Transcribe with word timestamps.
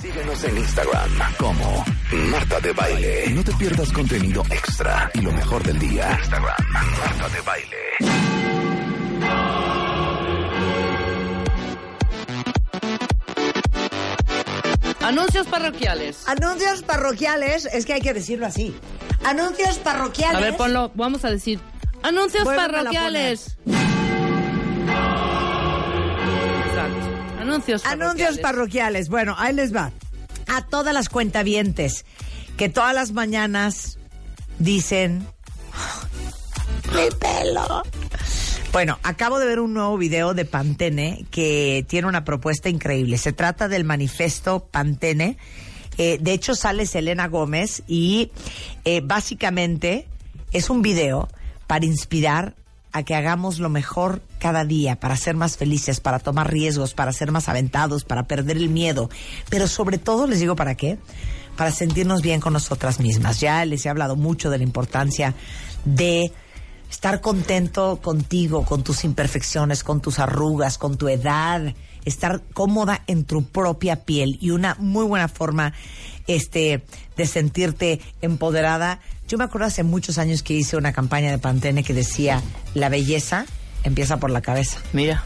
Síguenos 0.00 0.44
en 0.44 0.58
Instagram 0.58 1.10
como 1.38 1.84
Marta 2.30 2.60
de 2.60 2.72
Baile. 2.72 3.30
No 3.30 3.44
te 3.44 3.52
pierdas 3.52 3.92
contenido 3.92 4.42
extra 4.50 5.10
y 5.14 5.20
lo 5.20 5.32
mejor 5.32 5.62
del 5.62 5.78
día. 5.78 6.18
Instagram, 6.18 6.56
Marta 6.72 7.28
de 7.28 7.40
Baile. 7.42 7.76
Anuncios 15.00 15.46
parroquiales. 15.46 16.28
Anuncios 16.28 16.82
parroquiales, 16.82 17.66
es 17.66 17.86
que 17.86 17.94
hay 17.94 18.00
que 18.00 18.14
decirlo 18.14 18.46
así. 18.46 18.74
Anuncios 19.24 19.78
parroquiales. 19.78 20.36
A 20.36 20.40
ver, 20.40 20.56
ponlo, 20.56 20.90
vamos 20.94 21.24
a 21.24 21.30
decir. 21.30 21.60
Anuncios 22.02 22.44
parroquiales. 22.44 23.58
Anuncios 27.84 28.38
parroquiales. 28.38 29.08
Bueno, 29.08 29.34
ahí 29.38 29.54
les 29.54 29.74
va. 29.74 29.92
A 30.48 30.66
todas 30.66 30.92
las 30.94 31.08
cuentavientes 31.08 32.04
que 32.56 32.68
todas 32.68 32.94
las 32.94 33.12
mañanas 33.12 33.98
dicen 34.58 35.26
mi 36.94 37.08
pelo. 37.18 37.82
Bueno, 38.72 38.98
acabo 39.02 39.38
de 39.38 39.46
ver 39.46 39.60
un 39.60 39.74
nuevo 39.74 39.98
video 39.98 40.32
de 40.32 40.44
Pantene 40.44 41.26
que 41.30 41.84
tiene 41.88 42.08
una 42.08 42.24
propuesta 42.24 42.68
increíble. 42.68 43.18
Se 43.18 43.32
trata 43.32 43.68
del 43.68 43.84
manifiesto 43.84 44.66
Pantene. 44.70 45.36
Eh, 45.98 46.18
de 46.20 46.32
hecho, 46.32 46.54
sale 46.54 46.86
Selena 46.86 47.28
Gómez 47.28 47.82
y 47.86 48.30
eh, 48.84 49.02
básicamente 49.04 50.06
es 50.52 50.70
un 50.70 50.80
video 50.80 51.28
para 51.66 51.84
inspirar 51.84 52.54
a 52.92 53.02
que 53.02 53.14
hagamos 53.14 53.58
lo 53.58 53.68
mejor 53.68 54.22
cada 54.38 54.64
día, 54.64 54.96
para 55.00 55.16
ser 55.16 55.34
más 55.34 55.56
felices, 55.56 56.00
para 56.00 56.18
tomar 56.18 56.50
riesgos, 56.50 56.94
para 56.94 57.12
ser 57.12 57.32
más 57.32 57.48
aventados, 57.48 58.04
para 58.04 58.24
perder 58.24 58.58
el 58.58 58.68
miedo. 58.68 59.08
Pero 59.48 59.66
sobre 59.66 59.98
todo, 59.98 60.26
les 60.26 60.40
digo 60.40 60.56
para 60.56 60.74
qué, 60.74 60.98
para 61.56 61.70
sentirnos 61.70 62.22
bien 62.22 62.40
con 62.40 62.52
nosotras 62.52 63.00
mismas. 63.00 63.40
Ya 63.40 63.64
les 63.64 63.86
he 63.86 63.88
hablado 63.88 64.16
mucho 64.16 64.50
de 64.50 64.58
la 64.58 64.64
importancia 64.64 65.34
de 65.84 66.32
estar 66.90 67.20
contento 67.20 68.00
contigo, 68.02 68.64
con 68.64 68.82
tus 68.82 69.04
imperfecciones, 69.04 69.82
con 69.82 70.00
tus 70.00 70.18
arrugas, 70.18 70.76
con 70.76 70.98
tu 70.98 71.08
edad, 71.08 71.74
estar 72.04 72.42
cómoda 72.52 73.02
en 73.06 73.24
tu 73.24 73.44
propia 73.44 74.04
piel 74.04 74.38
y 74.40 74.50
una 74.50 74.76
muy 74.78 75.04
buena 75.04 75.28
forma 75.28 75.72
este 76.26 76.82
de 77.16 77.26
sentirte 77.26 78.00
empoderada. 78.20 79.00
Yo 79.28 79.38
me 79.38 79.44
acuerdo 79.44 79.66
hace 79.66 79.82
muchos 79.82 80.18
años 80.18 80.42
que 80.42 80.54
hice 80.54 80.76
una 80.76 80.92
campaña 80.92 81.30
de 81.30 81.38
Pantene 81.38 81.82
que 81.82 81.94
decía, 81.94 82.42
la 82.74 82.88
belleza 82.88 83.46
empieza 83.84 84.18
por 84.18 84.30
la 84.30 84.40
cabeza. 84.40 84.78
Mira. 84.92 85.24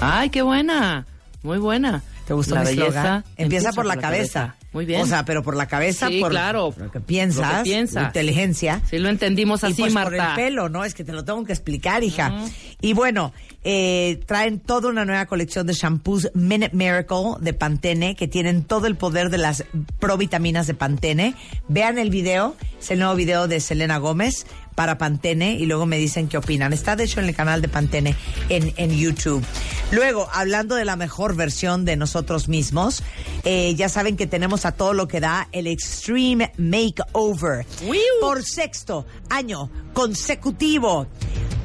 Ay, 0.00 0.30
qué 0.30 0.42
buena. 0.42 1.06
Muy 1.42 1.58
buena. 1.58 2.02
¿Te 2.26 2.34
gustó 2.34 2.56
la 2.56 2.62
mi 2.62 2.74
belleza? 2.76 3.24
Empieza, 3.36 3.72
por 3.72 3.86
la, 3.86 3.96
cabeza. 3.96 4.56
Muy 4.72 4.84
bien. 4.84 5.00
O 5.00 5.06
sea, 5.06 5.24
pero 5.24 5.42
por 5.44 5.56
la 5.56 5.66
cabeza, 5.66 6.08
Sí, 6.08 6.20
por 6.20 6.32
claro. 6.32 6.74
lo 6.76 6.90
que 6.90 7.00
piensas, 7.00 7.50
Lo 7.50 7.56
que 7.58 7.62
piensas. 7.70 8.06
inteligencia. 8.08 8.82
Sí, 8.90 8.98
lo 8.98 9.08
entendimos 9.08 9.62
y 9.62 9.66
así, 9.66 9.82
pues 9.82 9.92
por 9.94 10.10
Marta. 10.10 10.30
el 10.30 10.34
pelo, 10.34 10.68
¿no? 10.68 10.84
Es 10.84 10.94
que 10.94 11.04
te 11.04 11.12
lo 11.12 11.24
tengo 11.24 11.44
que 11.44 11.52
explicar, 11.52 12.02
hija. 12.02 12.32
Y 12.80 12.92
bueno, 12.94 13.32
eh, 13.62 14.20
traen 14.26 14.58
toda 14.58 14.88
una 14.88 15.04
nueva 15.04 15.26
colección 15.26 15.66
de 15.66 15.72
shampoos 15.72 16.30
Minute 16.34 16.74
Miracle 16.76 17.36
de 17.40 17.52
Pantene 17.54 18.16
que 18.16 18.26
tienen 18.28 18.64
todo 18.64 18.86
el 18.86 18.96
poder 18.96 19.30
de 19.30 19.38
las 19.38 19.64
provitaminas 20.00 20.66
de 20.66 20.74
Pantene. 20.74 21.34
Vean 21.68 21.98
el 21.98 22.10
video, 22.10 22.56
es 22.80 22.90
el 22.90 22.98
nuevo 22.98 23.14
video 23.14 23.48
de 23.48 23.60
Selena 23.60 23.98
Gómez 23.98 24.46
para 24.74 24.98
Pantene 24.98 25.54
y 25.54 25.66
luego 25.66 25.86
me 25.86 25.98
dicen 25.98 26.28
qué 26.28 26.36
opinan. 26.36 26.72
Está 26.72 26.96
de 26.96 27.04
hecho 27.04 27.20
en 27.20 27.26
el 27.26 27.34
canal 27.34 27.62
de 27.62 27.68
Pantene 27.68 28.14
en, 28.48 28.72
en 28.76 28.96
YouTube. 28.96 29.44
Luego, 29.90 30.28
hablando 30.32 30.74
de 30.74 30.84
la 30.84 30.96
mejor 30.96 31.34
versión 31.36 31.84
de 31.84 31.96
nosotros 31.96 32.48
mismos, 32.48 33.02
eh, 33.44 33.74
ya 33.74 33.88
saben 33.88 34.16
que 34.16 34.26
tenemos 34.26 34.66
a 34.66 34.72
todo 34.72 34.92
lo 34.92 35.08
que 35.08 35.20
da 35.20 35.48
el 35.52 35.66
Extreme 35.66 36.52
Makeover. 36.58 37.64
¡Wiu! 37.86 38.00
Por 38.20 38.44
sexto 38.44 39.06
año 39.30 39.70
consecutivo, 39.92 41.06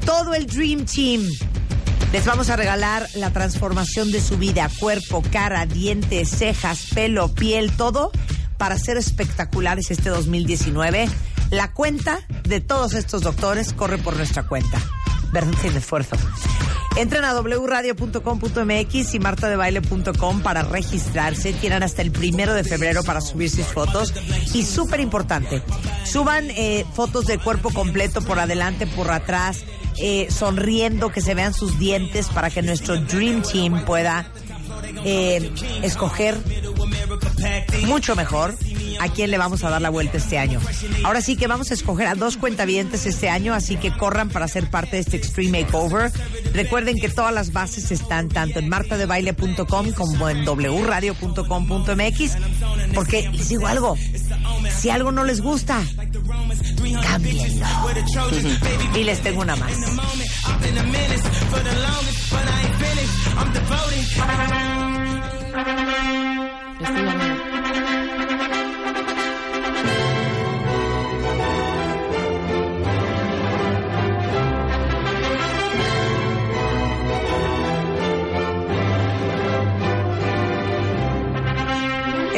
todo 0.06 0.34
el 0.34 0.46
Dream 0.48 0.86
Team. 0.86 1.28
Les 2.14 2.26
vamos 2.26 2.50
a 2.50 2.58
regalar 2.58 3.08
la 3.16 3.32
transformación 3.32 4.12
de 4.12 4.22
su 4.22 4.38
vida, 4.38 4.70
cuerpo, 4.80 5.24
cara, 5.32 5.66
dientes, 5.66 6.30
cejas, 6.30 6.88
pelo, 6.94 7.30
piel, 7.34 7.72
todo 7.78 8.12
para 8.62 8.78
ser 8.78 8.96
espectaculares 8.96 9.90
este 9.90 10.12
2019. 10.12 11.10
La 11.50 11.72
cuenta 11.74 12.20
de 12.44 12.62
todos 12.62 12.94
estos 12.94 13.24
doctores 13.24 13.74
corre 13.74 13.98
por 13.98 14.16
nuestra 14.16 14.44
cuenta. 14.44 14.80
Verdad 15.34 15.52
sin 15.64 15.76
esfuerzo. 15.76 16.16
Entren 16.96 17.26
a 17.26 17.34
wradio.com.mx 17.42 19.16
y 19.16 19.20
martadebaile.com 19.20 20.42
para 20.44 20.62
registrarse. 20.62 21.54
Tienen 21.54 21.82
hasta 21.82 22.04
el 22.04 22.12
primero 22.12 22.54
de 22.54 22.64
febrero 22.64 23.02
para 23.02 23.20
subir 23.20 23.50
sus 23.50 23.66
fotos. 23.66 24.14
Y 24.54 24.64
súper 24.64 25.00
importante, 25.00 25.64
suban 26.06 26.52
eh, 26.52 26.86
fotos 26.94 27.26
de 27.26 27.40
cuerpo 27.40 27.72
completo 27.72 28.22
por 28.22 28.38
adelante, 28.38 28.86
por 28.86 29.10
atrás, 29.10 29.64
eh, 29.98 30.28
sonriendo, 30.30 31.12
que 31.12 31.22
se 31.22 31.34
vean 31.34 31.56
sus 31.56 31.80
dientes 31.80 32.28
para 32.28 32.52
que 32.52 32.62
nuestro 32.62 33.02
Dream 33.02 33.42
Team 33.42 33.86
pueda 33.86 34.32
eh, 35.04 35.52
escoger 35.84 36.38
mucho 37.86 38.16
mejor 38.16 38.56
a 39.00 39.08
quién 39.10 39.32
le 39.32 39.38
vamos 39.38 39.64
a 39.64 39.70
dar 39.70 39.82
la 39.82 39.90
vuelta 39.90 40.18
este 40.18 40.38
año. 40.38 40.60
Ahora 41.04 41.22
sí 41.22 41.36
que 41.36 41.48
vamos 41.48 41.72
a 41.72 41.74
escoger 41.74 42.08
a 42.08 42.16
dos 42.16 42.38
cuentavientes 42.38 43.06
este 43.06 43.30
año, 43.30 43.54
así 43.54 43.78
que 43.78 43.92
corran 43.96 44.30
para 44.30 44.48
ser 44.48 44.70
parte 44.70 44.98
de 44.98 45.02
este 45.02 45.18
Extreme 45.18 45.64
Makeover. 45.64 46.12
Recuerden 46.54 47.00
que 47.00 47.10
todas 47.10 47.34
las 47.34 47.52
bases 47.52 47.92
están 47.92 48.30
tanto 48.30 48.60
en 48.60 48.70
martadebaile.com 48.70 49.92
como 49.94 50.30
en 50.30 50.46
wradio.com.mx, 50.48 52.38
porque 52.94 53.30
les 53.32 53.50
digo 53.50 53.68
algo, 53.68 53.98
si 54.78 54.90
algo 54.90 55.12
no 55.12 55.24
les 55.24 55.42
gusta, 55.42 55.82
cámbienlo. 57.04 57.44
y 58.96 59.04
les 59.04 59.22
tengo 59.22 59.42
una 59.42 59.56
más. 59.56 59.72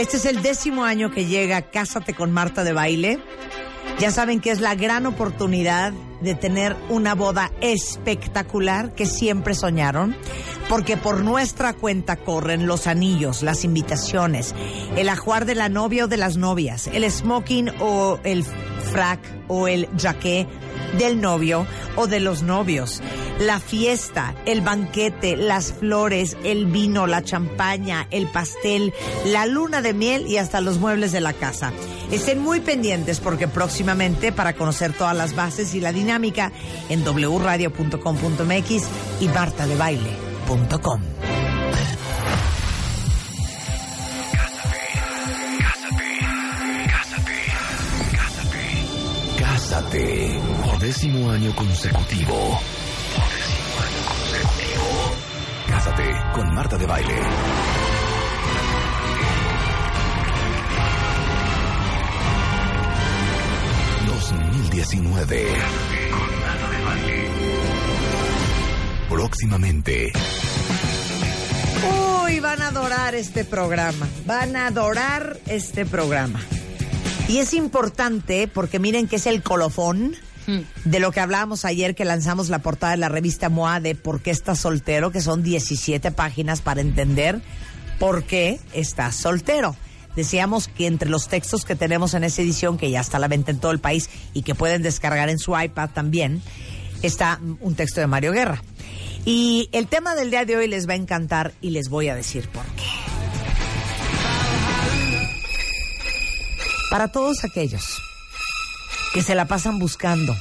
Este 0.03 0.29
es 0.29 0.35
el 0.35 0.43
décimo 0.43 0.83
año 0.83 1.11
que 1.11 1.25
llega 1.25 1.61
Cásate 1.61 2.13
con 2.13 2.31
Marta 2.31 2.63
de 2.63 2.73
Baile. 2.73 3.19
Ya 3.99 4.11
saben 4.11 4.39
que 4.41 4.51
es 4.51 4.59
la 4.59 4.75
gran 4.75 5.05
oportunidad 5.05 5.93
de 6.21 6.35
tener 6.35 6.75
una 6.89 7.15
boda 7.15 7.51
espectacular 7.61 8.95
que 8.95 9.05
siempre 9.05 9.53
soñaron, 9.53 10.15
porque 10.69 10.97
por 10.97 11.23
nuestra 11.23 11.73
cuenta 11.73 12.15
corren 12.17 12.65
los 12.65 12.87
anillos, 12.87 13.43
las 13.43 13.63
invitaciones, 13.63 14.55
el 14.95 15.09
ajuar 15.09 15.45
de 15.45 15.55
la 15.55 15.69
novia 15.69 16.05
o 16.05 16.07
de 16.07 16.17
las 16.17 16.37
novias, 16.37 16.87
el 16.87 17.09
smoking 17.09 17.69
o 17.79 18.19
el 18.23 18.43
frac 18.43 19.19
o 19.47 19.67
el 19.67 19.87
jaqué 19.97 20.47
del 20.97 21.21
novio 21.21 21.65
o 21.95 22.07
de 22.07 22.19
los 22.19 22.43
novios, 22.43 23.01
la 23.39 23.59
fiesta, 23.59 24.35
el 24.45 24.61
banquete, 24.61 25.35
las 25.35 25.73
flores, 25.73 26.37
el 26.43 26.65
vino, 26.65 27.07
la 27.07 27.23
champaña, 27.23 28.07
el 28.11 28.27
pastel, 28.27 28.93
la 29.25 29.45
luna 29.45 29.81
de 29.81 29.93
miel 29.93 30.27
y 30.27 30.37
hasta 30.37 30.61
los 30.61 30.79
muebles 30.79 31.11
de 31.11 31.21
la 31.21 31.33
casa. 31.33 31.73
Estén 32.11 32.39
muy 32.39 32.59
pendientes 32.59 33.19
porque 33.19 33.47
próximamente 33.47 34.31
para 34.31 34.53
conocer 34.53 34.93
todas 34.93 35.15
las 35.15 35.35
bases 35.35 35.73
y 35.75 35.79
la 35.79 35.91
dinámica 35.91 36.51
en 36.89 37.03
wradio.com.mx 37.03 38.83
y 39.19 39.27
martadebaile.com. 39.27 41.01
Cásate 49.39 50.32
por 50.32 50.32
décimo 50.93 51.31
año 51.31 51.55
consecutivo. 51.55 52.35
Año 52.35 54.01
consecutivo. 54.07 54.85
Cásate 55.67 56.03
con 56.35 56.53
Marta 56.53 56.77
de 56.77 56.85
Baile. 56.85 57.19
...2019... 64.71 65.47
Próximamente. 69.09 70.13
Uy, 72.23 72.39
van 72.39 72.61
a 72.61 72.67
adorar 72.67 73.15
este 73.15 73.45
programa. 73.45 74.07
Van 74.27 74.55
a 74.55 74.67
adorar 74.67 75.39
este 75.47 75.87
programa. 75.87 76.39
Y 77.27 77.39
es 77.39 77.55
importante 77.55 78.47
porque 78.47 78.77
miren 78.77 79.07
que 79.07 79.15
es 79.15 79.25
el 79.25 79.41
colofón 79.41 80.15
de 80.85 80.99
lo 80.99 81.11
que 81.11 81.19
hablábamos 81.19 81.65
ayer 81.65 81.95
que 81.95 82.05
lanzamos 82.05 82.49
la 82.49 82.59
portada 82.59 82.91
de 82.91 82.97
la 82.97 83.09
revista 83.09 83.49
MOA 83.49 83.79
de 83.79 83.95
¿Por 83.95 84.21
qué 84.21 84.31
estás 84.31 84.59
soltero? 84.59 85.11
que 85.11 85.21
son 85.21 85.43
17 85.43 86.11
páginas 86.11 86.61
para 86.61 86.81
entender 86.81 87.41
por 87.99 88.23
qué 88.23 88.59
estás 88.73 89.15
soltero. 89.15 89.75
Decíamos 90.15 90.67
que 90.67 90.87
entre 90.87 91.09
los 91.09 91.27
textos 91.27 91.65
que 91.65 91.75
tenemos 91.75 92.13
en 92.13 92.23
esa 92.23 92.41
edición, 92.41 92.77
que 92.77 92.91
ya 92.91 93.01
está 93.01 93.17
a 93.17 93.19
la 93.19 93.27
venta 93.27 93.51
en 93.51 93.59
todo 93.59 93.71
el 93.71 93.79
país 93.79 94.09
y 94.33 94.43
que 94.43 94.53
pueden 94.53 94.83
descargar 94.83 95.29
en 95.29 95.39
su 95.39 95.59
iPad 95.59 95.89
también, 95.91 96.41
está 97.01 97.39
un 97.59 97.75
texto 97.75 97.99
de 97.99 98.07
Mario 98.07 98.31
Guerra. 98.31 98.61
Y 99.25 99.69
el 99.71 99.87
tema 99.87 100.15
del 100.15 100.29
día 100.29 100.45
de 100.45 100.57
hoy 100.57 100.67
les 100.67 100.87
va 100.87 100.93
a 100.93 100.97
encantar 100.97 101.53
y 101.61 101.71
les 101.71 101.89
voy 101.89 102.09
a 102.09 102.15
decir 102.15 102.49
por 102.49 102.65
qué. 102.75 102.83
Para 106.91 107.07
todos 107.07 107.43
aquellos 107.43 107.99
que 109.13 109.21
se 109.21 109.35
la 109.35 109.45
pasan 109.45 109.79
buscando 109.79 110.35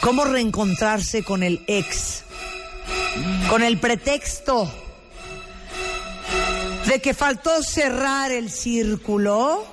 cómo 0.00 0.24
reencontrarse 0.24 1.22
con 1.22 1.42
el 1.42 1.62
ex, 1.66 2.22
con 3.48 3.62
el 3.62 3.78
pretexto 3.78 4.70
de 6.86 7.00
que 7.00 7.14
faltó 7.14 7.62
cerrar 7.62 8.30
el 8.30 8.50
círculo. 8.50 9.64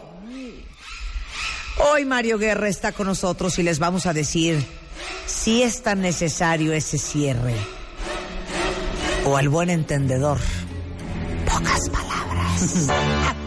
Hoy 1.91 2.05
Mario 2.05 2.37
Guerra 2.37 2.69
está 2.69 2.91
con 2.91 3.07
nosotros 3.07 3.57
y 3.59 3.63
les 3.63 3.79
vamos 3.79 4.05
a 4.05 4.13
decir 4.13 4.65
si 5.25 5.63
es 5.63 5.83
tan 5.83 6.01
necesario 6.01 6.73
ese 6.73 6.97
cierre. 6.97 7.55
O 9.25 9.35
al 9.35 9.49
buen 9.49 9.69
entendedor, 9.69 10.39
pocas 11.45 11.89
palabras. 11.89 13.37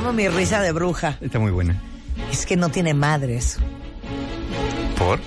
Amo 0.00 0.14
mi 0.14 0.26
risa 0.30 0.62
de 0.62 0.72
bruja. 0.72 1.18
Está 1.20 1.38
muy 1.38 1.50
buena. 1.50 1.78
Es 2.32 2.46
que 2.46 2.56
no 2.56 2.70
tiene 2.70 2.94
madres. 2.94 3.58
¿Por? 4.96 5.20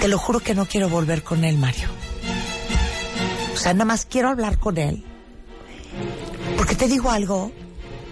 Te 0.00 0.06
lo 0.06 0.16
juro 0.16 0.38
que 0.38 0.54
no 0.54 0.64
quiero 0.64 0.88
volver 0.88 1.24
con 1.24 1.42
él, 1.42 1.58
Mario. 1.58 1.88
O 3.52 3.56
sea, 3.56 3.72
nada 3.72 3.84
más 3.84 4.04
quiero 4.04 4.28
hablar 4.28 4.60
con 4.60 4.78
él. 4.78 5.04
Porque 6.56 6.76
te 6.76 6.86
digo 6.86 7.10
algo, 7.10 7.50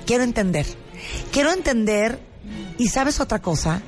quiero 0.04 0.24
entender. 0.24 0.66
Quiero 1.30 1.52
entender, 1.52 2.18
y 2.76 2.88
sabes 2.88 3.20
otra 3.20 3.38
cosa, 3.38 3.82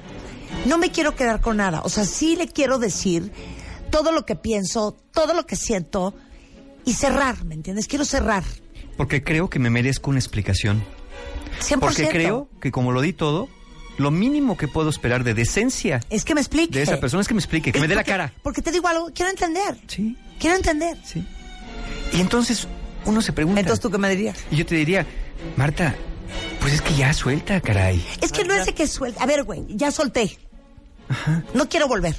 no 0.64 0.78
me 0.78 0.92
quiero 0.92 1.16
quedar 1.16 1.40
con 1.40 1.56
nada. 1.56 1.80
O 1.82 1.88
sea, 1.88 2.04
sí 2.04 2.36
le 2.36 2.46
quiero 2.46 2.78
decir 2.78 3.32
todo 3.90 4.12
lo 4.12 4.24
que 4.24 4.36
pienso, 4.36 4.96
todo 5.10 5.34
lo 5.34 5.44
que 5.44 5.56
siento 5.56 6.14
y 6.84 6.92
cerrar, 6.92 7.44
¿me 7.46 7.56
entiendes? 7.56 7.88
Quiero 7.88 8.04
cerrar. 8.04 8.44
Porque 8.96 9.22
creo 9.22 9.48
que 9.50 9.58
me 9.58 9.70
merezco 9.70 10.10
una 10.10 10.18
explicación. 10.18 10.82
100%. 11.60 11.78
Porque 11.80 12.08
creo 12.08 12.48
que 12.60 12.70
como 12.70 12.92
lo 12.92 13.00
di 13.00 13.12
todo, 13.12 13.48
lo 13.98 14.10
mínimo 14.10 14.56
que 14.56 14.68
puedo 14.68 14.90
esperar 14.90 15.22
de 15.24 15.34
decencia 15.34 16.00
Es 16.10 16.24
que 16.24 16.34
me 16.34 16.40
explique. 16.40 16.76
de 16.78 16.82
esa 16.82 16.98
persona 17.00 17.20
es 17.20 17.28
que 17.28 17.34
me 17.34 17.40
explique, 17.40 17.72
que 17.72 17.78
Es 17.78 17.82
me 17.82 17.88
dé 17.88 17.94
la 17.94 18.04
cara. 18.04 18.32
Porque 18.42 18.62
te 18.62 18.72
digo 18.72 18.88
algo, 18.88 19.10
quiero 19.14 19.30
entender. 19.30 19.76
Sí, 19.86 20.16
Quiero 20.38 20.56
entender. 20.56 20.96
sí. 21.04 21.26
Y 22.12 22.20
entonces 22.20 22.66
uno 23.04 23.22
se 23.22 23.32
pregunta. 23.32 23.60
Entonces, 23.60 23.80
¿tú 23.80 23.90
qué 23.90 23.98
me 23.98 24.08
dirías? 24.10 24.36
Y 24.50 24.56
yo 24.56 24.66
te 24.66 24.74
diría, 24.74 25.06
Marta, 25.56 25.94
pues 26.60 26.74
es 26.74 26.82
que 26.82 26.94
ya 26.94 27.12
suelta, 27.12 27.60
caray. 27.60 28.04
Es 28.20 28.32
que 28.32 28.44
no 28.44 28.54
es 28.54 28.66
de 28.66 28.74
que 28.74 28.86
suelta. 28.86 29.22
A 29.22 29.26
ver, 29.26 29.44
güey, 29.44 29.64
ya 29.68 29.90
solté. 29.90 30.38
No 31.54 31.68
quiero 31.68 31.88
volver. 31.88 32.16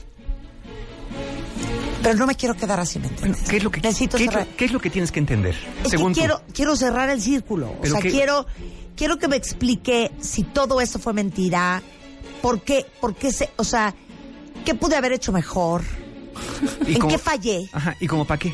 Pero 2.03 2.15
no 2.17 2.27
me 2.27 2.35
quiero 2.35 2.53
quedar 2.55 2.79
así, 2.79 2.99
¿me 2.99 3.07
entiendes? 3.07 3.43
¿Qué 3.49 3.57
es 3.57 3.63
lo 3.63 3.71
que, 3.71 3.79
Necesito 3.81 4.17
qué 4.17 4.25
cerrar. 4.25 4.45
qué 4.47 4.65
es 4.65 4.71
lo 4.73 4.79
que 4.81 4.89
tienes 4.89 5.11
que 5.11 5.19
entender? 5.19 5.55
Es 5.83 5.89
Según 5.91 6.13
que 6.13 6.15
tú. 6.15 6.19
quiero, 6.19 6.41
quiero 6.53 6.75
cerrar 6.75 7.09
el 7.09 7.21
círculo. 7.21 7.69
O 7.71 7.81
¿Pero 7.81 7.93
sea, 7.99 8.01
quiero, 8.11 8.45
quiero 8.95 9.17
que 9.17 9.27
me 9.29 9.37
explique 9.37 10.11
si 10.19 10.43
todo 10.43 10.81
eso 10.81 10.99
fue 10.99 11.13
mentira. 11.13 11.81
¿Por 12.41 12.61
qué? 12.61 12.85
¿Por 12.99 13.15
qué 13.15 13.31
se, 13.31 13.49
o 13.55 13.63
sea, 13.63 13.95
qué 14.65 14.75
pude 14.75 14.97
haber 14.97 15.13
hecho 15.13 15.31
mejor? 15.31 15.81
¿Y 16.87 16.93
¿En 16.95 16.99
como- 16.99 17.11
qué 17.13 17.17
fallé? 17.17 17.69
Ajá, 17.71 17.95
¿y 17.99 18.07
como 18.07 18.25
para 18.25 18.37
qué? 18.39 18.53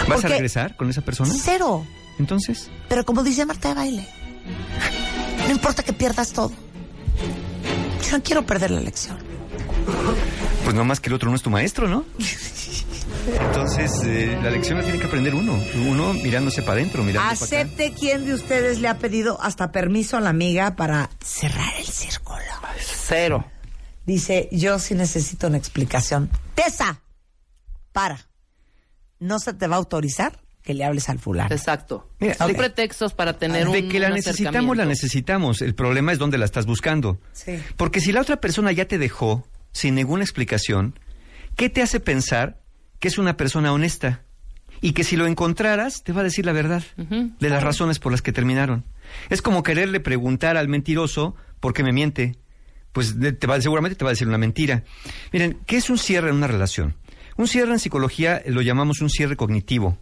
¿Vas 0.00 0.06
Porque- 0.20 0.26
a 0.26 0.30
regresar 0.30 0.76
con 0.76 0.90
esa 0.90 1.00
persona? 1.00 1.32
Cero. 1.42 1.86
Entonces, 2.18 2.68
Pero 2.88 3.04
como 3.06 3.22
dice 3.22 3.46
Marta 3.46 3.68
de 3.68 3.74
Baile, 3.74 4.06
no 5.46 5.50
importa 5.52 5.82
que 5.82 5.92
pierdas 5.94 6.32
todo. 6.32 6.52
Yo 8.04 8.18
no 8.18 8.22
quiero 8.22 8.44
perder 8.44 8.70
la 8.72 8.80
lección. 8.80 9.16
Pues 10.64 10.74
no 10.74 10.84
más 10.84 11.00
que 11.00 11.08
el 11.08 11.14
otro 11.14 11.30
no 11.30 11.36
es 11.36 11.42
tu 11.42 11.50
maestro, 11.50 11.88
¿no? 11.88 12.04
Entonces, 13.26 13.90
eh, 14.04 14.38
la 14.42 14.50
lección 14.50 14.78
la 14.78 14.84
tiene 14.84 14.98
que 14.98 15.06
aprender 15.06 15.34
uno. 15.34 15.60
Uno 15.88 16.12
mirándose 16.14 16.62
para 16.62 16.74
adentro, 16.74 17.02
mirando 17.04 17.28
para. 17.28 17.32
Acepte 17.44 17.92
quién 17.98 18.24
de 18.26 18.34
ustedes 18.34 18.80
le 18.80 18.88
ha 18.88 18.98
pedido 18.98 19.40
hasta 19.40 19.70
permiso 19.70 20.16
a 20.16 20.20
la 20.20 20.30
amiga 20.30 20.74
para 20.76 21.10
cerrar 21.24 21.72
el 21.78 21.86
círculo. 21.86 22.40
Cero. 22.80 23.44
Dice, 24.06 24.48
yo 24.50 24.78
sí 24.78 24.94
necesito 24.94 25.46
una 25.46 25.58
explicación. 25.58 26.30
Tessa, 26.54 27.00
para. 27.92 28.26
No 29.20 29.38
se 29.38 29.54
te 29.54 29.68
va 29.68 29.76
a 29.76 29.78
autorizar 29.78 30.40
que 30.62 30.74
le 30.74 30.84
hables 30.84 31.08
al 31.08 31.18
fulano. 31.18 31.54
Exacto. 31.54 32.08
Mira, 32.18 32.34
Son 32.34 32.54
pretextos 32.54 33.14
para 33.14 33.38
tener 33.38 33.68
un 33.68 33.74
De 33.74 33.88
que 33.88 34.00
la 34.00 34.10
necesitamos, 34.10 34.76
la 34.76 34.84
necesitamos. 34.84 35.62
El 35.62 35.74
problema 35.74 36.12
es 36.12 36.18
dónde 36.18 36.38
la 36.38 36.44
estás 36.44 36.66
buscando. 36.66 37.18
Sí. 37.32 37.60
Porque 37.76 38.00
si 38.00 38.12
la 38.12 38.20
otra 38.20 38.40
persona 38.40 38.72
ya 38.72 38.86
te 38.86 38.98
dejó 38.98 39.46
sin 39.72 39.94
ninguna 39.94 40.22
explicación, 40.22 40.98
¿qué 41.56 41.68
te 41.68 41.82
hace 41.82 42.00
pensar 42.00 42.60
que 43.00 43.08
es 43.08 43.18
una 43.18 43.36
persona 43.36 43.72
honesta? 43.72 44.22
Y 44.80 44.92
que 44.92 45.04
si 45.04 45.16
lo 45.16 45.26
encontraras, 45.26 46.02
te 46.02 46.12
va 46.12 46.22
a 46.22 46.24
decir 46.24 46.44
la 46.44 46.52
verdad 46.52 46.82
de 46.96 47.50
las 47.50 47.62
razones 47.62 47.98
por 47.98 48.10
las 48.10 48.22
que 48.22 48.32
terminaron. 48.32 48.84
Es 49.30 49.40
como 49.40 49.62
quererle 49.62 50.00
preguntar 50.00 50.56
al 50.56 50.68
mentiroso 50.68 51.36
por 51.60 51.72
qué 51.72 51.82
me 51.82 51.92
miente. 51.92 52.36
Pues 52.92 53.14
te 53.38 53.46
va, 53.46 53.60
seguramente 53.60 53.96
te 53.96 54.04
va 54.04 54.10
a 54.10 54.12
decir 54.12 54.26
una 54.26 54.38
mentira. 54.38 54.82
Miren, 55.32 55.58
¿qué 55.66 55.76
es 55.76 55.88
un 55.88 55.98
cierre 55.98 56.30
en 56.30 56.36
una 56.36 56.48
relación? 56.48 56.96
Un 57.36 57.46
cierre 57.46 57.72
en 57.72 57.78
psicología 57.78 58.42
lo 58.46 58.60
llamamos 58.60 59.00
un 59.00 59.08
cierre 59.08 59.36
cognitivo. 59.36 59.98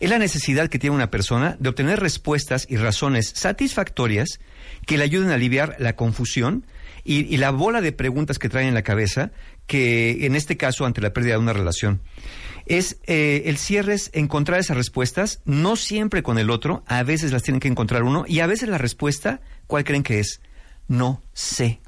Es 0.00 0.10
la 0.10 0.18
necesidad 0.18 0.68
que 0.68 0.78
tiene 0.78 0.96
una 0.96 1.10
persona 1.10 1.56
de 1.60 1.68
obtener 1.68 2.00
respuestas 2.00 2.66
y 2.68 2.76
razones 2.76 3.32
satisfactorias 3.36 4.40
que 4.86 4.96
le 4.98 5.04
ayuden 5.04 5.30
a 5.30 5.34
aliviar 5.34 5.76
la 5.78 5.94
confusión 5.94 6.66
y, 7.04 7.32
y 7.32 7.36
la 7.36 7.50
bola 7.50 7.80
de 7.80 7.92
preguntas 7.92 8.38
que 8.38 8.48
trae 8.48 8.66
en 8.66 8.74
la 8.74 8.82
cabeza, 8.82 9.32
que 9.66 10.26
en 10.26 10.34
este 10.34 10.56
caso 10.56 10.84
ante 10.84 11.00
la 11.00 11.12
pérdida 11.12 11.34
de 11.34 11.40
una 11.40 11.52
relación. 11.52 12.00
Es 12.66 12.98
eh, 13.06 13.42
el 13.46 13.56
cierre 13.58 13.94
es 13.94 14.10
encontrar 14.12 14.60
esas 14.60 14.76
respuestas, 14.76 15.40
no 15.44 15.76
siempre 15.76 16.22
con 16.22 16.38
el 16.38 16.50
otro, 16.50 16.84
a 16.86 17.02
veces 17.02 17.32
las 17.32 17.42
tienen 17.42 17.60
que 17.60 17.68
encontrar 17.68 18.02
uno, 18.02 18.24
y 18.26 18.40
a 18.40 18.46
veces 18.46 18.68
la 18.68 18.78
respuesta, 18.78 19.40
¿cuál 19.66 19.84
creen 19.84 20.02
que 20.02 20.20
es? 20.20 20.40
No 20.88 21.22
sé. 21.32 21.80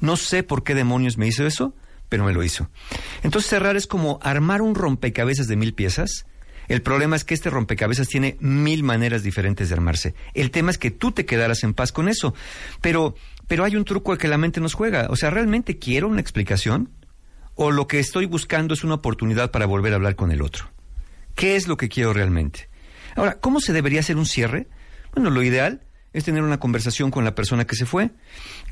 No 0.00 0.16
sé 0.16 0.42
por 0.42 0.64
qué 0.64 0.74
demonios 0.74 1.16
me 1.16 1.26
hizo 1.26 1.46
eso, 1.46 1.74
pero 2.08 2.24
me 2.24 2.32
lo 2.32 2.42
hizo. 2.42 2.68
Entonces 3.22 3.48
cerrar 3.48 3.76
es 3.76 3.86
como 3.86 4.18
armar 4.22 4.62
un 4.62 4.74
rompecabezas 4.74 5.46
de 5.46 5.56
mil 5.56 5.74
piezas. 5.74 6.26
El 6.68 6.82
problema 6.82 7.14
es 7.14 7.24
que 7.24 7.34
este 7.34 7.48
rompecabezas 7.48 8.08
tiene 8.08 8.36
mil 8.40 8.82
maneras 8.82 9.22
diferentes 9.22 9.68
de 9.68 9.74
armarse. 9.74 10.14
El 10.34 10.50
tema 10.50 10.72
es 10.72 10.78
que 10.78 10.90
tú 10.90 11.12
te 11.12 11.24
quedaras 11.24 11.62
en 11.62 11.74
paz 11.74 11.92
con 11.92 12.08
eso. 12.08 12.34
Pero, 12.80 13.14
pero 13.46 13.64
hay 13.64 13.76
un 13.76 13.84
truco 13.84 14.12
al 14.12 14.18
que 14.18 14.28
la 14.28 14.38
mente 14.38 14.60
nos 14.60 14.74
juega. 14.74 15.06
O 15.10 15.16
sea, 15.16 15.30
¿realmente 15.30 15.78
quiero 15.78 16.08
una 16.08 16.20
explicación? 16.20 16.90
¿O 17.54 17.70
lo 17.70 17.86
que 17.86 17.98
estoy 17.98 18.26
buscando 18.26 18.74
es 18.74 18.84
una 18.84 18.94
oportunidad 18.94 19.50
para 19.50 19.66
volver 19.66 19.92
a 19.92 19.96
hablar 19.96 20.16
con 20.16 20.30
el 20.30 20.42
otro? 20.42 20.70
¿Qué 21.34 21.56
es 21.56 21.68
lo 21.68 21.76
que 21.76 21.88
quiero 21.88 22.12
realmente? 22.12 22.68
Ahora, 23.14 23.38
¿cómo 23.40 23.60
se 23.60 23.72
debería 23.72 24.00
hacer 24.00 24.16
un 24.16 24.26
cierre? 24.26 24.68
Bueno, 25.14 25.30
lo 25.30 25.42
ideal 25.42 25.82
es 26.12 26.24
tener 26.24 26.42
una 26.42 26.58
conversación 26.58 27.10
con 27.10 27.24
la 27.24 27.34
persona 27.34 27.66
que 27.66 27.76
se 27.76 27.86
fue, 27.86 28.10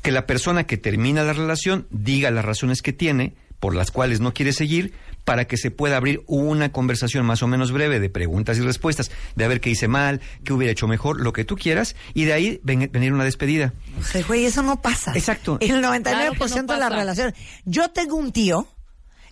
que 0.01 0.11
la 0.11 0.25
persona 0.25 0.65
que 0.65 0.77
termina 0.77 1.23
la 1.23 1.33
relación 1.33 1.87
diga 1.89 2.31
las 2.31 2.45
razones 2.45 2.81
que 2.81 2.93
tiene 2.93 3.35
por 3.65 3.73
las 3.73 3.89
cuales 3.89 4.19
no 4.21 4.31
quiere 4.31 4.53
seguir, 4.53 4.93
para 5.23 5.45
que 5.45 5.57
se 5.57 5.71
pueda 5.71 5.97
abrir 5.97 6.21
una 6.27 6.71
conversación 6.71 7.25
más 7.25 7.41
o 7.41 7.47
menos 7.47 7.71
breve 7.71 7.99
de 7.99 8.11
preguntas 8.11 8.59
y 8.59 8.61
respuestas, 8.61 9.09
de 9.35 9.43
a 9.43 9.47
ver 9.47 9.59
qué 9.59 9.71
hice 9.71 9.87
mal, 9.87 10.21
qué 10.43 10.53
hubiera 10.53 10.71
hecho 10.71 10.87
mejor, 10.87 11.19
lo 11.19 11.33
que 11.33 11.45
tú 11.45 11.55
quieras, 11.55 11.95
y 12.13 12.25
de 12.25 12.33
ahí 12.33 12.59
ven- 12.61 12.91
venir 12.93 13.11
una 13.11 13.23
despedida. 13.23 13.73
O 13.99 14.03
sea, 14.03 14.21
güey, 14.21 14.45
eso 14.45 14.61
no 14.61 14.83
pasa. 14.83 15.13
Exacto. 15.15 15.57
El 15.61 15.81
99% 15.83 16.03
Claro 16.03 16.33
que 16.35 16.47
no 16.47 16.73
de 16.73 16.79
la 16.79 16.89
pasa. 16.89 16.89
relación. 16.89 17.33
Yo 17.65 17.89
tengo 17.89 18.17
un 18.17 18.31
tío, 18.31 18.67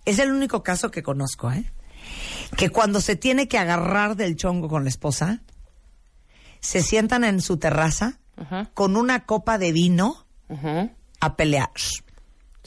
es 0.05 0.17
el 0.17 0.31
único 0.31 0.63
caso 0.63 0.89
que 0.89 1.03
conozco, 1.03 1.51
¿eh? 1.51 1.71
Que 2.57 2.69
cuando 2.71 2.99
se 3.01 3.15
tiene 3.15 3.47
que 3.47 3.59
agarrar 3.59 4.15
del 4.15 4.35
chongo 4.35 4.67
con 4.69 4.81
la 4.85 4.89
esposa, 4.89 5.41
se 6.59 6.81
sientan 6.81 7.23
en 7.23 7.39
su 7.39 7.57
terraza 7.57 8.17
con 8.73 8.97
una 8.97 9.25
copa 9.25 9.59
de 9.59 9.71
vino 9.71 10.25
a 11.19 11.35
pelear. 11.35 11.69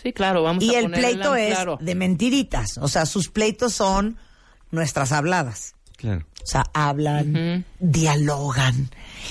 Sí, 0.02 0.12
claro, 0.12 0.42
vamos 0.42 0.62
Y 0.62 0.74
a 0.74 0.80
el 0.80 0.90
pleito 0.90 1.34
es 1.36 1.54
claro. 1.54 1.78
de 1.80 1.94
mentiritas. 1.94 2.78
O 2.78 2.88
sea, 2.88 3.06
sus 3.06 3.28
pleitos 3.28 3.72
son 3.74 4.16
nuestras 4.70 5.12
habladas. 5.12 5.74
Claro. 5.96 6.26
O 6.42 6.46
sea, 6.48 6.64
hablan, 6.74 7.64
dialogan, 7.80 8.90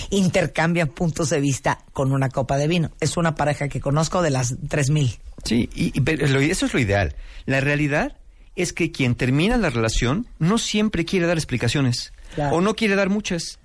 intercambian 0.10 0.90
puntos 0.90 1.30
de 1.30 1.40
vista 1.40 1.80
con 1.94 2.12
una 2.12 2.30
copa 2.30 2.58
de 2.58 2.68
vino. 2.68 2.92
Es 3.00 3.16
una 3.18 3.36
pareja 3.36 3.68
que 3.70 3.80
conozco 3.80 4.22
de 4.22 4.32
las 4.32 4.56
3000. 4.68 5.18
Sí, 5.44 5.70
y, 5.76 5.98
y 5.98 6.02
pero 6.02 6.28
lo- 6.28 6.40
eso 6.40 6.66
es 6.66 6.74
lo 6.74 6.80
ideal. 6.80 7.16
La 7.46 7.62
realidad 7.62 8.18
es 8.56 8.74
que 8.74 8.92
quien 8.92 9.16
termina 9.16 9.58
la 9.58 9.70
relación 9.70 10.28
no 10.40 10.58
siempre 10.58 11.06
quiere 11.06 11.28
dar 11.28 11.38
explicaciones 11.38 12.12
Claro. 12.34 12.58
o 12.58 12.62
no 12.62 12.76
quiere 12.76 12.96
dar 12.96 13.10
muchas. 13.10 13.60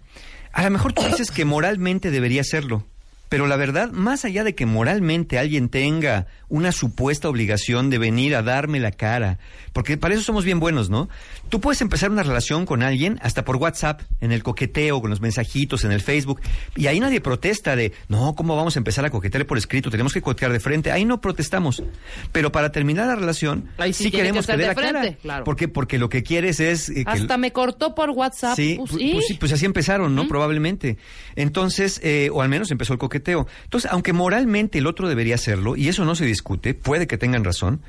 A 0.52 0.62
lo 0.62 0.70
mejor 0.70 0.92
tú 0.92 1.02
dices 1.02 1.30
que 1.30 1.44
moralmente 1.44 2.10
debería 2.10 2.42
hacerlo, 2.42 2.86
pero 3.30 3.46
la 3.46 3.56
verdad, 3.56 3.90
más 3.92 4.26
allá 4.26 4.44
de 4.44 4.54
que 4.54 4.66
moralmente 4.66 5.38
alguien 5.38 5.70
tenga 5.70 6.26
una 6.50 6.72
supuesta 6.72 7.28
obligación 7.28 7.88
de 7.88 7.96
venir 7.98 8.34
a 8.36 8.42
darme 8.42 8.78
la 8.80 8.90
cara, 8.90 9.38
porque 9.72 9.96
para 9.96 10.14
eso 10.14 10.22
somos 10.24 10.44
bien 10.44 10.60
buenos, 10.60 10.90
¿no? 10.90 11.08
Tú 11.48 11.60
puedes 11.60 11.80
empezar 11.80 12.10
una 12.10 12.22
relación 12.24 12.66
con 12.66 12.82
alguien 12.82 13.18
hasta 13.22 13.44
por 13.44 13.56
WhatsApp, 13.56 14.02
en 14.20 14.32
el 14.32 14.42
coqueteo, 14.42 15.00
con 15.00 15.08
los 15.10 15.20
mensajitos, 15.20 15.84
en 15.84 15.92
el 15.92 16.00
Facebook, 16.00 16.40
y 16.76 16.88
ahí 16.88 16.98
nadie 17.00 17.20
protesta 17.20 17.76
de, 17.76 17.92
no, 18.08 18.34
¿cómo 18.34 18.56
vamos 18.56 18.74
a 18.76 18.80
empezar 18.80 19.04
a 19.04 19.10
coquetear 19.10 19.46
por 19.46 19.56
escrito? 19.58 19.90
Tenemos 19.90 20.12
que 20.12 20.20
coquetear 20.22 20.52
de 20.52 20.58
frente. 20.60 20.90
Ahí 20.90 21.04
no 21.04 21.20
protestamos. 21.20 21.82
Pero 22.32 22.50
para 22.52 22.72
terminar 22.72 23.06
la 23.06 23.14
relación, 23.14 23.70
Ahí 23.78 23.92
sí 23.92 24.10
queremos 24.10 24.44
que 24.46 24.52
que 24.52 24.58
dé 24.58 24.66
la 24.66 24.74
cara. 24.74 25.14
claro. 25.22 25.44
Porque, 25.44 25.68
porque 25.68 25.98
lo 25.98 26.08
que 26.08 26.24
quieres 26.24 26.58
es... 26.58 26.88
eh, 26.88 27.04
que- 27.04 27.10
Hasta 27.10 27.36
me 27.38 27.52
cortó 27.52 27.94
por 27.94 28.10
WhatsApp. 28.10 28.56
Sí, 28.56 28.74
pues, 28.76 28.92
pu- 28.92 29.00
¿y? 29.00 29.12
pues, 29.12 29.26
sí, 29.28 29.34
pues 29.34 29.52
así 29.52 29.64
empezaron, 29.66 30.16
¿no? 30.16 30.26
Probablemente. 30.26 30.98
Entonces, 31.36 32.00
eh, 32.02 32.28
o 32.32 32.42
al 32.42 32.48
menos 32.48 32.70
empezó 32.72 32.92
el 32.92 32.98
coqueteo. 32.98 33.19
Entonces, 33.26 33.90
aunque 33.90 34.12
moralmente 34.12 34.78
el 34.78 34.86
otro 34.86 35.08
debería 35.08 35.34
hacerlo, 35.34 35.76
y 35.76 35.88
eso 35.88 36.04
no 36.04 36.14
se 36.14 36.26
discute, 36.26 36.74
puede 36.74 37.06
que 37.06 37.18
tengan 37.18 37.44
razón, 37.44 37.82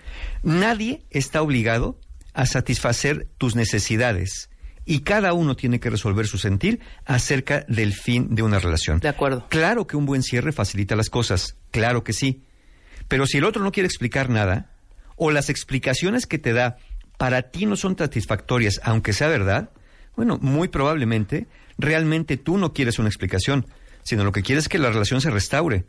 nadie 0.44 1.04
está 1.10 1.42
obligado 1.42 2.00
a 2.34 2.46
satisfacer 2.46 3.28
tus 3.38 3.56
necesidades. 3.56 4.50
Y 4.86 5.02
cada 5.02 5.34
uno 5.34 5.56
tiene 5.56 5.80
que 5.80 5.90
resolver 5.90 6.26
su 6.28 6.38
sentir 6.38 6.80
acerca 7.06 7.66
del 7.68 7.94
fin 7.94 8.34
de 8.34 8.42
una 8.42 8.60
relación. 8.60 9.00
De 9.00 9.10
acuerdo. 9.10 9.46
Claro 9.50 9.86
que 9.86 9.96
un 9.96 10.06
buen 10.06 10.24
cierre 10.24 10.52
facilita 10.52 10.96
las 10.96 11.10
cosas, 11.10 11.56
claro 11.70 12.04
que 12.04 12.14
sí. 12.14 12.44
Pero 13.08 13.26
si 13.26 13.38
el 13.38 13.46
otro 13.46 13.64
no 13.64 13.72
quiere 13.72 13.88
explicar 13.88 14.30
nada, 14.30 14.72
o 15.16 15.32
las 15.32 15.50
explicaciones 15.50 16.26
que 16.26 16.40
te 16.40 16.54
da 16.54 16.78
para 17.18 17.44
ti 17.44 17.68
no 17.68 17.76
son 17.76 17.96
satisfactorias, 17.96 18.82
aunque 18.84 19.14
sea 19.14 19.28
verdad, 19.28 19.70
bueno, 20.16 20.40
muy 20.42 20.68
probablemente 20.68 21.48
realmente 21.78 22.38
tú 22.38 22.58
no 22.58 22.74
quieres 22.74 23.00
una 23.00 23.10
explicación, 23.10 23.66
sino 24.03 24.24
lo 24.24 24.31
que 24.31 24.43
quieres 24.43 24.65
es 24.65 24.70
que 24.70 24.77
la 24.79 24.89
relación 24.89 25.22
se 25.22 25.29
restaure. 25.29 25.86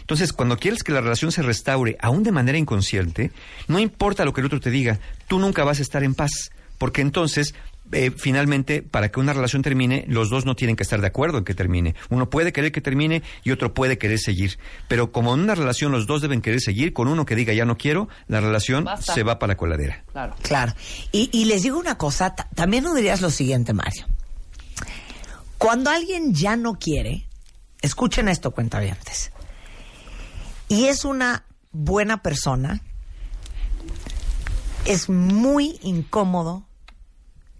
Entonces, 0.00 0.32
cuando 0.32 0.56
quieres 0.56 0.82
que 0.82 0.92
la 0.92 1.00
relación 1.00 1.30
se 1.32 1.42
restaure, 1.42 1.96
aún 2.00 2.22
de 2.22 2.32
manera 2.32 2.58
inconsciente, 2.58 3.32
no 3.68 3.78
importa 3.78 4.24
lo 4.24 4.32
que 4.32 4.40
el 4.40 4.46
otro 4.46 4.60
te 4.60 4.70
diga, 4.70 4.98
tú 5.28 5.38
nunca 5.38 5.64
vas 5.64 5.78
a 5.78 5.82
estar 5.82 6.02
en 6.02 6.14
paz, 6.14 6.50
porque 6.78 7.02
entonces, 7.02 7.54
eh, 7.92 8.10
finalmente, 8.16 8.82
para 8.82 9.10
que 9.10 9.20
una 9.20 9.32
relación 9.32 9.62
termine, 9.62 10.04
los 10.08 10.30
dos 10.30 10.46
no 10.46 10.54
tienen 10.56 10.76
que 10.76 10.84
estar 10.84 11.00
de 11.00 11.06
acuerdo 11.08 11.38
en 11.38 11.44
que 11.44 11.54
termine. 11.54 11.94
Uno 12.08 12.30
puede 12.30 12.52
querer 12.52 12.72
que 12.72 12.80
termine 12.80 13.22
y 13.44 13.50
otro 13.50 13.74
puede 13.74 13.98
querer 13.98 14.18
seguir. 14.18 14.58
Pero 14.88 15.12
como 15.12 15.34
en 15.34 15.40
una 15.40 15.54
relación 15.54 15.92
los 15.92 16.06
dos 16.06 16.22
deben 16.22 16.40
querer 16.40 16.60
seguir, 16.60 16.92
con 16.92 17.08
uno 17.08 17.26
que 17.26 17.34
diga 17.36 17.52
ya 17.52 17.64
no 17.66 17.76
quiero, 17.76 18.08
la 18.28 18.40
relación 18.40 18.84
Basta. 18.84 19.12
se 19.12 19.22
va 19.22 19.38
para 19.38 19.52
la 19.52 19.56
coladera. 19.56 20.04
Claro. 20.12 20.34
Claro. 20.42 20.72
Y, 21.12 21.28
y 21.32 21.44
les 21.46 21.62
digo 21.62 21.78
una 21.78 21.98
cosa, 21.98 22.34
ta- 22.34 22.48
también 22.54 22.84
no 22.84 22.94
dirías 22.94 23.20
lo 23.20 23.30
siguiente, 23.30 23.74
Mario. 23.74 24.06
Cuando 25.58 25.90
alguien 25.90 26.32
ya 26.32 26.56
no 26.56 26.74
quiere, 26.78 27.26
escuchen 27.82 28.28
esto, 28.28 28.50
cuentavientes, 28.52 29.32
y 30.68 30.86
es 30.86 31.04
una 31.04 31.44
buena 31.72 32.22
persona, 32.22 32.80
es 34.84 35.08
muy 35.08 35.78
incómodo 35.82 36.64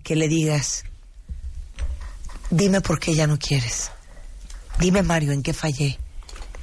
que 0.03 0.17
le 0.17 0.29
digas, 0.29 0.85
dime 2.51 2.81
por 2.81 2.99
qué 2.99 3.15
ya 3.15 3.27
no 3.27 3.39
quieres. 3.39 3.91
Dime, 4.79 5.03
Mario, 5.03 5.33
¿en 5.33 5.43
qué 5.43 5.53
fallé? 5.53 5.99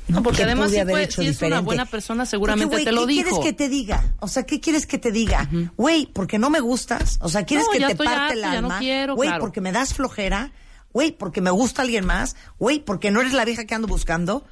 No, 0.07 0.23
porque 0.23 0.37
¿Qué 0.37 0.43
además 0.45 0.71
si, 0.71 0.81
fue- 0.83 1.03
es 1.03 1.41
una 1.41 1.59
buena 1.59 1.85
persona 1.85 2.25
seguramente 2.25 2.69
Porque, 2.71 2.85
te 2.85 2.91
lo 2.93 3.01
¿qué 3.05 3.13
dijo. 3.13 3.29
quieres 3.29 3.43
que 3.45 3.53
te 3.53 3.67
diga? 3.69 4.13
O 4.21 4.27
sea, 4.29 4.43
¿qué 4.43 4.61
quieres 4.61 4.87
que 4.87 4.97
te 4.97 5.11
diga? 5.11 5.49
Güey, 5.75 6.07
porque 6.13 6.39
no 6.39 6.49
me 6.49 6.61
gustas. 6.61 7.17
O 7.21 7.27
sea, 7.29 7.43
¿quieres 7.45 7.65
No, 7.67 7.73
que 7.73 7.93
te 7.93 8.03
parte 8.03 8.33
el 8.35 8.41
no 8.41 8.47
alma? 8.47 8.79
Güey, 8.79 9.27
claro. 9.29 9.41
porque 9.41 9.59
me 9.61 9.71
das 9.73 9.93
flojera. 9.93 10.51
Güey, 10.93 11.11
porque 11.11 11.41
me 11.41 11.51
gusta 11.51 11.81
alguien 11.83 12.05
más. 12.05 12.35
Güey, 12.57 12.79
porque 12.79 13.11
no 13.11 13.21
eres 13.21 13.33
la 13.33 13.45
vieja 13.45 13.65
que 13.65 13.75
ando 13.75 13.87
buscando. 13.87 14.45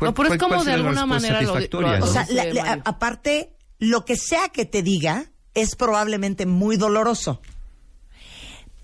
No, 0.00 0.14
pero 0.14 0.32
es 0.32 0.38
como 0.40 0.64
de 0.64 0.72
alguna 0.72 1.06
manera 1.06 1.42
lo-? 1.42 1.54
O 1.54 2.06
sea, 2.06 2.26
la- 2.30 2.44
la- 2.52 2.82
aparte, 2.84 3.56
lo 3.78 4.04
que 4.04 4.16
sea 4.16 4.48
que 4.50 4.64
te 4.64 4.82
diga 4.82 5.26
es 5.54 5.74
probablemente 5.74 6.46
muy 6.46 6.76
doloroso. 6.76 7.40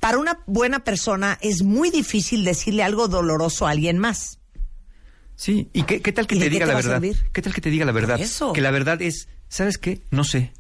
Para 0.00 0.18
una 0.18 0.40
buena 0.46 0.84
persona 0.84 1.38
es 1.40 1.62
muy 1.62 1.90
difícil 1.90 2.44
decirle 2.44 2.82
algo 2.82 3.08
doloroso 3.08 3.66
a 3.66 3.70
alguien 3.70 3.98
más. 3.98 4.38
Sí, 5.36 5.70
¿y 5.72 5.84
qué, 5.84 6.02
qué 6.02 6.12
tal 6.12 6.26
que 6.26 6.34
¿Y 6.36 6.40
te 6.40 6.50
diga 6.50 6.66
te 6.66 6.72
la 6.72 6.76
verdad? 6.80 7.02
¿Qué 7.32 7.42
tal 7.42 7.54
que 7.54 7.60
te 7.60 7.70
diga 7.70 7.84
la 7.86 7.92
verdad? 7.92 8.20
eso. 8.20 8.52
Que 8.52 8.60
la 8.60 8.70
verdad 8.70 9.00
es, 9.00 9.28
¿sabes 9.48 9.78
qué? 9.78 10.02
No 10.10 10.24
sé, 10.24 10.52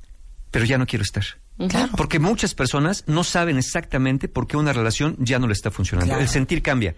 pero 0.54 0.66
ya 0.66 0.78
no 0.78 0.86
quiero 0.86 1.02
estar. 1.02 1.24
Claro. 1.68 1.90
Porque 1.96 2.20
muchas 2.20 2.54
personas 2.54 3.02
no 3.08 3.24
saben 3.24 3.58
exactamente 3.58 4.28
por 4.28 4.46
qué 4.46 4.56
una 4.56 4.72
relación 4.72 5.16
ya 5.18 5.40
no 5.40 5.48
le 5.48 5.52
está 5.52 5.72
funcionando. 5.72 6.10
Claro. 6.10 6.22
El 6.22 6.28
sentir 6.28 6.62
cambia. 6.62 6.94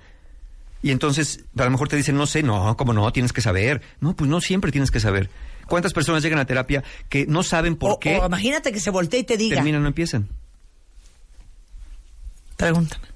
Y 0.82 0.90
entonces, 0.90 1.46
a 1.56 1.64
lo 1.64 1.70
mejor 1.70 1.88
te 1.88 1.96
dicen, 1.96 2.16
no 2.16 2.26
sé, 2.26 2.42
no, 2.42 2.76
¿cómo 2.76 2.92
no? 2.92 3.10
Tienes 3.12 3.32
que 3.32 3.40
saber. 3.40 3.80
No, 3.98 4.14
pues 4.14 4.28
no 4.28 4.42
siempre 4.42 4.70
tienes 4.72 4.90
que 4.90 5.00
saber. 5.00 5.30
¿Cuántas 5.66 5.94
personas 5.94 6.22
llegan 6.22 6.38
a 6.38 6.44
terapia 6.44 6.84
que 7.08 7.24
no 7.26 7.42
saben 7.42 7.76
por 7.76 7.92
o, 7.92 7.98
qué 7.98 8.18
o 8.18 8.26
imagínate 8.26 8.72
que 8.72 8.78
se 8.78 8.90
voltee 8.90 9.20
y 9.20 9.24
te 9.24 9.38
diga. 9.38 9.54
terminan 9.54 9.80
no 9.80 9.88
empiezan? 9.88 10.28
Pregúntame. 12.58 13.06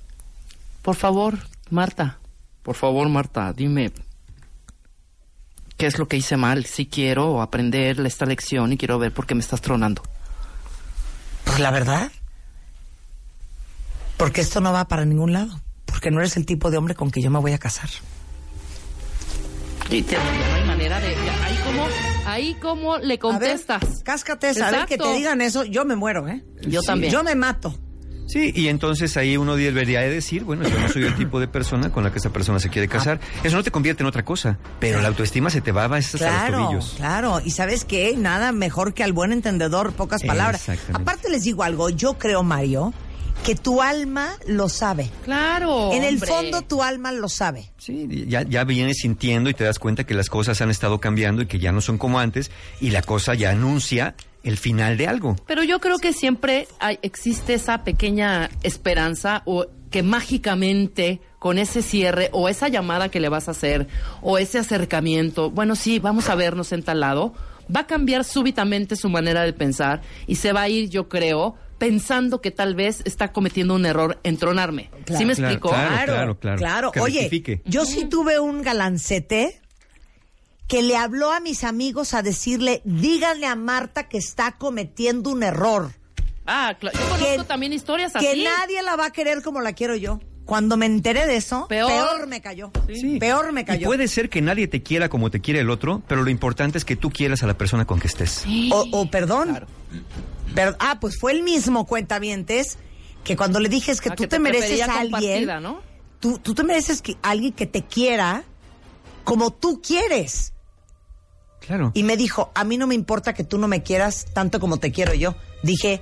Por 0.81 0.97
favor, 0.97 1.37
Marta. 1.69 2.19
Por 2.63 2.77
favor, 2.77 3.07
Marta, 3.11 3.53
dime. 3.53 3.93
¿Qué 5.77 5.85
es 5.85 5.99
lo 5.99 6.09
que 6.09 6.17
hice 6.17 6.39
mal? 6.39 6.65
Si 6.65 6.87
quiero 6.87 7.43
aprender 7.43 8.01
esta 8.07 8.25
lección 8.25 8.73
y 8.73 8.79
quiero 8.79 8.99
ver 8.99 9.13
por 9.13 9.27
qué 9.27 9.35
me 9.35 9.43
estás 9.43 9.61
tronando. 9.61 10.03
Pues 11.61 11.71
la 11.73 11.79
verdad. 11.79 12.11
Porque 14.17 14.41
esto 14.41 14.63
no 14.63 14.73
va 14.73 14.89
para 14.89 15.05
ningún 15.05 15.35
lado. 15.35 15.61
Porque 15.85 16.11
no 16.11 16.21
eres 16.21 16.39
el 16.39 16.47
tipo 16.47 16.71
de 16.71 16.79
hombre 16.79 16.95
con 16.95 17.11
que 17.11 17.21
yo 17.21 17.31
me 17.31 17.39
voy 17.39 17.53
a 17.53 17.59
casar. 17.59 17.91
Y 19.91 20.01
te- 20.03 20.17
no 20.17 20.55
hay 20.55 20.65
manera 20.65 20.99
de. 21.01 21.09
ahí 21.09 21.59
como, 21.67 21.87
ahí 22.25 22.55
como 22.55 22.97
le 22.97 23.19
contestas. 23.19 23.83
A 23.83 23.87
ver, 23.87 24.03
cáscate 24.05 24.49
esa. 24.51 24.69
A 24.69 24.71
ver 24.71 24.87
que 24.87 24.97
te 24.97 25.13
digan 25.13 25.43
eso. 25.43 25.65
Yo 25.65 25.85
me 25.85 25.97
muero, 25.97 26.27
¿eh? 26.29 26.43
Yo 26.63 26.81
también. 26.83 27.13
Yo 27.13 27.23
me 27.23 27.35
mato. 27.35 27.75
Sí, 28.33 28.53
y 28.55 28.69
entonces 28.69 29.17
ahí 29.17 29.37
uno 29.37 29.57
debería 29.57 30.01
de 30.01 30.11
decir, 30.11 30.45
bueno, 30.45 30.69
yo 30.69 30.79
no 30.79 30.89
soy 30.89 31.05
el 31.05 31.15
tipo 31.17 31.41
de 31.41 31.49
persona 31.49 31.91
con 31.91 32.05
la 32.05 32.13
que 32.13 32.19
esa 32.19 32.33
persona 32.33 32.59
se 32.61 32.69
quiere 32.71 32.87
casar. 32.89 33.21
Eso 33.43 33.57
no 33.57 33.63
te 33.63 33.71
convierte 33.71 34.03
en 34.03 34.07
otra 34.07 34.25
cosa, 34.25 34.59
pero 34.79 35.01
la 35.01 35.09
autoestima 35.09 35.51
se 35.51 35.61
te 35.61 35.73
va 35.73 35.85
hasta 35.85 35.97
los 35.97 36.11
Claro, 36.27 36.59
tobillos. 36.65 36.95
claro. 36.97 37.41
Y 37.45 37.51
sabes 37.51 37.85
qué, 37.85 38.15
nada 38.17 38.53
mejor 38.53 38.95
que 38.95 39.03
al 39.05 39.13
buen 39.13 39.33
entendedor, 39.33 39.93
pocas 39.93 40.23
palabras. 40.23 40.61
Exactamente. 40.69 41.03
Aparte 41.03 41.29
les 41.31 41.43
digo 41.45 41.63
algo, 41.63 41.91
yo 41.91 42.15
creo, 42.19 42.43
Mario, 42.43 42.93
que 43.45 43.55
tu 43.55 43.81
alma 43.81 44.29
lo 44.47 44.69
sabe. 44.69 45.11
Claro. 45.25 45.93
en 45.93 46.05
el 46.05 46.15
hombre. 46.15 46.29
fondo 46.31 46.63
tu 46.63 46.83
alma 46.83 47.11
lo 47.11 47.29
sabe. 47.29 47.71
Sí, 47.79 48.27
ya, 48.29 48.43
ya 48.43 48.65
vienes 48.65 48.99
sintiendo 48.99 49.49
y 49.51 49.55
te 49.55 49.65
das 49.65 49.79
cuenta 49.79 50.05
que 50.05 50.13
las 50.15 50.29
cosas 50.29 50.61
han 50.61 50.71
estado 50.71 51.01
cambiando 51.01 51.43
y 51.43 51.47
que 51.47 51.59
ya 51.59 51.73
no 51.73 51.81
son 51.81 51.97
como 51.99 52.21
antes 52.21 52.51
y 52.81 52.91
la 52.91 53.01
cosa 53.03 53.35
ya 53.35 53.51
anuncia 53.51 54.15
el 54.43 54.57
final 54.57 54.97
de 54.97 55.07
algo. 55.07 55.37
Pero 55.47 55.63
yo 55.65 55.81
creo 55.81 55.99
que 55.99 56.13
siempre 56.13 56.67
hay- 56.79 56.99
existe 57.03 57.55
esa 57.55 57.85
pequeña 57.85 58.49
esperanza 58.63 59.43
o 59.45 59.67
que 59.91 60.03
mágicamente 60.03 61.21
con 61.39 61.59
ese 61.59 61.83
cierre 61.83 62.29
o 62.33 62.49
esa 62.49 62.69
llamada 62.69 63.09
que 63.09 63.21
le 63.21 63.29
vas 63.29 63.49
a 63.49 63.53
hacer 63.53 63.89
o 64.23 64.39
ese 64.39 64.59
acercamiento, 64.59 65.51
bueno, 65.51 65.75
sí, 65.77 65.99
vamos 65.99 66.29
a 66.29 66.35
vernos 66.35 66.73
en 66.73 66.83
tal 66.83 67.01
lado, 67.01 67.35
va 67.75 67.81
a 67.81 67.87
cambiar 67.87 68.25
súbitamente 68.25 68.97
su 68.97 69.09
manera 69.09 69.43
de 69.43 69.53
pensar 69.53 70.03
y 70.27 70.37
se 70.37 70.53
va 70.53 70.63
a 70.63 70.69
ir, 70.69 70.91
yo 70.91 71.09
creo, 71.09 71.57
pensando 71.79 72.41
que 72.41 72.51
tal 72.51 72.75
vez 72.75 73.01
está 73.07 73.33
cometiendo 73.33 73.75
un 73.75 73.87
error 73.87 74.19
en 74.23 74.37
tronarme. 74.37 74.91
¿Sí 75.07 75.25
me 75.25 75.35
Claro, 75.35 75.55
explico? 75.55 75.69
claro. 75.71 76.39
claro. 76.59 76.93
Que 76.93 77.01
Oye, 77.01 77.21
rectifique. 77.23 77.63
yo 77.65 77.85
sí 77.87 78.05
tuve 78.05 78.39
un 78.39 78.61
galancete 78.63 79.61
que 80.71 80.83
le 80.83 80.97
habló 80.97 81.33
a 81.33 81.41
mis 81.41 81.65
amigos 81.65 82.15
a 82.15 82.23
decirle, 82.23 82.81
díganle 82.85 83.47
a 83.47 83.57
Marta 83.57 84.09
que 84.09 84.19
está 84.19 84.53
cometiendo 84.53 85.29
un 85.31 85.43
error. 85.43 85.91
Ah, 86.47 86.77
claro. 86.79 86.97
Yo 86.97 87.05
conozco 87.09 87.37
Que- 87.39 87.45
también 87.45 87.73
historias 87.73 88.15
así. 88.15 88.25
Que 88.25 88.45
nadie 88.45 88.81
la 88.83 88.95
va 88.95 89.07
a 89.07 89.11
querer 89.11 89.43
como 89.43 89.61
la 89.61 89.73
quiero 89.73 89.97
yo. 89.97 90.21
Cuando 90.45 90.77
me 90.77 90.87
enteré 90.87 91.27
de 91.27 91.35
eso, 91.37 91.67
peor, 91.69 91.89
Peor. 91.91 92.27
me 92.29 92.41
cayó. 92.41 92.71
Sí. 92.93 93.19
Peor 93.19 93.51
me 93.53 93.63
Y 93.63 93.65
cayó. 93.65 93.87
puede 93.89 94.07
ser 94.07 94.31
que 94.31 94.43
nadie 94.43 94.69
te 94.69 94.81
quiera 94.83 95.09
como 95.09 95.29
te 95.31 95.41
quiere 95.41 95.59
el 95.61 95.71
otro, 95.71 96.03
pero 96.07 96.23
lo 96.23 96.31
importante 96.31 96.79
es 96.79 96.85
que 96.85 96.95
tú 96.95 97.11
quieras 97.11 97.43
a 97.43 97.49
la 97.49 97.59
persona 97.59 97.85
con 97.85 97.99
que 97.99 98.07
estés. 98.07 98.45
O, 98.73 98.87
o 98.93 99.11
perdón. 99.11 99.67
Per- 100.55 100.77
ah, 100.79 100.99
pues 101.01 101.19
fue 101.19 101.33
el 101.33 101.43
mismo 101.43 101.85
cuentavientes 101.85 102.79
que 103.25 103.37
cuando 103.37 103.59
le 103.59 103.69
dije 103.69 103.91
es 103.91 104.01
que 104.01 104.11
Ah, 104.11 104.15
tú 104.15 104.23
que 104.23 104.29
te, 104.29 104.37
te 104.37 104.41
mereces 104.41 104.81
a 104.83 105.01
alguien. 105.01 105.47
¿no? 105.63 105.81
Tú, 106.21 106.39
tú 106.39 106.55
te 106.55 106.63
mereces 106.63 107.03
que 107.03 107.17
alguien 107.23 107.53
que 107.53 107.67
te 107.67 107.83
quiera 107.85 108.45
como 109.25 109.53
tú 109.53 109.81
quieres. 109.83 110.53
Claro. 111.61 111.93
Y 111.95 112.03
me 112.03 112.17
dijo, 112.17 112.51
a 112.55 112.65
mí 112.65 112.77
no 112.79 112.87
me 112.87 112.95
importa 112.95 113.33
que 113.35 113.45
tú 113.45 113.59
no 113.59 113.69
me 113.69 113.83
quieras 113.83 114.27
tanto 114.33 114.61
como 114.61 114.79
te 114.79 114.91
quiero 114.93 115.15
yo. 115.15 115.37
Dije, 115.63 116.01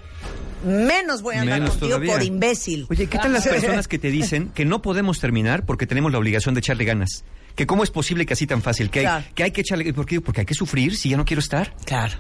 menos 0.64 1.22
voy 1.22 1.36
a 1.36 1.40
andar 1.42 1.60
Menos 1.60 1.70
contigo 1.72 1.90
todavía. 1.96 2.12
por 2.14 2.22
imbécil. 2.22 2.86
Oye, 2.90 3.06
¿qué 3.08 3.18
tal 3.18 3.32
las 3.32 3.46
personas 3.46 3.88
que 3.88 3.98
te 3.98 4.10
dicen 4.10 4.50
que 4.54 4.64
no 4.64 4.82
podemos 4.82 5.20
terminar 5.20 5.66
porque 5.66 5.86
tenemos 5.86 6.12
la 6.12 6.18
obligación 6.18 6.54
de 6.54 6.60
echarle 6.60 6.84
ganas? 6.84 7.24
Que 7.54 7.66
cómo 7.66 7.82
es 7.82 7.90
posible 7.90 8.24
que 8.24 8.34
así 8.34 8.46
tan 8.46 8.62
fácil, 8.62 8.88
que 8.88 9.06
hay, 9.06 9.24
que, 9.34 9.42
hay 9.42 9.50
que 9.50 9.62
echarle... 9.62 9.92
¿Por 9.92 10.06
qué? 10.06 10.20
Porque 10.20 10.40
hay 10.42 10.46
que 10.46 10.54
sufrir 10.54 10.96
si 10.96 11.10
ya 11.10 11.16
no 11.16 11.24
quiero 11.24 11.40
estar. 11.40 11.74
Claro. 11.84 12.14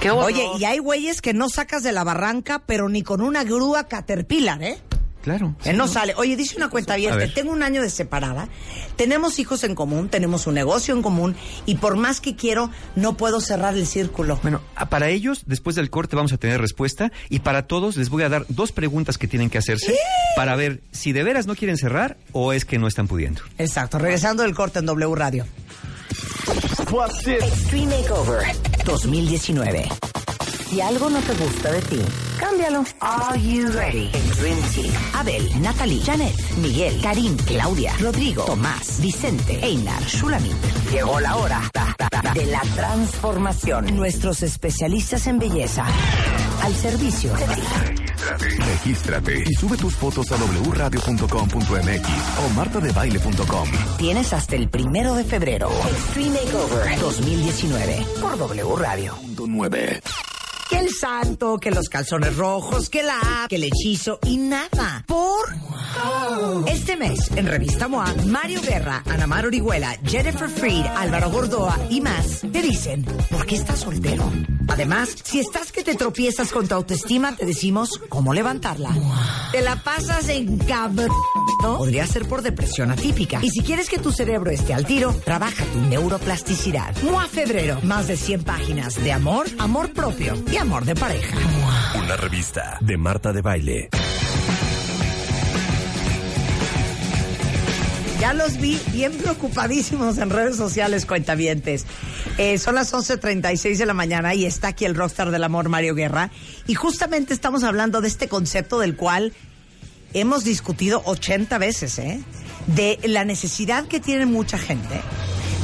Qué. 0.00 0.10
Oye, 0.10 0.44
y 0.58 0.64
hay 0.64 0.78
güeyes 0.78 1.20
que 1.20 1.34
no 1.34 1.48
sacas 1.48 1.82
de 1.82 1.92
la 1.92 2.02
barranca, 2.04 2.62
pero 2.66 2.88
ni 2.88 3.02
con 3.02 3.20
una 3.20 3.44
grúa 3.44 3.88
caterpillar, 3.88 4.62
¿eh? 4.62 4.78
Claro. 5.22 5.54
Que 5.62 5.72
no 5.72 5.88
sale. 5.88 6.14
Oye, 6.16 6.36
dice 6.36 6.56
una 6.56 6.68
cuenta 6.68 6.94
abierta. 6.94 7.32
Tengo 7.32 7.52
un 7.52 7.62
año 7.62 7.80
de 7.80 7.90
separada. 7.90 8.48
Tenemos 8.96 9.38
hijos 9.38 9.64
en 9.64 9.74
común, 9.74 10.08
tenemos 10.08 10.46
un 10.46 10.54
negocio 10.54 10.94
en 10.94 11.02
común 11.02 11.36
y 11.64 11.76
por 11.76 11.96
más 11.96 12.20
que 12.20 12.36
quiero, 12.36 12.70
no 12.96 13.16
puedo 13.16 13.40
cerrar 13.40 13.74
el 13.74 13.86
círculo. 13.86 14.38
Bueno, 14.42 14.60
a- 14.76 14.86
para 14.90 15.08
ellos, 15.08 15.42
después 15.46 15.76
del 15.76 15.90
corte 15.90 16.16
vamos 16.16 16.32
a 16.32 16.36
tener 16.38 16.60
respuesta 16.60 17.12
y 17.30 17.38
para 17.38 17.66
todos 17.66 17.96
les 17.96 18.10
voy 18.10 18.24
a 18.24 18.28
dar 18.28 18.44
dos 18.48 18.72
preguntas 18.72 19.16
que 19.16 19.28
tienen 19.28 19.48
que 19.48 19.58
hacerse 19.58 19.94
para 20.36 20.56
ver 20.56 20.80
si 20.92 21.12
de 21.12 21.22
veras 21.22 21.46
no 21.46 21.54
quieren 21.54 21.76
cerrar 21.76 22.16
o 22.32 22.52
es 22.52 22.64
que 22.64 22.78
no 22.78 22.86
están 22.88 23.06
pudiendo. 23.08 23.42
Exacto. 23.58 23.98
Regresando 23.98 24.42
del 24.42 24.54
corte 24.54 24.80
en 24.80 24.86
W 24.86 25.14
Radio. 25.14 25.46
Extreme 27.26 27.86
Makeover 27.96 28.42
2019. 28.84 29.88
Si 30.72 30.80
algo 30.80 31.10
no 31.10 31.20
te 31.20 31.34
gusta 31.34 31.70
de 31.70 31.82
ti, 31.82 32.00
cámbialo. 32.40 32.82
Are 33.00 33.38
you 33.38 33.68
ready? 33.72 34.08
El 34.14 34.30
Dream 34.36 34.58
Team. 34.74 34.94
Abel, 35.12 35.60
Natalie, 35.60 36.02
Janet, 36.02 36.34
Miguel, 36.62 36.98
Karim, 37.02 37.36
Claudia, 37.36 37.92
Rodrigo, 38.00 38.44
Tomás, 38.44 38.98
Vicente, 39.02 39.58
Einar, 39.62 40.02
Shulamit. 40.04 40.56
Llegó 40.90 41.20
la 41.20 41.36
hora 41.36 41.60
de 42.32 42.46
la 42.46 42.62
transformación. 42.74 43.94
Nuestros 43.94 44.42
especialistas 44.42 45.26
en 45.26 45.40
belleza 45.40 45.84
al 46.62 46.74
servicio 46.74 47.34
de 47.34 47.44
ti. 47.48 47.62
Regístrate 48.64 49.44
y 49.46 49.52
sube 49.52 49.76
tus 49.76 49.94
fotos 49.94 50.32
a 50.32 50.36
wradio.com.mx 50.36 52.08
o 52.46 52.54
martadebaile.com. 52.54 53.68
Tienes 53.98 54.32
hasta 54.32 54.56
el 54.56 54.70
primero 54.70 55.14
de 55.16 55.24
febrero. 55.24 55.70
Extreme 55.90 56.40
Makeover 56.46 56.98
2019 56.98 58.06
por 58.22 58.38
W 58.38 58.76
Radio. 58.76 59.14
Punto 59.16 59.44
nueve. 59.46 60.00
Que 60.72 60.78
el 60.78 60.88
santo, 60.88 61.58
que 61.58 61.70
los 61.70 61.90
calzones 61.90 62.34
rojos, 62.34 62.88
que 62.88 63.02
la 63.02 63.18
app, 63.18 63.50
que 63.50 63.56
el 63.56 63.64
hechizo 63.64 64.18
y 64.24 64.38
nada. 64.38 65.04
Por 65.06 65.54
este 66.66 66.96
mes, 66.96 67.30
en 67.36 67.46
Revista 67.46 67.88
MOA, 67.88 68.14
Mario 68.24 68.62
Guerra, 68.62 69.02
Ana 69.04 69.26
Mar 69.26 69.44
Orihuela, 69.44 69.98
Jennifer 70.02 70.48
Freed, 70.48 70.86
Álvaro 70.86 71.30
Gordoa 71.30 71.78
y 71.90 72.00
más 72.00 72.40
te 72.40 72.62
dicen 72.62 73.04
por 73.30 73.44
qué 73.44 73.56
estás 73.56 73.80
soltero. 73.80 74.24
Además, 74.68 75.14
si 75.24 75.40
estás 75.40 75.72
que 75.72 75.82
te 75.82 75.94
tropiezas 75.94 76.52
con 76.52 76.68
tu 76.68 76.74
autoestima, 76.74 77.36
te 77.36 77.46
decimos 77.46 78.00
cómo 78.08 78.32
levantarla. 78.34 78.90
Te 79.52 79.62
la 79.62 79.76
pasas 79.82 80.28
en 80.28 80.58
cabrón. 80.58 81.10
Podría 81.60 82.06
ser 82.06 82.26
por 82.26 82.42
depresión 82.42 82.90
atípica. 82.90 83.40
Y 83.42 83.50
si 83.50 83.62
quieres 83.62 83.88
que 83.88 83.98
tu 83.98 84.12
cerebro 84.12 84.50
esté 84.50 84.74
al 84.74 84.84
tiro, 84.84 85.14
trabaja 85.24 85.64
tu 85.64 85.80
neuroplasticidad. 85.80 86.94
MOA 87.02 87.26
Febrero, 87.28 87.78
más 87.82 88.08
de 88.08 88.16
100 88.16 88.44
páginas 88.44 89.02
de 89.02 89.12
amor, 89.12 89.46
amor 89.58 89.92
propio 89.92 90.34
y 90.50 90.56
amor 90.56 90.84
de 90.84 90.94
pareja. 90.94 91.36
Una 91.98 92.16
revista 92.16 92.78
de 92.80 92.96
Marta 92.96 93.32
de 93.32 93.42
Baile. 93.42 93.88
Ya 98.22 98.34
los 98.34 98.58
vi 98.58 98.80
bien 98.92 99.10
preocupadísimos 99.14 100.16
en 100.18 100.30
redes 100.30 100.54
sociales, 100.54 101.06
cuentavientes. 101.06 101.86
Eh, 102.38 102.56
son 102.58 102.76
las 102.76 102.94
11.36 102.94 103.78
de 103.78 103.84
la 103.84 103.94
mañana 103.94 104.32
y 104.36 104.46
está 104.46 104.68
aquí 104.68 104.84
el 104.84 104.94
rockstar 104.94 105.32
del 105.32 105.42
amor, 105.42 105.68
Mario 105.68 105.96
Guerra. 105.96 106.30
Y 106.68 106.74
justamente 106.74 107.34
estamos 107.34 107.64
hablando 107.64 108.00
de 108.00 108.06
este 108.06 108.28
concepto 108.28 108.78
del 108.78 108.94
cual 108.94 109.32
hemos 110.14 110.44
discutido 110.44 111.02
80 111.04 111.58
veces, 111.58 111.98
¿eh? 111.98 112.22
De 112.68 113.00
la 113.02 113.24
necesidad 113.24 113.88
que 113.88 113.98
tiene 113.98 114.24
mucha 114.24 114.56
gente 114.56 115.00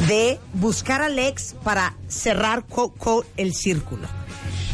de 0.09 0.40
buscar 0.55 1.01
al 1.01 1.16
ex 1.16 1.55
para 1.62 1.94
cerrar, 2.09 2.64
quote, 2.66 2.99
quote, 2.99 3.29
el 3.37 3.55
círculo. 3.55 4.09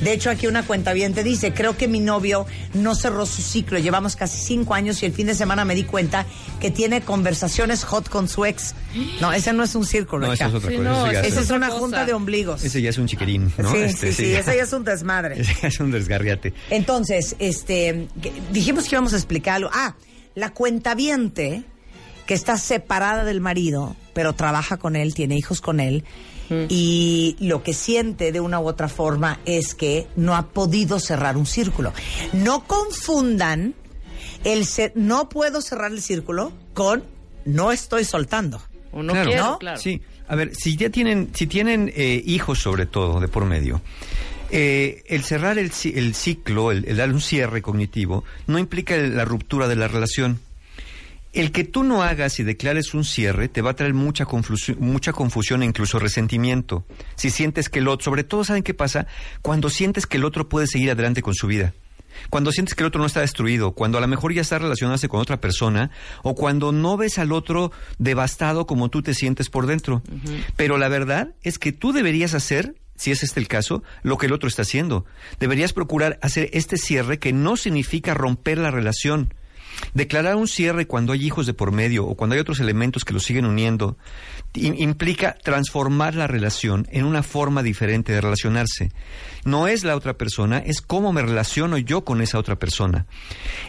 De 0.03 0.13
hecho, 0.13 0.29
aquí 0.31 0.47
una 0.47 0.65
cuenta 0.67 0.93
bien 0.93 1.15
te 1.15 1.23
dice, 1.23 1.53
creo 1.55 1.77
que 1.77 1.87
mi 1.89 2.01
novio 2.01 2.47
no 2.75 2.95
cerró 2.95 3.27
su 3.27 3.43
ciclo, 3.43 3.79
llevamos 3.79 4.17
casi 4.17 4.39
cinco 4.43 4.75
años 4.75 5.03
y 5.03 5.07
el 5.07 5.13
fin 5.13 5.27
de 5.27 5.35
semana 5.35 5.65
me 5.65 5.75
di 5.75 5.85
cuenta 5.85 6.27
que 6.61 6.71
tiene 6.71 7.01
conversaciones 7.03 7.85
hot 7.85 8.09
con 8.09 8.29
su 8.29 8.45
ex. 8.45 8.75
No, 9.21 9.33
ese 9.33 9.53
no 9.53 9.63
es 9.63 9.75
un 9.75 9.87
círculo. 9.87 10.27
No, 10.27 10.33
eso 10.33 10.47
es 10.47 10.55
otra 10.55 10.71
Sí, 10.71 10.77
cosa. 10.77 10.89
no, 10.91 11.07
Esa 11.11 11.21
es, 11.27 11.37
es 11.37 11.51
una 11.51 11.69
otra 11.69 11.79
junta 11.79 11.97
cosa. 11.99 12.07
de 12.07 12.13
ombligos. 12.13 12.65
ese 12.65 12.83
ya 12.83 12.91
es 12.91 12.99
un 12.99 13.07
chiquirín, 13.07 13.53
¿no? 13.59 13.71
Sí, 13.71 13.77
Este, 13.79 14.13
sí, 14.13 14.25
sí, 14.25 14.33
ya- 14.33 14.41
ese 14.41 14.57
ya 14.57 14.63
es 14.65 14.73
un 14.73 14.85
desmadre. 14.85 15.41
ese 15.41 15.55
ya 15.63 15.69
es 15.69 15.81
un 15.81 15.91
desgarriate. 15.91 16.53
Entonces, 16.71 17.37
este, 17.39 18.09
dijimos 18.53 18.85
que 18.85 18.97
íbamos 18.97 19.13
a 19.13 19.17
explicar 19.17 19.57
algo. 19.57 19.71
Ah, 19.73 19.95
la 20.35 20.53
cuentaviente 20.53 21.65
que 22.27 22.35
está 22.35 22.57
separada 22.59 23.25
del 23.25 23.41
marido, 23.41 23.97
pero 24.15 24.33
trabaja 24.33 24.77
con 24.77 24.97
él, 24.97 25.15
tiene 25.15 25.37
hijos 25.37 25.61
con 25.61 25.81
él, 25.81 26.05
y 26.69 27.37
lo 27.41 27.63
que 27.63 27.73
siente 27.73 28.31
de 28.31 28.41
una 28.41 28.61
u 28.61 28.67
otra 28.69 28.89
forma 28.89 29.41
es 29.47 29.75
que 29.75 30.07
no 30.17 30.37
ha 30.37 30.49
podido 30.49 31.01
cerrar 31.01 31.37
un 31.37 31.47
círculo. 31.47 31.93
No 32.33 32.65
confundan 32.67 33.75
el 34.45 34.67
no 34.95 35.29
puedo 35.29 35.61
cerrar 35.63 35.91
el 35.91 36.03
círculo 36.03 36.53
con 36.75 37.03
no 37.45 37.73
estoy 37.73 38.05
soltando. 38.05 38.63
O 38.93 39.03
no 39.03 39.13
Claro. 39.13 39.29
quiero, 39.31 39.45
¿No? 39.45 39.59
claro. 39.59 39.81
Sí, 39.81 40.03
a 40.29 40.37
ver, 40.37 40.55
si 40.55 40.77
ya 40.77 40.91
tienen, 40.91 41.31
si 41.35 41.47
tienen 41.47 41.91
eh, 41.97 42.23
hijos 42.25 42.59
sobre 42.61 42.87
todo 42.87 43.21
de 43.21 43.29
por 43.29 43.45
medio, 43.47 43.81
eh, 44.51 45.03
el 45.09 45.25
cerrar 45.25 45.59
el, 45.59 45.73
el 45.95 46.15
ciclo, 46.15 46.71
el, 46.71 46.85
el 46.87 46.97
dar 46.99 47.11
un 47.11 47.21
cierre 47.21 47.61
cognitivo, 47.63 48.23
no 48.47 48.59
implica 48.59 48.95
el- 48.95 49.17
la 49.17 49.25
ruptura 49.25 49.67
de 49.67 49.77
la 49.77 49.89
relación. 49.89 50.39
El 51.35 51.51
que 51.51 51.65
tú 51.65 51.83
no 51.83 52.05
hagas 52.05 52.39
y 52.39 52.45
declares 52.45 52.95
un 52.95 53.05
cierre 53.05 53.49
te 53.49 53.61
va 53.61 53.73
a 53.73 53.75
traer 53.75 53.93
mucha 53.93 54.25
confusión, 54.25 54.77
mucha 54.79 55.13
confusión 55.13 55.63
e 55.63 55.67
incluso 55.67 55.99
resentimiento. 55.99 56.87
Si 57.17 57.29
sientes 57.29 57.69
que 57.69 57.81
el 57.81 57.89
otro, 57.89 58.05
sobre 58.05 58.23
todo, 58.23 58.45
¿saben 58.45 58.63
qué 58.63 58.73
pasa? 58.73 59.09
Cuando 59.43 59.69
sientes 59.69 60.07
que 60.07 60.17
el 60.17 60.25
otro 60.25 60.49
puede 60.49 60.69
seguir 60.69 60.93
adelante 60.93 61.23
con 61.23 61.35
su 61.35 61.49
vida. 61.49 61.75
Cuando 62.31 62.53
sientes 62.53 62.77
que 62.77 62.85
el 62.85 62.87
otro 62.87 63.01
no 63.01 63.07
está 63.07 63.21
destruido, 63.21 63.73
cuando 63.73 63.99
a 63.99 64.01
lo 64.01 64.07
mejor 64.07 64.33
ya 64.33 64.43
está 64.43 64.61
relacionándose 64.61 65.09
con 65.09 65.21
otra 65.21 65.41
persona, 65.41 65.91
o 66.23 66.37
cuando 66.37 66.71
no 66.71 66.97
ves 66.97 67.19
al 67.19 67.33
otro 67.33 67.73
devastado 67.99 68.65
como 68.67 68.89
tú 68.89 69.03
te 69.03 69.13
sientes 69.13 69.51
por 69.51 69.67
dentro. 69.67 70.03
Pero 70.55 70.79
la 70.79 70.87
verdad 70.87 71.35
es 71.43 71.59
que 71.59 71.73
tú 71.73 71.93
deberías 71.93 72.35
hacer, 72.35 72.77
si 72.95 73.11
es 73.11 73.25
este 73.25 73.41
el 73.41 73.49
caso, 73.49 73.83
lo 74.05 74.19
que 74.19 74.27
el 74.27 74.33
otro 74.33 74.49
está 74.49 74.63
haciendo. 74.63 75.05
Deberías 75.41 75.73
procurar 75.73 76.17
hacer 76.23 76.49
este 76.53 76.77
cierre 76.77 77.19
que 77.19 77.33
no 77.33 77.57
significa 77.57 78.15
romper 78.15 78.59
la 78.59 78.71
relación. 78.71 79.35
Declarar 79.95 80.37
un 80.37 80.49
cierre 80.49 80.87
cuando 80.87 81.13
hay 81.13 81.25
hijos 81.25 81.47
de 81.47 81.55
por 81.55 81.73
medio 81.73 82.05
o 82.07 82.15
cuando 82.17 82.35
hay 82.35 82.41
otros 82.41 82.61
elementos 82.61 83.05
que 83.05 83.13
los 83.15 83.25
siguen 83.25 83.47
uniendo 83.47 83.97
im- 84.55 84.75
implica 84.79 85.35
transformar 85.43 86.15
la 86.15 86.27
relación 86.27 86.87
en 86.91 87.05
una 87.05 87.23
forma 87.23 87.63
diferente 87.63 88.13
de 88.13 88.21
relacionarse. 88.21 88.91
No 89.45 89.69
es 89.69 89.85
la 89.85 89.97
otra 89.97 90.15
persona, 90.15 90.59
es 90.59 90.81
cómo 90.81 91.13
me 91.13 91.23
relaciono 91.23 91.79
yo 91.79 92.05
con 92.05 92.21
esa 92.21 92.39
otra 92.39 92.57
persona. 92.59 93.07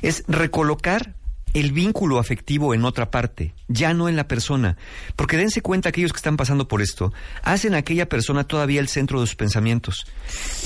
Es 0.01 0.23
recolocar 0.27 1.15
el 1.53 1.71
vínculo 1.71 2.19
afectivo 2.19 2.73
en 2.73 2.83
otra 2.83 3.09
parte, 3.11 3.53
ya 3.69 3.93
no 3.93 4.09
en 4.09 4.17
la 4.17 4.27
persona. 4.27 4.75
Porque 5.15 5.37
dense 5.37 5.61
cuenta 5.61 5.87
aquellos 5.87 6.11
que 6.11 6.17
están 6.17 6.35
pasando 6.35 6.67
por 6.67 6.81
esto, 6.81 7.13
hacen 7.43 7.73
a 7.75 7.77
aquella 7.77 8.09
persona 8.09 8.43
todavía 8.43 8.81
el 8.81 8.89
centro 8.89 9.21
de 9.21 9.27
sus 9.27 9.37
pensamientos. 9.37 10.05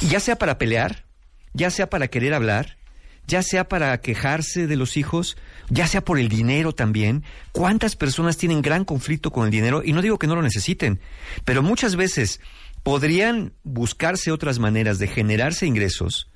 Ya 0.10 0.20
sea 0.20 0.38
para 0.38 0.58
pelear, 0.58 1.06
ya 1.54 1.70
sea 1.70 1.92
para 1.92 2.08
querer 2.08 2.34
hablar, 2.34 2.79
ya 3.30 3.44
sea 3.44 3.70
para 3.70 4.02
quejarse 4.02 4.68
de 4.68 4.76
los 4.76 4.98
hijos, 4.98 5.38
ya 5.70 5.88
sea 5.88 6.04
por 6.04 6.20
el 6.20 6.28
dinero 6.28 6.74
también. 6.74 7.24
¿Cuántas 7.52 7.96
personas 7.96 8.38
tienen 8.38 8.62
gran 8.62 8.84
conflicto 8.84 9.32
con 9.32 9.46
el 9.46 9.52
dinero? 9.52 9.82
Y 9.86 9.94
no 9.94 10.02
digo 10.02 10.20
que 10.20 10.28
no 10.28 10.36
lo 10.36 10.42
necesiten, 10.42 11.00
pero 11.46 11.62
muchas 11.62 11.96
veces 11.96 12.42
podrían 12.84 13.54
buscarse 13.64 14.32
otras 14.32 14.58
maneras 14.58 14.98
de 14.98 15.08
generarse 15.08 15.68
ingresos, 15.68 16.28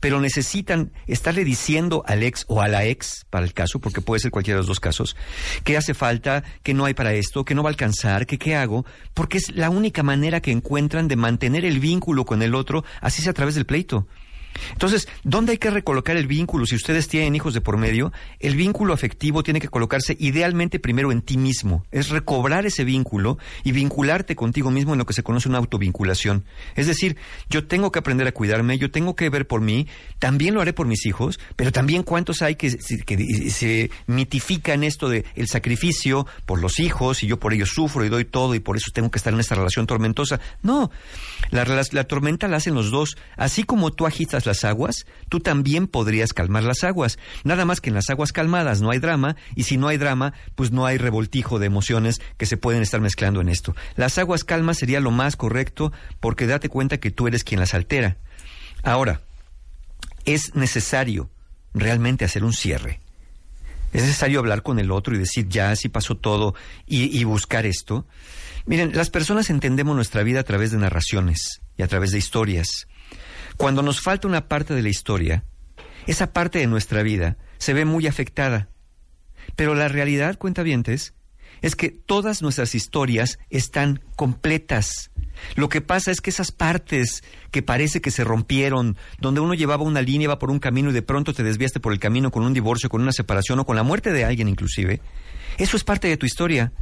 pero 0.00 0.20
necesitan 0.20 0.92
estarle 1.06 1.44
diciendo 1.44 2.02
al 2.06 2.22
ex 2.22 2.44
o 2.48 2.62
a 2.62 2.68
la 2.68 2.86
ex, 2.86 3.26
para 3.28 3.44
el 3.44 3.52
caso, 3.52 3.78
porque 3.78 4.00
puede 4.00 4.20
ser 4.20 4.30
cualquiera 4.30 4.56
de 4.56 4.60
los 4.60 4.68
dos 4.68 4.80
casos, 4.80 5.16
que 5.64 5.76
hace 5.76 5.92
falta, 5.92 6.44
que 6.62 6.72
no 6.72 6.86
hay 6.86 6.94
para 6.94 7.12
esto, 7.12 7.44
que 7.44 7.54
no 7.54 7.62
va 7.62 7.68
a 7.68 7.72
alcanzar, 7.72 8.24
que 8.26 8.38
qué 8.38 8.54
hago, 8.54 8.86
porque 9.12 9.36
es 9.36 9.54
la 9.54 9.68
única 9.68 10.02
manera 10.02 10.40
que 10.40 10.52
encuentran 10.52 11.08
de 11.08 11.16
mantener 11.16 11.66
el 11.66 11.78
vínculo 11.78 12.24
con 12.24 12.42
el 12.42 12.54
otro, 12.54 12.84
así 13.02 13.20
sea 13.20 13.32
a 13.32 13.34
través 13.34 13.54
del 13.54 13.66
pleito. 13.66 14.06
Entonces, 14.72 15.08
¿dónde 15.24 15.52
hay 15.52 15.58
que 15.58 15.70
recolocar 15.70 16.16
el 16.16 16.26
vínculo? 16.26 16.66
Si 16.66 16.76
ustedes 16.76 17.08
tienen 17.08 17.34
hijos 17.34 17.54
de 17.54 17.60
por 17.60 17.76
medio, 17.76 18.12
el 18.40 18.56
vínculo 18.56 18.92
afectivo 18.92 19.42
tiene 19.42 19.60
que 19.60 19.68
colocarse 19.68 20.16
idealmente 20.18 20.78
primero 20.78 21.12
en 21.12 21.22
ti 21.22 21.36
mismo. 21.36 21.84
Es 21.90 22.08
recobrar 22.10 22.66
ese 22.66 22.84
vínculo 22.84 23.38
y 23.64 23.72
vincularte 23.72 24.36
contigo 24.36 24.70
mismo 24.70 24.92
en 24.92 24.98
lo 24.98 25.06
que 25.06 25.12
se 25.14 25.22
conoce 25.22 25.48
una 25.48 25.58
autovinculación. 25.58 26.44
Es 26.76 26.86
decir, 26.86 27.16
yo 27.48 27.66
tengo 27.66 27.92
que 27.92 27.98
aprender 27.98 28.26
a 28.26 28.32
cuidarme, 28.32 28.78
yo 28.78 28.90
tengo 28.90 29.16
que 29.16 29.28
ver 29.30 29.46
por 29.46 29.60
mí, 29.60 29.86
también 30.18 30.54
lo 30.54 30.60
haré 30.60 30.72
por 30.72 30.86
mis 30.86 31.06
hijos, 31.06 31.38
pero 31.56 31.72
también 31.72 32.02
cuántos 32.02 32.42
hay 32.42 32.56
que, 32.56 32.70
se- 32.70 33.90
mitifican 34.06 34.82
esto 34.84 35.08
de 35.08 35.24
el 35.34 35.48
sacrificio 35.48 36.26
por 36.46 36.60
los 36.60 36.78
hijos 36.80 37.22
y 37.22 37.26
yo 37.26 37.38
por 37.38 37.52
ellos 37.52 37.70
sufro 37.70 38.04
y 38.04 38.08
doy 38.08 38.24
todo 38.24 38.54
y 38.54 38.60
por 38.60 38.76
eso 38.76 38.90
tengo 38.92 39.10
que 39.10 39.18
estar 39.18 39.32
en 39.32 39.40
esta 39.40 39.54
relación 39.54 39.86
tormentosa. 39.86 40.40
No, 40.62 40.90
la, 41.50 41.64
rela- 41.64 41.92
la 41.92 42.04
tormenta 42.04 42.48
la 42.48 42.56
hacen 42.58 42.74
los 42.74 42.90
dos. 42.90 43.16
Así 43.36 43.64
como 43.64 43.92
tú 43.92 44.06
agitas 44.06 44.46
las 44.48 44.64
aguas, 44.64 45.06
tú 45.28 45.38
también 45.38 45.86
podrías 45.86 46.32
calmar 46.32 46.64
las 46.64 46.82
aguas. 46.82 47.18
Nada 47.44 47.64
más 47.64 47.80
que 47.80 47.90
en 47.90 47.94
las 47.94 48.10
aguas 48.10 48.32
calmadas 48.32 48.80
no 48.80 48.90
hay 48.90 48.98
drama 48.98 49.36
y 49.54 49.62
si 49.62 49.76
no 49.76 49.86
hay 49.86 49.96
drama, 49.96 50.34
pues 50.56 50.72
no 50.72 50.86
hay 50.86 50.98
revoltijo 50.98 51.60
de 51.60 51.66
emociones 51.66 52.20
que 52.36 52.46
se 52.46 52.56
pueden 52.56 52.82
estar 52.82 53.00
mezclando 53.00 53.40
en 53.40 53.48
esto. 53.48 53.76
Las 53.94 54.18
aguas 54.18 54.42
calmas 54.42 54.78
sería 54.78 54.98
lo 54.98 55.12
más 55.12 55.36
correcto 55.36 55.92
porque 56.18 56.46
date 56.46 56.68
cuenta 56.68 56.98
que 56.98 57.12
tú 57.12 57.28
eres 57.28 57.44
quien 57.44 57.60
las 57.60 57.74
altera. 57.74 58.16
Ahora, 58.82 59.20
es 60.24 60.54
necesario 60.54 61.30
realmente 61.74 62.24
hacer 62.24 62.42
un 62.42 62.52
cierre. 62.52 63.00
Es 63.92 64.02
necesario 64.02 64.40
hablar 64.40 64.62
con 64.62 64.78
el 64.78 64.90
otro 64.90 65.14
y 65.14 65.18
decir, 65.18 65.48
ya, 65.48 65.70
así 65.70 65.88
pasó 65.88 66.16
todo, 66.16 66.54
y, 66.86 67.16
y 67.18 67.24
buscar 67.24 67.64
esto. 67.64 68.06
Miren, 68.66 68.92
las 68.94 69.08
personas 69.08 69.48
entendemos 69.48 69.96
nuestra 69.96 70.22
vida 70.22 70.40
a 70.40 70.44
través 70.44 70.70
de 70.70 70.78
narraciones 70.78 71.62
y 71.78 71.82
a 71.82 71.88
través 71.88 72.10
de 72.10 72.18
historias. 72.18 72.86
Cuando 73.58 73.82
nos 73.82 74.00
falta 74.00 74.28
una 74.28 74.46
parte 74.46 74.72
de 74.72 74.82
la 74.82 74.88
historia, 74.88 75.44
esa 76.06 76.32
parte 76.32 76.60
de 76.60 76.68
nuestra 76.68 77.02
vida 77.02 77.36
se 77.58 77.74
ve 77.74 77.84
muy 77.84 78.06
afectada. 78.06 78.68
Pero 79.56 79.74
la 79.74 79.88
realidad, 79.88 80.38
cuentavientes, 80.38 81.12
es 81.60 81.74
que 81.74 81.90
todas 81.90 82.40
nuestras 82.40 82.76
historias 82.76 83.40
están 83.50 84.00
completas. 84.14 85.10
Lo 85.56 85.68
que 85.68 85.80
pasa 85.80 86.12
es 86.12 86.20
que 86.20 86.30
esas 86.30 86.52
partes 86.52 87.24
que 87.50 87.62
parece 87.62 88.00
que 88.00 88.12
se 88.12 88.22
rompieron, 88.22 88.96
donde 89.18 89.40
uno 89.40 89.54
llevaba 89.54 89.82
una 89.82 90.02
línea, 90.02 90.26
iba 90.26 90.38
por 90.38 90.52
un 90.52 90.60
camino 90.60 90.90
y 90.90 90.92
de 90.92 91.02
pronto 91.02 91.34
te 91.34 91.42
desviaste 91.42 91.80
por 91.80 91.92
el 91.92 91.98
camino 91.98 92.30
con 92.30 92.44
un 92.44 92.54
divorcio, 92.54 92.88
con 92.88 93.02
una 93.02 93.12
separación 93.12 93.58
o 93.58 93.66
con 93.66 93.74
la 93.74 93.82
muerte 93.82 94.12
de 94.12 94.24
alguien 94.24 94.48
inclusive, 94.48 95.00
eso 95.58 95.76
es 95.76 95.82
parte 95.82 96.06
de 96.06 96.16
tu 96.16 96.26
historia. 96.26 96.72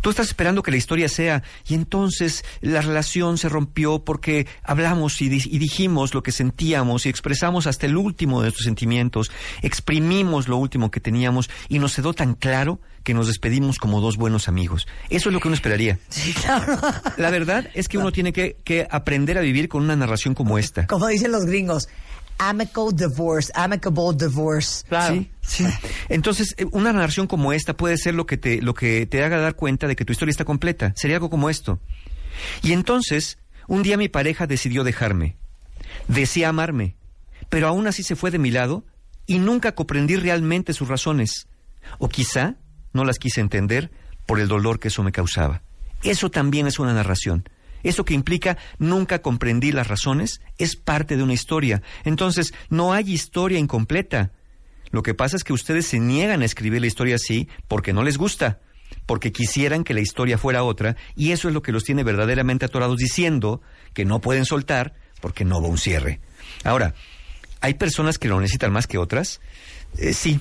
Tú 0.00 0.10
estás 0.10 0.26
esperando 0.28 0.62
que 0.62 0.70
la 0.70 0.76
historia 0.76 1.08
sea, 1.08 1.42
y 1.66 1.74
entonces 1.74 2.44
la 2.60 2.80
relación 2.80 3.38
se 3.38 3.48
rompió 3.48 4.04
porque 4.04 4.46
hablamos 4.62 5.20
y, 5.22 5.28
di- 5.28 5.42
y 5.50 5.58
dijimos 5.58 6.14
lo 6.14 6.22
que 6.22 6.32
sentíamos 6.32 7.06
y 7.06 7.08
expresamos 7.08 7.66
hasta 7.66 7.86
el 7.86 7.96
último 7.96 8.40
de 8.40 8.46
nuestros 8.46 8.64
sentimientos, 8.64 9.30
exprimimos 9.62 10.48
lo 10.48 10.56
último 10.56 10.90
que 10.90 11.00
teníamos 11.00 11.50
y 11.68 11.78
nos 11.78 11.94
quedó 11.96 12.12
tan 12.14 12.34
claro 12.34 12.80
que 13.02 13.12
nos 13.14 13.26
despedimos 13.26 13.78
como 13.78 14.00
dos 14.00 14.16
buenos 14.16 14.48
amigos. 14.48 14.86
Eso 15.10 15.28
es 15.28 15.32
lo 15.34 15.40
que 15.40 15.48
uno 15.48 15.54
esperaría. 15.54 15.98
La 17.18 17.30
verdad 17.30 17.68
es 17.74 17.88
que 17.88 17.98
uno 17.98 18.12
tiene 18.12 18.32
que, 18.32 18.56
que 18.64 18.86
aprender 18.90 19.36
a 19.36 19.42
vivir 19.42 19.68
con 19.68 19.82
una 19.82 19.94
narración 19.96 20.34
como 20.34 20.56
esta. 20.58 20.86
Como 20.86 21.06
dicen 21.08 21.30
los 21.32 21.44
gringos, 21.44 21.88
amicable 22.38 22.92
divorce, 22.94 23.50
amicable 23.54 24.16
divorce. 24.18 24.84
Claro. 24.88 25.14
Sí, 25.14 25.30
sí. 25.42 25.66
Entonces, 26.08 26.54
eh, 26.58 26.66
una 26.72 26.92
narración 26.92 27.26
como 27.26 27.52
esta 27.52 27.76
puede 27.76 27.96
ser 27.96 28.14
lo 28.14 28.26
que 28.26 28.36
te, 28.36 28.62
lo 28.62 28.74
que 28.74 29.06
te 29.06 29.22
haga 29.22 29.38
dar 29.38 29.54
cuenta 29.54 29.86
de 29.86 29.96
que 29.96 30.04
tu 30.04 30.12
historia 30.12 30.30
está 30.30 30.44
completa. 30.44 30.92
Sería 30.96 31.16
algo 31.16 31.30
como 31.30 31.50
esto. 31.50 31.80
Y 32.62 32.72
entonces, 32.72 33.38
un 33.66 33.82
día 33.82 33.96
mi 33.96 34.08
pareja 34.08 34.46
decidió 34.46 34.84
dejarme. 34.84 35.36
Decía 36.08 36.48
amarme, 36.48 36.96
pero 37.48 37.68
aún 37.68 37.86
así 37.86 38.02
se 38.02 38.16
fue 38.16 38.30
de 38.30 38.38
mi 38.38 38.50
lado 38.50 38.84
y 39.26 39.38
nunca 39.38 39.74
comprendí 39.74 40.16
realmente 40.16 40.72
sus 40.72 40.88
razones. 40.88 41.46
O 41.98 42.08
quizá 42.08 42.56
no 42.92 43.04
las 43.04 43.18
quise 43.18 43.40
entender 43.40 43.90
por 44.26 44.40
el 44.40 44.48
dolor 44.48 44.80
que 44.80 44.88
eso 44.88 45.02
me 45.02 45.12
causaba. 45.12 45.62
Eso 46.02 46.30
también 46.30 46.66
es 46.66 46.78
una 46.78 46.92
narración. 46.92 47.48
Eso 47.84 48.04
que 48.04 48.14
implica 48.14 48.58
nunca 48.78 49.22
comprendí 49.22 49.70
las 49.70 49.86
razones 49.86 50.40
es 50.58 50.74
parte 50.74 51.16
de 51.16 51.22
una 51.22 51.34
historia. 51.34 51.82
Entonces, 52.04 52.52
no 52.70 52.92
hay 52.92 53.12
historia 53.12 53.58
incompleta. 53.58 54.32
Lo 54.90 55.02
que 55.02 55.14
pasa 55.14 55.36
es 55.36 55.44
que 55.44 55.52
ustedes 55.52 55.86
se 55.86 56.00
niegan 56.00 56.42
a 56.42 56.44
escribir 56.44 56.80
la 56.80 56.86
historia 56.86 57.16
así 57.16 57.48
porque 57.68 57.92
no 57.92 58.02
les 58.02 58.18
gusta, 58.18 58.60
porque 59.06 59.32
quisieran 59.32 59.84
que 59.84 59.94
la 59.94 60.00
historia 60.00 60.38
fuera 60.38 60.62
otra, 60.62 60.96
y 61.14 61.32
eso 61.32 61.48
es 61.48 61.54
lo 61.54 61.62
que 61.62 61.72
los 61.72 61.84
tiene 61.84 62.04
verdaderamente 62.04 62.64
atorados 62.64 62.96
diciendo 62.96 63.60
que 63.92 64.04
no 64.04 64.20
pueden 64.20 64.44
soltar 64.44 64.94
porque 65.20 65.44
no 65.44 65.60
va 65.60 65.68
un 65.68 65.78
cierre. 65.78 66.20
Ahora, 66.64 66.94
¿hay 67.60 67.74
personas 67.74 68.18
que 68.18 68.28
lo 68.28 68.40
necesitan 68.40 68.72
más 68.72 68.86
que 68.86 68.98
otras? 68.98 69.40
Eh, 69.98 70.12
sí. 70.12 70.40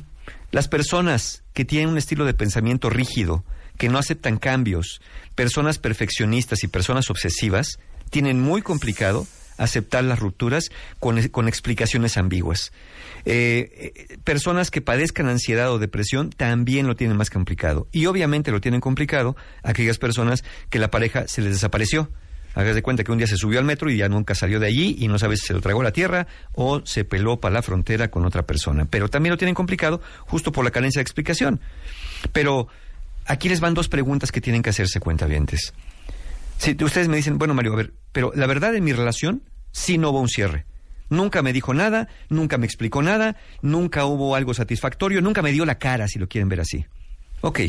Las 0.52 0.68
personas 0.68 1.44
que 1.54 1.66
tienen 1.66 1.90
un 1.90 1.98
estilo 1.98 2.26
de 2.26 2.34
pensamiento 2.34 2.90
rígido, 2.90 3.44
que 3.78 3.90
no 3.90 3.98
aceptan 3.98 4.38
cambios, 4.38 5.02
personas 5.36 5.78
perfeccionistas 5.78 6.64
y 6.64 6.68
personas 6.68 7.10
obsesivas, 7.10 7.80
tienen 8.10 8.40
muy 8.40 8.62
complicado 8.62 9.26
aceptar 9.58 10.04
las 10.04 10.20
rupturas 10.20 10.70
con, 11.00 11.18
explicaciones 11.48 12.18
ambiguas. 12.18 12.72
Eh, 13.26 13.94
eh, 14.10 14.18
personas 14.24 14.72
que 14.72 14.82
padezcan 14.82 15.28
ansiedad 15.28 15.72
o 15.72 15.80
depresión 15.80 16.30
también 16.30 16.88
lo 16.88 16.96
tienen 16.96 17.18
más 17.18 17.30
complicado. 17.30 17.88
Y 17.92 18.06
obviamente 18.08 18.52
lo 18.52 18.62
tienen 18.62 18.82
complicado 18.82 19.36
aquellas 19.64 19.98
personas 19.98 20.44
que 20.70 20.80
la 20.80 20.92
pareja 20.92 21.28
se 21.28 21.42
les 21.42 21.54
desapareció. 21.54 22.10
Hagas 22.56 22.76
de 22.76 22.84
cuenta 22.84 23.04
que 23.04 23.12
un 23.12 23.18
día 23.18 23.26
se 23.26 23.36
subió 23.36 23.58
al 23.58 23.66
metro 23.66 23.90
y 23.90 23.98
ya 23.98 24.10
nunca 24.10 24.36
salió 24.36 24.60
de 24.60 24.68
allí 24.68 24.96
y 25.00 25.08
no 25.08 25.18
sabes 25.18 25.40
si 25.40 25.48
se 25.48 25.54
lo 25.54 25.62
tragó 25.62 25.82
a 25.82 25.86
la 25.86 25.92
tierra 25.92 26.28
o 26.54 26.86
se 26.86 27.04
peló 27.04 27.40
para 27.40 27.54
la 27.54 27.62
frontera 27.64 28.12
con 28.12 28.26
otra 28.26 28.44
persona. 28.46 28.86
Pero 28.86 29.10
también 29.10 29.32
lo 29.32 29.38
tienen 29.38 29.56
complicado 29.56 30.02
justo 30.22 30.52
por 30.52 30.64
la 30.64 30.70
carencia 30.70 31.00
de 31.00 31.04
explicación. 31.04 31.62
Pero 32.32 32.68
aquí 33.26 33.50
les 33.50 33.60
van 33.60 33.74
dos 33.74 33.90
preguntas 33.90 34.32
que 34.32 34.42
tienen 34.42 34.62
que 34.62 34.70
hacerse 34.70 35.00
cuentavientes. 35.00 35.74
Si 36.58 36.78
ustedes 36.84 37.08
me 37.08 37.18
dicen, 37.18 37.38
bueno 37.38 37.54
Mario, 37.54 37.74
a 37.74 37.78
ver, 37.78 37.94
pero 38.12 38.32
la 38.36 38.48
verdad 38.48 38.76
en 38.76 38.84
mi 38.84 38.94
relación 38.94 39.44
sí 39.72 39.98
no 39.98 40.12
hubo 40.12 40.22
un 40.22 40.30
cierre. 40.30 40.66
Nunca 41.10 41.42
me 41.42 41.54
dijo 41.54 41.74
nada, 41.74 42.08
nunca 42.30 42.58
me 42.58 42.66
explicó 42.66 43.02
nada, 43.02 43.36
nunca 43.62 44.06
hubo 44.06 44.36
algo 44.36 44.54
satisfactorio, 44.54 45.22
nunca 45.22 45.42
me 45.42 45.52
dio 45.52 45.66
la 45.66 45.78
cara, 45.78 46.08
si 46.08 46.18
lo 46.18 46.28
quieren 46.28 46.50
ver 46.50 46.62
así. 46.62 46.86
Ok, 47.42 47.60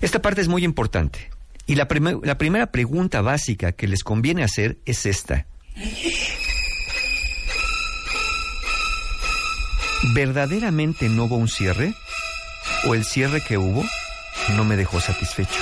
esta 0.00 0.22
parte 0.22 0.40
es 0.40 0.48
muy 0.48 0.64
importante. 0.64 1.30
Y 1.66 1.76
la, 1.76 1.86
la 2.22 2.38
primera 2.38 2.72
pregunta 2.72 3.20
básica 3.20 3.72
que 3.72 3.86
les 3.86 4.02
conviene 4.02 4.42
hacer 4.42 4.78
es 4.86 5.06
esta. 5.06 5.46
¿Verdaderamente 10.14 11.08
no 11.08 11.24
hubo 11.24 11.36
un 11.36 11.48
cierre? 11.48 11.94
¿O 12.86 12.94
el 12.94 13.04
cierre 13.04 13.40
que 13.40 13.56
hubo 13.56 13.84
no 14.56 14.64
me 14.64 14.76
dejó 14.76 15.00
satisfecho? 15.00 15.60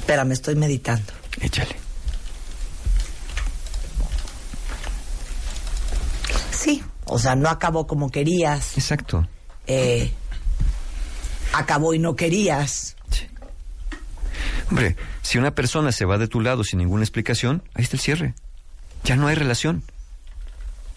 Espérame, 0.00 0.32
estoy 0.32 0.54
meditando. 0.56 1.12
Échale. 1.40 1.76
Sí, 6.52 6.82
o 7.06 7.18
sea, 7.18 7.36
no 7.36 7.48
acabó 7.48 7.86
como 7.86 8.10
querías, 8.10 8.76
Exacto. 8.76 9.26
eh, 9.66 10.12
acabó 11.52 11.94
y 11.94 11.98
no 11.98 12.16
querías. 12.16 12.96
Hombre, 14.68 14.96
si 15.22 15.38
una 15.38 15.52
persona 15.52 15.90
se 15.90 16.04
va 16.04 16.16
de 16.18 16.28
tu 16.28 16.40
lado 16.40 16.62
sin 16.62 16.78
ninguna 16.78 17.02
explicación, 17.02 17.62
ahí 17.74 17.82
está 17.82 17.96
el 17.96 18.00
cierre. 18.00 18.34
Ya 19.02 19.16
no 19.16 19.26
hay 19.26 19.34
relación. 19.34 19.82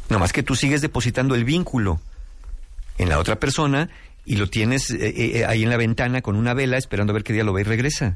No 0.10 0.20
más 0.20 0.34
que 0.34 0.44
tú 0.44 0.56
sigues 0.56 0.82
depositando 0.82 1.36
el 1.36 1.44
vínculo 1.46 2.00
en 2.98 3.10
la 3.10 3.20
otra 3.20 3.40
persona 3.40 3.90
y 4.26 4.36
lo 4.36 4.50
tienes 4.50 4.92
eh, 4.92 5.40
eh, 5.40 5.46
ahí 5.46 5.64
en 5.64 5.70
la 5.70 5.78
ventana 5.78 6.22
con 6.22 6.36
una 6.36 6.54
vela 6.54 6.78
esperando 6.78 7.12
a 7.12 7.16
ver 7.16 7.24
qué 7.24 7.34
día 7.34 7.44
lo 7.44 7.54
ve 7.54 7.62
y 7.62 7.66
regresa. 7.66 8.16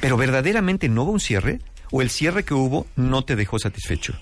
Pero 0.00 0.16
verdaderamente 0.16 0.88
no 0.88 1.02
hubo 1.04 1.12
un 1.12 1.20
cierre 1.20 1.60
o 1.90 2.02
el 2.02 2.10
cierre 2.10 2.44
que 2.44 2.54
hubo 2.54 2.86
no 2.96 3.22
te 3.24 3.36
dejó 3.36 3.58
satisfecho. 3.58 4.14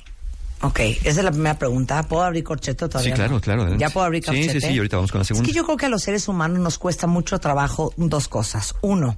Ok, 0.60 0.80
esa 0.80 1.08
es 1.20 1.24
la 1.24 1.30
primera 1.30 1.56
pregunta. 1.56 2.02
¿Puedo 2.02 2.24
abrir 2.24 2.42
corcheto 2.42 2.88
todavía? 2.88 3.12
Sí, 3.14 3.16
claro, 3.16 3.40
claro, 3.40 3.62
adelante. 3.62 3.80
¿Ya 3.84 3.90
puedo 3.90 4.04
abrir 4.06 4.22
Sí, 4.24 4.26
corcheto? 4.26 4.52
sí, 4.52 4.60
sí, 4.60 4.72
y 4.72 4.78
ahorita 4.78 4.96
vamos 4.96 5.12
con 5.12 5.20
la 5.20 5.24
segunda. 5.24 5.46
Es 5.46 5.52
que 5.52 5.56
yo 5.56 5.64
creo 5.64 5.76
que 5.76 5.86
a 5.86 5.88
los 5.88 6.02
seres 6.02 6.26
humanos 6.26 6.58
nos 6.58 6.78
cuesta 6.78 7.06
mucho 7.06 7.38
trabajo 7.38 7.92
dos 7.96 8.26
cosas. 8.26 8.74
Uno, 8.80 9.16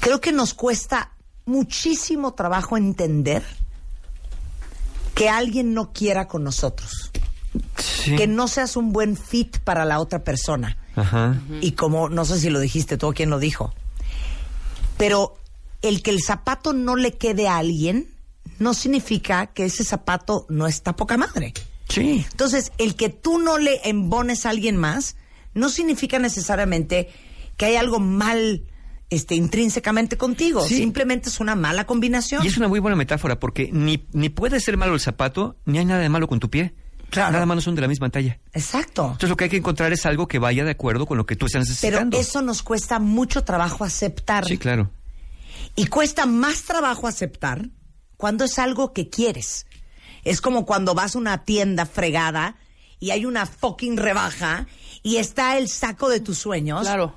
creo 0.00 0.20
que 0.20 0.32
nos 0.32 0.54
cuesta 0.54 1.12
muchísimo 1.46 2.34
trabajo 2.34 2.76
entender 2.76 3.44
que 5.20 5.28
alguien 5.28 5.74
no 5.74 5.92
quiera 5.92 6.26
con 6.26 6.44
nosotros. 6.44 7.12
Sí. 7.76 8.16
Que 8.16 8.26
no 8.26 8.48
seas 8.48 8.74
un 8.74 8.90
buen 8.90 9.18
fit 9.18 9.58
para 9.58 9.84
la 9.84 10.00
otra 10.00 10.24
persona. 10.24 10.78
Ajá. 10.96 11.38
Y 11.60 11.72
como, 11.72 12.08
no 12.08 12.24
sé 12.24 12.40
si 12.40 12.48
lo 12.48 12.58
dijiste 12.58 12.96
tú 12.96 13.08
o 13.08 13.12
quién 13.12 13.28
lo 13.28 13.38
dijo, 13.38 13.74
pero 14.96 15.36
el 15.82 16.00
que 16.00 16.10
el 16.10 16.22
zapato 16.22 16.72
no 16.72 16.96
le 16.96 17.18
quede 17.18 17.48
a 17.48 17.58
alguien 17.58 18.08
no 18.58 18.72
significa 18.72 19.48
que 19.48 19.66
ese 19.66 19.84
zapato 19.84 20.46
no 20.48 20.66
está 20.66 20.96
poca 20.96 21.18
madre. 21.18 21.52
Sí. 21.90 22.24
Entonces, 22.30 22.72
el 22.78 22.96
que 22.96 23.10
tú 23.10 23.38
no 23.38 23.58
le 23.58 23.78
embones 23.90 24.46
a 24.46 24.50
alguien 24.50 24.78
más 24.78 25.16
no 25.52 25.68
significa 25.68 26.18
necesariamente 26.18 27.10
que 27.58 27.66
hay 27.66 27.76
algo 27.76 28.00
mal 28.00 28.62
este, 29.10 29.34
intrínsecamente 29.34 30.16
contigo. 30.16 30.64
Sí. 30.66 30.76
Simplemente 30.76 31.28
es 31.28 31.40
una 31.40 31.54
mala 31.56 31.84
combinación. 31.84 32.44
Y 32.44 32.48
es 32.48 32.56
una 32.56 32.68
muy 32.68 32.80
buena 32.80 32.96
metáfora 32.96 33.38
porque 33.38 33.70
ni, 33.72 34.06
ni 34.12 34.28
puede 34.28 34.60
ser 34.60 34.76
malo 34.76 34.94
el 34.94 35.00
zapato, 35.00 35.56
ni 35.66 35.78
hay 35.78 35.84
nada 35.84 36.00
de 36.00 36.08
malo 36.08 36.28
con 36.28 36.40
tu 36.40 36.48
pie. 36.48 36.74
Claro. 37.10 37.32
Nada 37.32 37.44
más 37.44 37.64
son 37.64 37.74
de 37.74 37.80
la 37.80 37.88
misma 37.88 38.08
talla. 38.08 38.38
Exacto. 38.52 39.02
Entonces 39.02 39.28
lo 39.28 39.36
que 39.36 39.44
hay 39.44 39.50
que 39.50 39.56
encontrar 39.56 39.92
es 39.92 40.06
algo 40.06 40.28
que 40.28 40.38
vaya 40.38 40.64
de 40.64 40.70
acuerdo 40.70 41.06
con 41.06 41.18
lo 41.18 41.26
que 41.26 41.34
tú 41.34 41.46
estás 41.46 41.66
Pero 41.80 41.96
necesitando. 41.96 42.18
eso 42.18 42.40
nos 42.40 42.62
cuesta 42.62 43.00
mucho 43.00 43.42
trabajo 43.42 43.82
aceptar. 43.82 44.44
Sí, 44.46 44.58
claro. 44.58 44.90
Y 45.74 45.86
cuesta 45.86 46.24
más 46.26 46.62
trabajo 46.62 47.08
aceptar 47.08 47.68
cuando 48.16 48.44
es 48.44 48.58
algo 48.60 48.92
que 48.92 49.08
quieres. 49.08 49.66
Es 50.22 50.40
como 50.40 50.64
cuando 50.66 50.94
vas 50.94 51.16
a 51.16 51.18
una 51.18 51.44
tienda 51.44 51.84
fregada 51.84 52.56
y 53.00 53.10
hay 53.10 53.24
una 53.26 53.44
fucking 53.46 53.96
rebaja 53.96 54.66
y 55.02 55.16
está 55.16 55.58
el 55.58 55.68
saco 55.68 56.10
de 56.10 56.20
tus 56.20 56.38
sueños. 56.38 56.82
Claro. 56.82 57.14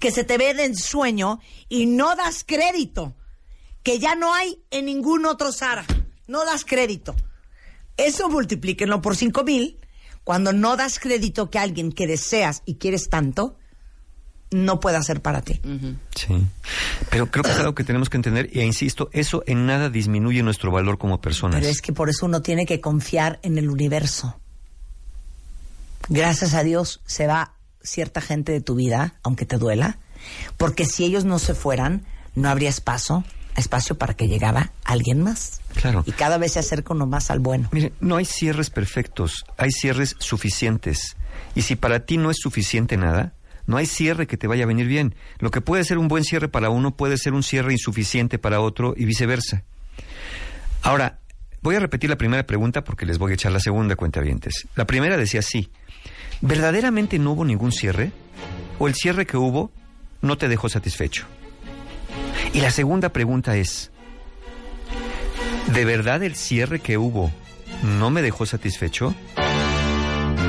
Que 0.00 0.10
se 0.10 0.24
te 0.24 0.38
ve 0.38 0.54
de 0.54 0.64
ensueño 0.64 1.40
y 1.68 1.86
no 1.86 2.14
das 2.16 2.44
crédito, 2.46 3.14
que 3.82 3.98
ya 3.98 4.14
no 4.14 4.34
hay 4.34 4.62
en 4.70 4.86
ningún 4.86 5.26
otro 5.26 5.52
Sara. 5.52 5.84
No 6.26 6.44
das 6.44 6.64
crédito. 6.64 7.14
Eso 7.96 8.28
multiplíquenlo 8.28 9.00
por 9.00 9.16
cinco 9.16 9.44
mil. 9.44 9.78
Cuando 10.24 10.52
no 10.52 10.76
das 10.76 10.98
crédito 10.98 11.50
que 11.50 11.58
alguien 11.58 11.92
que 11.92 12.08
deseas 12.08 12.62
y 12.66 12.76
quieres 12.76 13.08
tanto, 13.08 13.56
no 14.50 14.80
puede 14.80 14.96
hacer 14.96 15.22
para 15.22 15.42
ti. 15.42 15.60
Sí. 16.14 16.34
Pero 17.10 17.30
creo 17.30 17.44
que 17.44 17.50
es 17.50 17.58
algo 17.58 17.74
que 17.74 17.84
tenemos 17.84 18.10
que 18.10 18.16
entender, 18.16 18.50
e 18.52 18.64
insisto, 18.64 19.08
eso 19.12 19.44
en 19.46 19.66
nada 19.66 19.88
disminuye 19.88 20.42
nuestro 20.42 20.72
valor 20.72 20.98
como 20.98 21.20
personas. 21.20 21.60
Pero 21.60 21.70
es 21.70 21.80
que 21.80 21.92
por 21.92 22.10
eso 22.10 22.26
uno 22.26 22.42
tiene 22.42 22.66
que 22.66 22.80
confiar 22.80 23.38
en 23.42 23.56
el 23.58 23.70
universo. 23.70 24.40
Gracias 26.08 26.54
a 26.54 26.62
Dios 26.62 27.02
se 27.06 27.26
va 27.26 27.55
cierta 27.86 28.20
gente 28.20 28.52
de 28.52 28.60
tu 28.60 28.74
vida, 28.74 29.14
aunque 29.22 29.46
te 29.46 29.56
duela, 29.56 29.98
porque 30.56 30.84
si 30.84 31.04
ellos 31.04 31.24
no 31.24 31.38
se 31.38 31.54
fueran, 31.54 32.04
no 32.34 32.48
habría 32.48 32.68
espacio, 32.68 33.24
espacio 33.56 33.96
para 33.96 34.14
que 34.14 34.28
llegara 34.28 34.72
alguien 34.84 35.22
más. 35.22 35.60
Claro. 35.74 36.02
Y 36.06 36.12
cada 36.12 36.38
vez 36.38 36.52
se 36.52 36.58
acerca 36.58 36.94
uno 36.94 37.06
más 37.06 37.30
al 37.30 37.40
bueno. 37.40 37.68
Mire, 37.72 37.92
no 38.00 38.16
hay 38.16 38.24
cierres 38.24 38.70
perfectos, 38.70 39.44
hay 39.56 39.70
cierres 39.70 40.16
suficientes. 40.18 41.16
Y 41.54 41.62
si 41.62 41.76
para 41.76 42.00
ti 42.00 42.16
no 42.16 42.30
es 42.30 42.38
suficiente 42.38 42.96
nada, 42.96 43.34
no 43.66 43.76
hay 43.76 43.86
cierre 43.86 44.26
que 44.26 44.36
te 44.36 44.46
vaya 44.46 44.64
a 44.64 44.66
venir 44.66 44.86
bien. 44.86 45.14
Lo 45.38 45.50
que 45.50 45.60
puede 45.60 45.84
ser 45.84 45.98
un 45.98 46.08
buen 46.08 46.24
cierre 46.24 46.48
para 46.48 46.70
uno 46.70 46.96
puede 46.96 47.18
ser 47.18 47.32
un 47.34 47.42
cierre 47.42 47.72
insuficiente 47.72 48.38
para 48.38 48.60
otro 48.60 48.94
y 48.96 49.04
viceversa. 49.04 49.64
Ahora, 50.82 51.18
voy 51.62 51.74
a 51.74 51.80
repetir 51.80 52.08
la 52.10 52.16
primera 52.16 52.46
pregunta 52.46 52.84
porque 52.84 53.06
les 53.06 53.18
voy 53.18 53.32
a 53.32 53.34
echar 53.34 53.52
la 53.52 53.60
segunda 53.60 53.96
cuenta 53.96 54.20
vientes. 54.20 54.68
La 54.76 54.86
primera 54.86 55.16
decía 55.16 55.42
sí. 55.42 55.70
¿Verdaderamente 56.40 57.18
no 57.18 57.32
hubo 57.32 57.44
ningún 57.44 57.72
cierre? 57.72 58.12
¿O 58.78 58.88
el 58.88 58.94
cierre 58.94 59.26
que 59.26 59.36
hubo 59.36 59.70
no 60.20 60.36
te 60.36 60.48
dejó 60.48 60.68
satisfecho? 60.68 61.26
Y 62.52 62.60
la 62.60 62.70
segunda 62.70 63.10
pregunta 63.10 63.56
es, 63.56 63.90
¿de 65.72 65.84
verdad 65.84 66.22
el 66.22 66.36
cierre 66.36 66.80
que 66.80 66.98
hubo 66.98 67.32
no 67.82 68.10
me 68.10 68.22
dejó 68.22 68.46
satisfecho? 68.46 69.14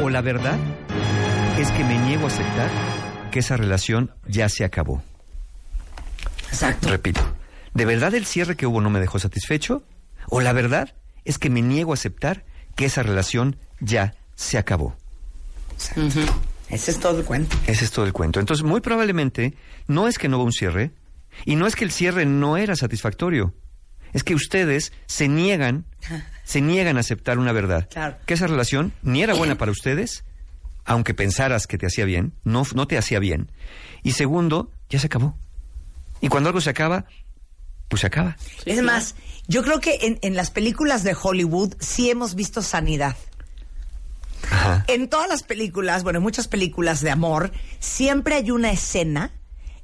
¿O 0.02 0.10
la 0.10 0.22
verdad 0.22 0.58
es 1.58 1.72
que 1.72 1.84
me 1.84 1.98
niego 1.98 2.26
a 2.26 2.28
aceptar 2.28 2.70
que 3.32 3.40
esa 3.40 3.58
relación 3.58 4.12
ya 4.28 4.50
se 4.50 4.64
acabó? 4.64 5.02
Exacto. 6.50 6.90
Repito, 6.90 7.22
¿de 7.74 7.86
verdad 7.86 8.14
el 8.14 8.26
cierre 8.26 8.56
que 8.56 8.68
hubo 8.68 8.82
no 8.82 8.90
me 8.90 9.00
dejó 9.00 9.20
satisfecho? 9.20 9.84
¿O 10.30 10.42
la 10.42 10.54
verdad 10.54 10.94
es 11.26 11.38
que 11.38 11.50
me 11.50 11.62
niego 11.62 11.92
a 11.92 11.96
aceptar 11.96 12.46
que 12.76 12.86
esa 12.86 13.04
relación 13.04 13.58
ya 13.80 14.16
se 14.36 14.58
acabó? 14.58 14.96
Ese 16.70 16.92
es 16.92 17.00
todo 17.00 17.20
el 17.20 17.26
cuento. 17.26 17.56
Ese 17.66 17.86
es 17.86 17.92
todo 17.92 18.06
el 18.06 18.14
cuento. 18.14 18.40
Entonces, 18.40 18.64
muy 18.66 18.82
probablemente, 18.82 19.54
no 19.88 20.08
es 20.08 20.18
que 20.18 20.28
no 20.28 20.38
hubo 20.38 20.46
un 20.46 20.52
cierre, 20.52 20.92
y 21.46 21.56
no 21.56 21.68
es 21.68 21.76
que 21.76 21.86
el 21.86 21.92
cierre 21.92 22.26
no 22.26 22.58
era 22.58 22.76
satisfactorio, 22.76 23.54
es 24.14 24.24
que 24.24 24.36
ustedes 24.36 24.92
se 25.06 25.28
niegan, 25.28 25.86
se 26.44 26.62
niegan 26.62 26.98
a 26.98 27.02
aceptar 27.02 27.40
una 27.40 27.52
verdad. 27.52 27.88
Claro. 27.90 28.18
Que 28.26 28.34
esa 28.34 28.48
relación 28.48 28.94
ni 29.02 29.24
era 29.24 29.34
buena 29.34 29.58
para 29.58 29.72
ustedes, 29.72 30.24
aunque 30.86 31.14
pensaras 31.14 31.68
que 31.68 31.78
te 31.78 31.86
hacía 31.86 32.06
bien, 32.06 32.34
no, 32.44 32.64
no 32.74 32.88
te 32.88 32.98
hacía 32.98 33.20
bien. 33.20 33.52
Y 34.04 34.12
segundo, 34.12 34.72
ya 34.90 35.00
se 35.00 35.08
acabó. 35.08 35.38
Y 36.22 36.30
cuando 36.30 36.50
algo 36.50 36.62
se 36.62 36.70
acaba, 36.70 37.06
pues 37.90 38.02
se 38.02 38.08
acaba. 38.08 38.38
es 38.66 38.82
más, 38.82 39.16
yo 39.48 39.64
creo 39.64 39.80
que 39.80 40.00
en, 40.02 40.20
en 40.22 40.36
las 40.36 40.52
películas 40.52 41.04
de 41.04 41.16
Hollywood 41.22 41.76
sí 41.80 42.10
hemos 42.10 42.36
visto 42.36 42.62
sanidad. 42.62 43.16
Ajá. 44.44 44.86
En 44.88 45.10
todas 45.10 45.28
las 45.28 45.44
películas, 45.44 46.04
bueno, 46.04 46.18
en 46.18 46.24
muchas 46.24 46.48
películas 46.48 47.02
de 47.02 47.12
amor, 47.12 47.52
siempre 47.80 48.36
hay 48.36 48.52
una 48.52 48.72
escena 48.72 49.32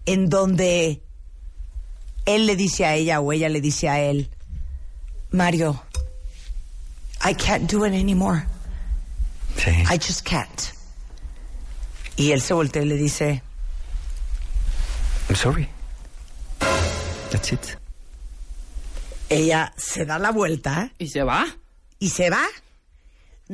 en 0.05 0.29
donde 0.29 1.01
él 2.25 2.45
le 2.45 2.55
dice 2.55 2.85
a 2.85 2.95
ella 2.95 3.19
o 3.19 3.31
ella 3.33 3.49
le 3.49 3.61
dice 3.61 3.89
a 3.89 3.99
él, 3.99 4.29
Mario, 5.31 5.83
I 7.25 7.33
can't 7.33 7.69
do 7.71 7.85
it 7.85 7.93
anymore. 7.93 8.45
Sí. 9.57 9.71
I 9.71 9.97
just 9.97 10.21
can't. 10.27 10.61
Y 12.15 12.31
él 12.31 12.41
se 12.41 12.53
voltea 12.53 12.81
y 12.83 12.85
le 12.85 12.95
dice, 12.95 13.41
I'm 15.29 15.35
sorry. 15.35 15.67
That's 17.31 17.51
it. 17.51 17.59
ella 19.29 19.73
se 19.77 20.05
da 20.05 20.19
la 20.19 20.31
vuelta 20.31 20.91
Y 20.99 21.07
se 21.07 21.23
va. 21.23 21.45
y 21.99 22.09
se 22.09 22.29
va. 22.29 22.43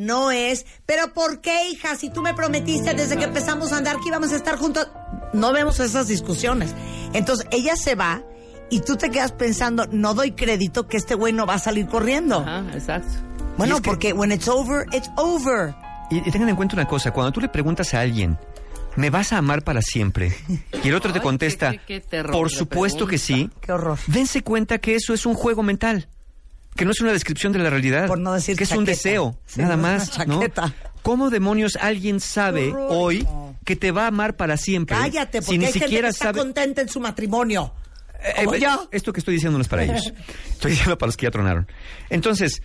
No 0.05 0.31
es, 0.31 0.65
pero 0.85 1.13
¿por 1.13 1.41
qué, 1.41 1.69
hija? 1.69 1.95
Si 1.95 2.09
tú 2.09 2.21
me 2.21 2.33
prometiste 2.33 2.93
desde 2.93 3.17
que 3.17 3.25
empezamos 3.25 3.71
a 3.73 3.77
andar 3.77 3.97
que 3.97 4.07
íbamos 4.07 4.31
a 4.31 4.35
estar 4.37 4.57
juntos. 4.57 4.87
No 5.33 5.51
vemos 5.53 5.79
esas 5.79 6.07
discusiones. 6.07 6.73
Entonces 7.13 7.45
ella 7.51 7.75
se 7.75 7.95
va 7.95 8.23
y 8.69 8.79
tú 8.81 8.95
te 8.97 9.09
quedas 9.11 9.31
pensando, 9.31 9.87
no 9.91 10.13
doy 10.13 10.31
crédito 10.31 10.87
que 10.87 10.97
este 10.97 11.15
güey 11.15 11.33
no 11.33 11.45
va 11.45 11.55
a 11.55 11.59
salir 11.59 11.87
corriendo. 11.87 12.39
Ajá, 12.39 12.63
exacto. 12.73 13.09
Bueno, 13.57 13.75
es 13.75 13.81
que- 13.81 13.89
porque 13.89 14.13
when 14.13 14.31
it's 14.31 14.47
over, 14.47 14.85
it's 14.93 15.09
over. 15.17 15.75
Y, 16.09 16.17
y 16.27 16.31
tengan 16.31 16.49
en 16.49 16.55
cuenta 16.55 16.75
una 16.75 16.87
cosa, 16.87 17.11
cuando 17.11 17.31
tú 17.31 17.41
le 17.41 17.49
preguntas 17.49 17.93
a 17.93 17.99
alguien, 18.01 18.37
¿me 18.95 19.09
vas 19.09 19.33
a 19.33 19.37
amar 19.37 19.63
para 19.63 19.81
siempre? 19.81 20.33
Y 20.83 20.87
el 20.87 20.95
otro 20.95 21.11
te 21.11 21.19
contesta, 21.21 21.71
qué- 21.71 21.77
qué- 21.79 22.01
qué 22.01 22.07
terror 22.07 22.31
por 22.31 22.49
supuesto 22.49 23.05
que 23.05 23.17
sí. 23.17 23.49
Qué 23.61 23.71
horror. 23.73 23.97
Dense 24.07 24.41
cuenta 24.43 24.77
que 24.77 24.95
eso 24.95 25.13
es 25.13 25.25
un 25.25 25.33
juego 25.35 25.61
mental, 25.61 26.07
que 26.79 26.85
no 26.85 26.91
es 26.91 27.01
una 27.01 27.11
descripción 27.11 27.51
de 27.51 27.59
la 27.59 27.69
realidad, 27.69 28.07
Por 28.07 28.19
no 28.19 28.31
decir 28.31 28.55
que 28.55 28.63
es 28.63 28.71
un 28.71 28.85
deseo, 28.85 29.37
Sí, 29.45 29.59
nada 29.59 29.75
más, 29.75 30.25
¿no? 30.25 30.39
¿Cómo 31.01 31.29
demonios 31.29 31.75
alguien 31.75 32.21
sabe 32.21 32.69
horror. 32.69 32.87
hoy 32.89 33.27
que 33.65 33.75
te 33.75 33.91
va 33.91 34.05
a 34.05 34.07
amar 34.07 34.37
para 34.37 34.55
siempre? 34.55 34.95
Cállate, 34.95 35.41
si 35.41 35.45
porque 35.45 35.57
ni 35.57 35.65
hay 35.65 35.73
gente 35.73 35.79
que 35.79 35.85
siquiera 35.87 36.07
está 36.07 36.27
sabe 36.27 36.39
contenta 36.39 36.81
en 36.81 36.87
su 36.87 37.01
matrimonio. 37.01 37.73
Eh, 38.23 38.45
Como 38.45 38.55
eh, 38.55 38.61
yo. 38.61 38.87
Esto 38.93 39.11
que 39.11 39.19
estoy 39.19 39.33
diciendo 39.33 39.57
no 39.57 39.61
es 39.61 39.67
para 39.67 39.83
ellos. 39.83 40.13
Estoy 40.51 40.71
diciendo 40.71 40.97
para 40.97 41.09
los 41.09 41.17
que 41.17 41.25
ya 41.25 41.31
tronaron. 41.31 41.67
Entonces, 42.09 42.61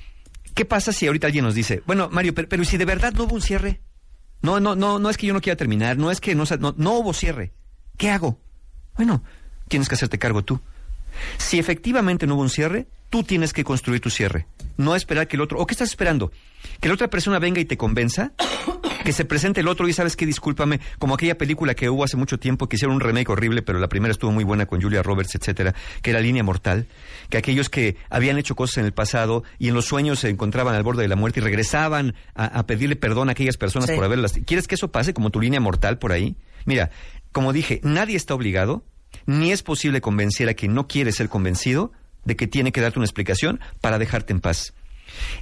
¿qué 0.54 0.64
pasa 0.64 0.92
si 0.92 1.08
ahorita 1.08 1.26
alguien 1.26 1.44
nos 1.44 1.56
dice, 1.56 1.82
bueno, 1.84 2.08
Mario, 2.08 2.34
pero, 2.34 2.48
pero 2.48 2.64
si 2.64 2.76
de 2.76 2.84
verdad 2.84 3.14
no 3.14 3.24
hubo 3.24 3.34
un 3.34 3.42
cierre? 3.42 3.80
No, 4.42 4.60
no, 4.60 4.76
no, 4.76 5.00
no 5.00 5.10
es 5.10 5.16
que 5.16 5.26
yo 5.26 5.34
no 5.34 5.40
quiera 5.40 5.56
terminar, 5.56 5.96
no 5.98 6.12
es 6.12 6.20
que 6.20 6.36
no, 6.36 6.44
no, 6.60 6.72
no 6.76 6.92
hubo 6.92 7.12
cierre. 7.14 7.52
¿Qué 7.98 8.10
hago? 8.10 8.38
Bueno, 8.94 9.24
tienes 9.66 9.88
que 9.88 9.96
hacerte 9.96 10.20
cargo 10.20 10.44
tú. 10.44 10.60
Si 11.36 11.58
efectivamente 11.58 12.28
no 12.28 12.36
hubo 12.36 12.42
un 12.42 12.50
cierre, 12.50 12.86
tú 13.14 13.22
tienes 13.22 13.52
que 13.52 13.62
construir 13.62 14.00
tu 14.00 14.10
cierre. 14.10 14.48
No 14.76 14.96
esperar 14.96 15.28
que 15.28 15.36
el 15.36 15.42
otro, 15.42 15.60
¿o 15.60 15.66
qué 15.68 15.74
estás 15.74 15.90
esperando? 15.90 16.32
Que 16.80 16.88
la 16.88 16.94
otra 16.94 17.06
persona 17.08 17.38
venga 17.38 17.60
y 17.60 17.64
te 17.64 17.76
convenza, 17.76 18.32
que 19.04 19.12
se 19.12 19.24
presente 19.24 19.60
el 19.60 19.68
otro 19.68 19.86
y 19.86 19.92
sabes 19.92 20.16
que 20.16 20.26
discúlpame, 20.26 20.80
como 20.98 21.14
aquella 21.14 21.38
película 21.38 21.74
que 21.76 21.88
hubo 21.88 22.02
hace 22.02 22.16
mucho 22.16 22.40
tiempo 22.40 22.68
que 22.68 22.74
hicieron 22.74 22.96
un 22.96 23.00
remake 23.00 23.28
horrible, 23.30 23.62
pero 23.62 23.78
la 23.78 23.86
primera 23.88 24.10
estuvo 24.10 24.32
muy 24.32 24.42
buena 24.42 24.66
con 24.66 24.82
Julia 24.82 25.00
Roberts, 25.04 25.36
etcétera, 25.36 25.76
que 26.02 26.10
era 26.10 26.18
Línea 26.18 26.42
Mortal, 26.42 26.88
que 27.28 27.38
aquellos 27.38 27.68
que 27.70 27.96
habían 28.10 28.36
hecho 28.36 28.56
cosas 28.56 28.78
en 28.78 28.84
el 28.86 28.92
pasado 28.92 29.44
y 29.60 29.68
en 29.68 29.74
los 29.74 29.84
sueños 29.84 30.18
se 30.18 30.28
encontraban 30.28 30.74
al 30.74 30.82
borde 30.82 31.02
de 31.02 31.08
la 31.08 31.14
muerte 31.14 31.38
y 31.38 31.44
regresaban 31.44 32.16
a, 32.34 32.46
a 32.46 32.66
pedirle 32.66 32.96
perdón 32.96 33.28
a 33.28 33.32
aquellas 33.32 33.56
personas 33.56 33.90
Sí. 33.90 33.94
por 33.94 34.02
haberlas. 34.04 34.32
¿Quieres 34.44 34.66
que 34.66 34.74
eso 34.74 34.90
pase 34.90 35.14
como 35.14 35.30
tu 35.30 35.40
línea 35.40 35.60
mortal 35.60 35.98
por 36.00 36.10
ahí? 36.10 36.34
Mira, 36.64 36.90
como 37.30 37.52
dije, 37.52 37.78
nadie 37.84 38.16
está 38.16 38.34
obligado, 38.34 38.82
ni 39.24 39.52
es 39.52 39.62
posible 39.62 40.00
convencer 40.00 40.48
a 40.48 40.54
quien 40.54 40.74
no 40.74 40.88
quiere 40.88 41.12
ser 41.12 41.28
convencido 41.28 41.92
de 42.24 42.36
que 42.36 42.46
tiene 42.46 42.72
que 42.72 42.80
darte 42.80 42.98
una 42.98 43.06
explicación 43.06 43.60
para 43.80 43.98
dejarte 43.98 44.32
en 44.32 44.40
paz. 44.40 44.74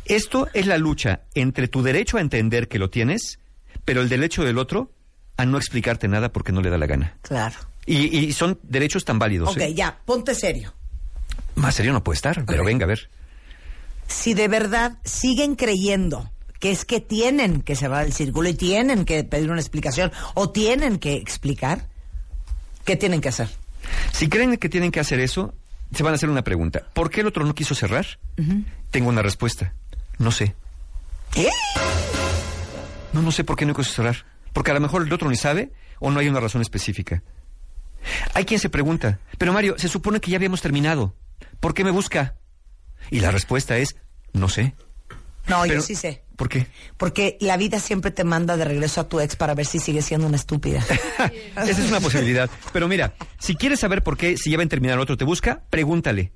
Esto 0.04 0.48
es 0.54 0.66
la 0.66 0.78
lucha 0.78 1.22
entre 1.34 1.68
tu 1.68 1.82
derecho 1.82 2.18
a 2.18 2.20
entender 2.20 2.68
que 2.68 2.78
lo 2.78 2.90
tienes, 2.90 3.38
pero 3.84 4.00
el 4.00 4.08
derecho 4.08 4.44
del 4.44 4.58
otro 4.58 4.90
a 5.36 5.46
no 5.46 5.56
explicarte 5.56 6.08
nada 6.08 6.32
porque 6.32 6.52
no 6.52 6.60
le 6.60 6.70
da 6.70 6.78
la 6.78 6.86
gana. 6.86 7.16
Claro. 7.22 7.56
Y, 7.86 8.16
y 8.18 8.32
son 8.32 8.58
derechos 8.62 9.04
tan 9.04 9.18
válidos. 9.18 9.50
Ok, 9.50 9.58
¿eh? 9.58 9.74
ya, 9.74 9.98
ponte 10.04 10.34
serio. 10.34 10.74
Más 11.54 11.74
serio 11.74 11.92
no 11.92 12.04
puede 12.04 12.16
estar, 12.16 12.44
pero 12.44 12.64
venga 12.64 12.84
a 12.84 12.88
ver. 12.88 13.10
si 14.06 14.34
de 14.34 14.48
verdad 14.48 14.98
siguen 15.04 15.54
creyendo 15.56 16.30
que 16.60 16.70
es 16.70 16.84
que 16.84 17.00
tienen 17.00 17.60
que 17.62 17.74
cerrar 17.74 18.06
el 18.06 18.12
círculo 18.12 18.48
y 18.48 18.54
tienen 18.54 19.04
que 19.04 19.24
pedir 19.24 19.50
una 19.50 19.60
explicación 19.60 20.12
o 20.34 20.50
tienen 20.50 20.98
que 20.98 21.14
explicar, 21.14 21.88
¿qué 22.84 22.94
tienen 22.96 23.20
que 23.20 23.30
hacer? 23.30 23.48
Si 24.12 24.28
creen 24.28 24.56
que 24.56 24.68
tienen 24.68 24.92
que 24.92 25.00
hacer 25.00 25.18
eso, 25.18 25.54
se 25.94 26.02
van 26.02 26.12
a 26.12 26.16
hacer 26.16 26.28
una 26.31 26.42
pregunta. 26.42 26.87
¿Por 26.94 27.11
qué 27.11 27.20
el 27.20 27.26
otro 27.26 27.44
no 27.44 27.55
quiso 27.55 27.74
cerrar? 27.74 28.07
Tengo 28.90 29.09
una 29.09 29.22
respuesta. 29.22 29.74
No 30.18 30.31
sé. 30.31 30.55
¿Qué? 31.33 31.48
No, 33.12 33.22
no 33.22 33.33
sé 33.33 33.44
por 33.44 33.57
qué 33.57 33.66
no 33.66 33.74
quiso 33.74 33.92
cerrar. 33.92 34.24
Porque 34.52 34.70
a 34.70 34.74
lo 34.74 34.81
mejor 34.81 35.02
el 35.02 35.12
otro 35.12 35.28
ni 35.28 35.37
sabe 35.37 35.72
o 35.98 36.11
no 36.11 36.20
hay 36.20 36.28
una 36.28 36.40
razón 36.40 36.62
específica. 36.62 37.22
Hay 38.35 38.44
quien 38.44 38.59
se 38.61 38.68
pregunta, 38.68 39.20
pero 39.38 39.52
Mario, 39.52 39.76
se 39.78 39.88
supone 39.88 40.20
que 40.20 40.31
ya 40.31 40.37
habíamos 40.37 40.61
terminado. 40.61 41.14
¿Por 41.61 41.74
qué 41.74 41.85
me 41.85 41.90
busca? 41.90 42.35
Y 43.11 43.20
la 43.20 43.31
respuesta 43.31 43.78
es, 43.78 43.96
no 44.33 44.48
sé. 44.48 44.74
No, 45.48 45.62
Pero- 45.62 45.74
yo 45.74 45.83
sí 45.83 45.94
sé. 45.94 46.22
¿Por 46.37 46.48
qué? 46.48 46.66
Porque 46.96 47.37
la 47.40 47.57
vida 47.57 47.78
siempre 47.78 48.11
te 48.11 48.24
manda 48.24 48.57
de 48.57 48.64
regreso 48.64 49.00
a 49.00 49.09
tu 49.09 49.20
ex 49.20 49.37
para 49.37 49.55
ver 49.55 49.64
si 49.66 49.78
sigue 49.78 50.02
siendo 50.02 50.26
una 50.26 50.37
estúpida. 50.37 50.81
Esa 51.57 51.70
es 51.70 51.88
una 51.88 52.00
posibilidad. 52.00 52.50
Pero 52.72 52.88
mira, 52.88 53.14
si 53.38 53.55
quieres 53.55 53.78
saber 53.81 54.02
por 54.02 54.16
qué, 54.16 54.37
si 54.37 54.50
ya 54.50 54.57
va 54.57 54.64
a 54.64 54.66
terminar 54.66 54.96
el 54.96 55.02
otro 55.02 55.16
te 55.16 55.24
busca, 55.24 55.62
pregúntale. 55.70 56.33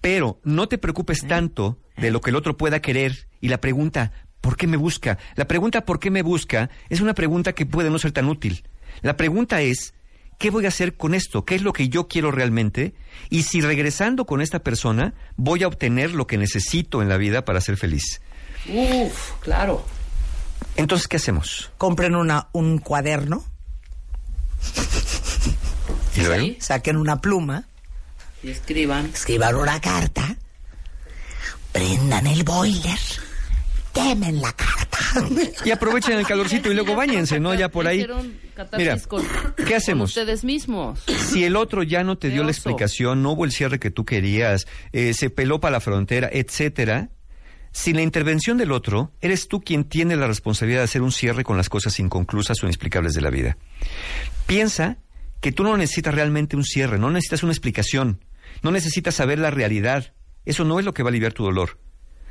Pero 0.00 0.40
no 0.44 0.66
te 0.68 0.78
preocupes 0.78 1.26
tanto 1.26 1.78
de 1.96 2.10
lo 2.10 2.20
que 2.20 2.30
el 2.30 2.36
otro 2.36 2.56
pueda 2.56 2.80
querer 2.80 3.28
y 3.40 3.48
la 3.48 3.60
pregunta, 3.60 4.12
¿por 4.40 4.56
qué 4.56 4.66
me 4.66 4.76
busca? 4.78 5.18
La 5.36 5.46
pregunta 5.46 5.84
¿por 5.84 6.00
qué 6.00 6.10
me 6.10 6.22
busca? 6.22 6.70
es 6.88 7.00
una 7.00 7.14
pregunta 7.14 7.52
que 7.52 7.66
puede 7.66 7.90
no 7.90 7.98
ser 7.98 8.12
tan 8.12 8.28
útil. 8.28 8.64
La 9.02 9.16
pregunta 9.16 9.60
es, 9.60 9.92
¿qué 10.38 10.50
voy 10.50 10.64
a 10.64 10.68
hacer 10.68 10.96
con 10.96 11.12
esto? 11.14 11.44
¿Qué 11.44 11.54
es 11.54 11.62
lo 11.62 11.72
que 11.72 11.88
yo 11.90 12.08
quiero 12.08 12.30
realmente? 12.30 12.94
Y 13.28 13.42
si 13.42 13.60
regresando 13.60 14.24
con 14.24 14.40
esta 14.40 14.60
persona 14.60 15.12
voy 15.36 15.62
a 15.64 15.68
obtener 15.68 16.12
lo 16.14 16.26
que 16.26 16.38
necesito 16.38 17.02
en 17.02 17.08
la 17.10 17.18
vida 17.18 17.44
para 17.44 17.60
ser 17.60 17.76
feliz. 17.76 18.22
Uf, 18.68 19.32
claro. 19.40 19.84
Entonces, 20.76 21.08
¿qué 21.08 21.16
hacemos? 21.16 21.70
Compren 21.78 22.14
una, 22.14 22.48
un 22.52 22.78
cuaderno, 22.78 23.44
¿Y 26.16 26.20
luego? 26.22 26.44
Sí. 26.44 26.56
saquen 26.60 26.96
una 26.96 27.20
pluma, 27.20 27.64
Y 28.42 28.50
escriban. 28.50 29.06
escriban 29.06 29.54
una 29.56 29.80
carta, 29.80 30.36
prendan 31.72 32.26
el 32.26 32.42
boiler, 32.44 32.98
quemen 33.94 34.40
la 34.40 34.52
carta. 34.52 34.98
Y 35.64 35.70
aprovechen 35.72 36.18
el 36.18 36.26
calorcito 36.26 36.70
y 36.70 36.74
luego 36.74 36.94
bañense, 36.94 37.40
¿no? 37.40 37.52
Ya 37.54 37.68
por 37.68 37.86
ahí. 37.88 38.06
Mira, 38.76 38.96
¿qué 39.66 39.74
hacemos? 39.74 40.10
ustedes 40.10 40.44
mismos. 40.44 41.00
Si 41.30 41.44
el 41.44 41.56
otro 41.56 41.82
ya 41.82 42.04
no 42.04 42.16
te 42.16 42.28
dio 42.28 42.44
la 42.44 42.50
explicación, 42.52 43.22
no 43.22 43.32
hubo 43.32 43.44
el 43.44 43.50
cierre 43.52 43.80
que 43.80 43.90
tú 43.90 44.04
querías, 44.04 44.66
eh, 44.92 45.12
se 45.14 45.30
peló 45.30 45.58
para 45.60 45.72
la 45.72 45.80
frontera, 45.80 46.28
etcétera, 46.32 47.08
sin 47.72 47.96
la 47.96 48.02
intervención 48.02 48.58
del 48.58 48.72
otro, 48.72 49.12
eres 49.20 49.48
tú 49.48 49.60
quien 49.60 49.84
tiene 49.84 50.16
la 50.16 50.26
responsabilidad 50.26 50.80
de 50.80 50.84
hacer 50.84 51.02
un 51.02 51.12
cierre 51.12 51.44
con 51.44 51.56
las 51.56 51.68
cosas 51.68 51.98
inconclusas 52.00 52.62
o 52.62 52.66
inexplicables 52.66 53.14
de 53.14 53.20
la 53.20 53.30
vida. 53.30 53.56
Piensa 54.46 54.98
que 55.40 55.52
tú 55.52 55.62
no 55.62 55.76
necesitas 55.76 56.14
realmente 56.14 56.56
un 56.56 56.64
cierre, 56.64 56.98
no 56.98 57.10
necesitas 57.10 57.42
una 57.42 57.52
explicación, 57.52 58.24
no 58.62 58.70
necesitas 58.70 59.14
saber 59.14 59.38
la 59.38 59.50
realidad. 59.50 60.14
Eso 60.44 60.64
no 60.64 60.78
es 60.78 60.84
lo 60.84 60.94
que 60.94 61.02
va 61.02 61.08
a 61.08 61.12
aliviar 61.12 61.32
tu 61.32 61.44
dolor. 61.44 61.78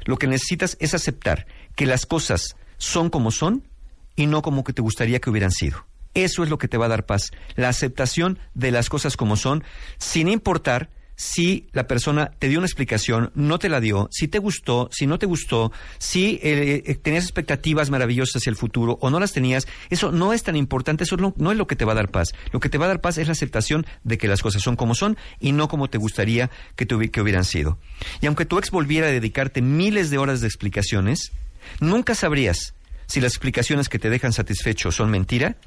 Lo 0.06 0.17
que 0.17 0.28
necesitas 0.28 0.78
es 0.80 0.93
aceptar 0.93 1.47
que 1.75 1.86
las 1.86 2.06
cosas 2.06 2.56
son 2.78 3.10
como 3.10 3.32
son 3.32 3.67
y 4.15 4.28
no 4.28 4.41
como 4.41 4.63
que 4.63 4.73
te 4.73 4.82
gustaría 4.82 5.19
que 5.19 5.30
hubieran 5.30 5.52
sido. 5.52 5.86
Eso 6.13 6.43
es 6.43 6.49
lo 6.49 6.58
que 6.58 6.67
te 6.67 6.78
va 6.78 6.88
a 6.88 6.89
dar 6.89 7.06
paz, 7.06 7.32
la 7.56 7.69
aceptación 7.69 8.39
de 8.54 8.71
las 8.71 8.89
cosas 8.89 9.15
como 9.15 9.36
son, 9.36 9.63
sin 9.99 10.28
importar 10.28 10.89
si 11.19 11.67
la 11.73 11.86
persona 11.86 12.32
te 12.39 12.47
dio 12.47 12.60
una 12.60 12.65
explicación, 12.65 13.29
no 13.36 13.60
te 13.60 13.67
la 13.67 13.82
dio, 13.82 14.08
si 14.10 14.29
te 14.29 14.39
gustó, 14.39 14.88
si 14.89 15.05
no 15.05 15.19
te 15.19 15.25
gustó, 15.25 15.73
si 15.97 16.39
eh, 16.41 16.82
eh, 16.86 16.95
tenías 16.95 17.25
expectativas 17.25 17.89
maravillosas 17.89 18.38
hacia 18.38 18.49
el 18.51 18.55
futuro 18.55 18.97
o 19.01 19.10
no 19.10 19.19
las 19.19 19.34
tenías, 19.34 19.67
eso 19.89 20.13
no 20.13 20.32
es 20.32 20.43
tan 20.43 20.55
importante, 20.55 21.03
eso 21.03 21.17
no, 21.17 21.34
es 21.51 21.58
lo 21.58 21.67
que 21.67 21.75
te 21.75 21.84
va 21.84 21.91
a 21.91 21.95
dar 21.95 22.10
paz. 22.10 22.32
Lo 22.53 22.62
que 22.62 22.69
te 22.69 22.77
va 22.77 22.86
a 22.86 22.88
dar 22.88 23.01
paz 23.01 23.17
es 23.17 23.27
la 23.27 23.34
aceptación 23.34 23.86
de 24.05 24.17
que 24.17 24.29
las 24.29 24.41
cosas 24.41 24.62
son 24.62 24.77
como 24.77 24.95
son 24.95 25.17
y 25.41 25.51
no 25.51 25.67
como 25.67 25.89
te 25.89 25.97
gustaría 25.97 26.49
que, 26.77 26.86
te 26.86 27.12
que 27.12 27.21
hubieran 27.21 27.43
sido. 27.43 27.79
Y 28.21 28.27
aunque 28.27 28.45
tu 28.45 28.58
ex 28.58 28.71
volviera 28.71 29.08
a 29.08 29.12
dedicarte 29.12 29.62
miles 29.62 30.12
de 30.12 30.19
horas 30.19 30.39
de 30.39 30.47
explicaciones, 30.47 31.34
nunca 31.82 32.15
sabrías 32.15 32.75
si 33.08 33.19
las 33.19 33.34
explicaciones 33.34 33.89
que 33.89 33.99
te 33.99 34.10
dejan 34.10 34.32
satisfecho 34.32 34.89
son 34.93 35.12
mentira 35.12 35.58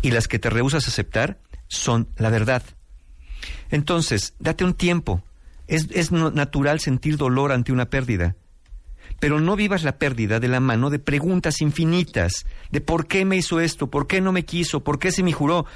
y 0.00 0.12
las 0.12 0.28
que 0.28 0.38
te 0.38 0.48
rehusas 0.48 0.84
a 0.84 0.90
aceptar 0.90 1.38
son 1.66 2.06
la 2.18 2.30
verdad. 2.30 2.62
Entonces, 3.70 4.34
date 4.38 4.64
un 4.64 4.74
tiempo. 4.74 5.22
Es, 5.66 5.88
es 5.92 6.12
natural 6.12 6.80
sentir 6.80 7.16
dolor 7.16 7.52
ante 7.52 7.72
una 7.72 7.86
pérdida. 7.86 8.36
Pero 9.20 9.40
no 9.40 9.56
vivas 9.56 9.84
la 9.84 9.98
pérdida 9.98 10.40
de 10.40 10.48
la 10.48 10.60
mano 10.60 10.90
de 10.90 10.98
preguntas 10.98 11.60
infinitas, 11.60 12.46
de 12.70 12.80
por 12.80 13.06
qué 13.06 13.24
me 13.24 13.36
hizo 13.36 13.60
esto, 13.60 13.88
por 13.88 14.06
qué 14.06 14.20
no 14.20 14.32
me 14.32 14.44
quiso, 14.44 14.82
por 14.82 14.98
qué 14.98 15.12
se 15.12 15.22
me 15.22 15.32
juró. 15.32 15.66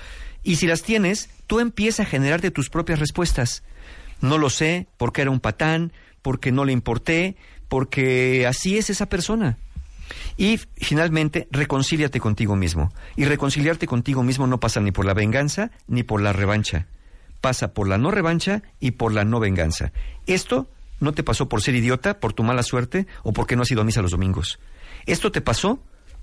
Y 0.42 0.56
si 0.56 0.66
las 0.66 0.82
tienes, 0.82 1.30
tú 1.46 1.60
empieza 1.60 2.02
a 2.02 2.06
generarte 2.06 2.50
tus 2.50 2.70
propias 2.70 2.98
respuestas. 2.98 3.62
No 4.20 4.38
lo 4.38 4.50
sé, 4.50 4.86
porque 4.96 5.22
era 5.22 5.30
un 5.30 5.40
patán, 5.40 5.92
porque 6.22 6.52
no 6.52 6.64
le 6.64 6.72
importé, 6.72 7.36
porque 7.68 8.46
así 8.46 8.78
es 8.78 8.90
esa 8.90 9.06
persona. 9.06 9.58
Y 10.36 10.60
finalmente, 10.76 11.48
reconcíliate 11.50 12.20
contigo 12.20 12.56
mismo. 12.56 12.92
Y 13.16 13.24
reconciliarte 13.24 13.86
contigo 13.86 14.22
mismo 14.22 14.46
no 14.46 14.60
pasa 14.60 14.80
ni 14.80 14.92
por 14.92 15.04
la 15.04 15.14
venganza 15.14 15.70
ni 15.88 16.02
por 16.02 16.20
la 16.20 16.32
revancha. 16.32 16.86
Pasa 17.46 17.72
por 17.74 17.86
la 17.86 17.96
no 17.96 18.10
revancha 18.10 18.64
y 18.80 18.90
por 18.90 19.12
la 19.14 19.24
no 19.24 19.38
venganza. 19.38 19.92
Esto 20.26 20.66
no 20.98 21.12
te 21.12 21.22
pasó 21.22 21.48
por 21.48 21.62
ser 21.62 21.76
idiota, 21.76 22.18
por 22.18 22.32
tu 22.32 22.42
mala 22.42 22.64
suerte 22.64 23.06
o 23.22 23.32
porque 23.32 23.54
no 23.54 23.62
has 23.62 23.70
ido 23.70 23.82
a 23.82 23.84
misa 23.84 24.02
los 24.02 24.10
domingos. 24.10 24.58
Esto 25.06 25.30
te 25.30 25.40
pasó 25.40 25.78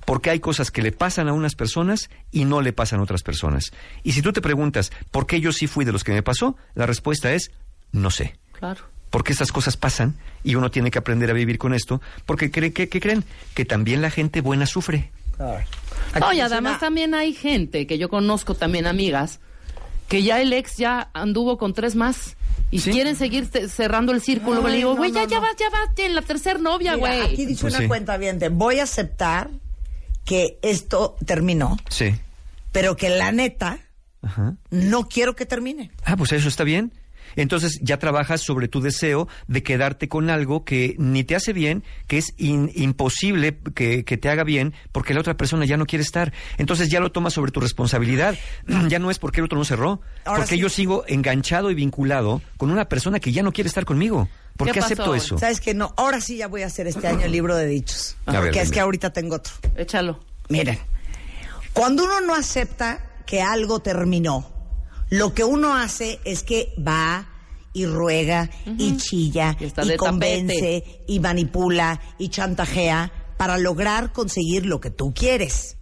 porque 0.05 0.31
hay 0.31 0.41
cosas 0.41 0.69
que 0.69 0.81
le 0.81 0.91
pasan 0.91 1.29
a 1.29 1.31
unas 1.31 1.55
personas 1.55 2.09
y 2.33 2.43
no 2.43 2.59
le 2.59 2.73
pasan 2.73 2.99
a 2.99 3.03
otras 3.03 3.23
personas. 3.23 3.71
Y 4.03 4.11
si 4.11 4.21
tú 4.21 4.33
te 4.33 4.41
preguntas 4.41 4.91
por 5.11 5.25
qué 5.25 5.39
yo 5.39 5.53
sí 5.53 5.65
fui 5.65 5.85
de 5.85 5.93
los 5.93 6.03
que 6.03 6.11
me 6.11 6.23
pasó, 6.23 6.57
la 6.75 6.87
respuesta 6.87 7.31
es 7.31 7.51
no 7.93 8.11
sé 8.11 8.35
Claro. 8.59 8.81
porque 9.09 9.31
estas 9.31 9.53
cosas 9.53 9.77
pasan 9.77 10.15
y 10.43 10.55
uno 10.55 10.71
tiene 10.71 10.91
que 10.91 10.99
aprender 10.99 11.29
a 11.29 11.33
vivir 11.33 11.57
con 11.57 11.73
esto, 11.73 12.01
porque 12.25 12.51
cree 12.51 12.73
que, 12.73 12.89
¿qué 12.89 12.99
creen 12.99 13.23
que 13.53 13.63
también 13.63 14.01
la 14.01 14.09
gente 14.09 14.41
buena 14.41 14.65
sufre. 14.65 15.09
Además 16.13 16.81
también 16.81 17.15
hay 17.15 17.33
gente 17.33 17.87
que 17.87 17.97
yo 17.97 18.09
conozco 18.09 18.55
también 18.55 18.87
amigas 18.87 19.39
que 20.13 20.23
ya 20.23 20.39
el 20.41 20.53
ex 20.53 20.77
ya 20.77 21.09
anduvo 21.13 21.57
con 21.57 21.73
tres 21.73 21.95
más 21.95 22.35
y 22.69 22.79
Sí. 22.79 22.91
quieren 22.91 23.15
seguir 23.15 23.47
cerrando 23.67 24.11
el 24.11 24.21
círculo. 24.21 24.61
Ay, 24.65 24.71
Le 24.73 24.77
digo, 24.77 24.95
güey, 24.95 25.11
no, 25.11 25.21
ya, 25.21 25.27
ya 25.27 25.35
no. 25.37 25.41
vas, 25.41 25.55
ya 25.57 25.69
vas 25.71 25.89
en 25.97 26.13
la 26.15 26.21
tercer 26.21 26.59
novia, 26.59 26.95
güey. 26.95 27.19
aquí 27.21 27.45
dice 27.47 27.61
Pues 27.61 27.73
una 27.73 27.81
sí. 27.81 27.87
cuenta 27.87 28.17
bien, 28.17 28.39
voy 28.51 28.79
a 28.79 28.83
aceptar 28.83 29.49
que 30.25 30.59
esto 30.61 31.15
terminó, 31.25 31.77
Sí. 31.89 32.13
pero 32.71 32.95
que 32.95 33.09
la 33.09 33.31
neta 33.31 33.79
Ajá. 34.21 34.55
no 34.69 35.07
quiero 35.09 35.35
que 35.35 35.45
termine. 35.45 35.91
Ah, 36.05 36.15
pues 36.15 36.31
eso 36.31 36.47
está 36.47 36.63
bien. 36.63 36.93
Entonces 37.35 37.79
ya 37.81 37.97
trabajas 37.99 38.41
sobre 38.41 38.67
tu 38.67 38.81
deseo 38.81 39.27
de 39.47 39.63
quedarte 39.63 40.07
con 40.07 40.29
algo 40.29 40.63
que 40.65 40.95
ni 40.97 41.23
te 41.23 41.35
hace 41.35 41.53
bien, 41.53 41.83
que 42.07 42.17
es 42.17 42.33
in- 42.37 42.71
imposible 42.75 43.57
que, 43.75 44.03
que 44.05 44.17
te 44.17 44.29
haga 44.29 44.43
bien, 44.43 44.73
porque 44.91 45.13
la 45.13 45.19
otra 45.21 45.35
persona 45.37 45.65
ya 45.65 45.77
no 45.77 45.85
quiere 45.85 46.03
estar. 46.03 46.33
Entonces 46.57 46.89
ya 46.89 46.99
lo 46.99 47.11
tomas 47.11 47.33
sobre 47.33 47.51
tu 47.51 47.59
responsabilidad. 47.59 48.35
ya 48.89 48.99
no 48.99 49.11
es 49.11 49.19
porque 49.19 49.39
el 49.41 49.45
otro 49.45 49.57
no 49.57 49.65
cerró, 49.65 50.01
Ahora 50.25 50.39
porque 50.41 50.55
sí. 50.55 50.61
yo 50.61 50.69
sigo 50.69 51.03
enganchado 51.07 51.71
y 51.71 51.75
vinculado 51.75 52.41
con 52.57 52.71
una 52.71 52.85
persona 52.89 53.19
que 53.19 53.31
ya 53.31 53.43
no 53.43 53.51
quiere 53.51 53.67
estar 53.67 53.85
conmigo. 53.85 54.29
¿Por 54.57 54.71
¿Qué 54.71 54.79
acepto 54.79 55.15
eso? 55.15 55.39
¿Sabes 55.39 55.59
que 55.59 55.73
No, 55.73 55.93
ahora 55.97 56.21
sí 56.21 56.37
ya 56.37 56.47
voy 56.47 56.61
a 56.61 56.67
hacer 56.67 56.85
este 56.85 57.07
año 57.07 57.21
el 57.25 57.31
libro 57.31 57.55
de 57.55 57.65
dichos. 57.65 58.15
A 58.27 58.33
ver, 58.33 58.41
porque 58.43 58.61
es 58.61 58.69
que 58.71 58.79
ahorita 58.79 59.11
tengo 59.11 59.37
otro. 59.37 59.51
Échalo. 59.75 60.19
Miren, 60.49 60.77
cuando 61.73 62.03
uno 62.03 62.21
no 62.21 62.35
acepta 62.35 63.03
que 63.25 63.41
algo 63.41 63.79
terminó, 63.79 64.47
lo 65.09 65.33
que 65.33 65.43
uno 65.43 65.75
hace 65.75 66.19
es 66.25 66.43
que 66.43 66.73
va 66.85 67.27
y 67.73 67.85
ruega 67.85 68.49
y 68.77 68.97
chilla 68.97 69.57
Y 69.59 69.95
convence 69.97 70.53
tapete. 70.53 71.03
y 71.07 71.19
manipula 71.19 71.99
y 72.19 72.29
chantajea 72.29 73.11
para 73.37 73.57
lograr 73.57 74.11
conseguir 74.13 74.65
lo 74.65 74.79
que 74.79 74.89
tú 74.91 75.13
quieres. 75.13 75.77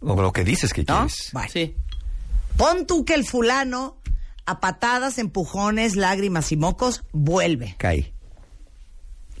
O 0.00 0.20
lo 0.20 0.32
que 0.32 0.44
dices 0.44 0.72
que 0.72 0.82
¿No? 0.84 0.98
quieres. 1.06 1.28
Bueno, 1.32 1.48
Sí. 1.52 1.74
pon 2.56 2.86
tú 2.86 3.04
que 3.04 3.14
el 3.14 3.26
fulano 3.26 3.96
a 4.46 4.60
patadas, 4.60 5.18
empujones, 5.18 5.96
lágrimas 5.96 6.52
y 6.52 6.56
mocos 6.56 7.02
vuelve. 7.12 7.74
Cae. 7.78 8.12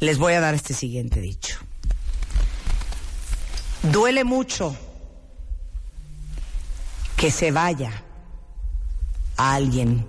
Les 0.00 0.18
voy 0.18 0.34
a 0.34 0.40
dar 0.40 0.54
este 0.54 0.74
siguiente 0.74 1.20
dicho. 1.20 1.58
Duele 3.92 4.24
mucho 4.24 4.76
que 7.16 7.30
se 7.30 7.50
vaya 7.52 8.02
a 9.36 9.54
alguien 9.54 10.06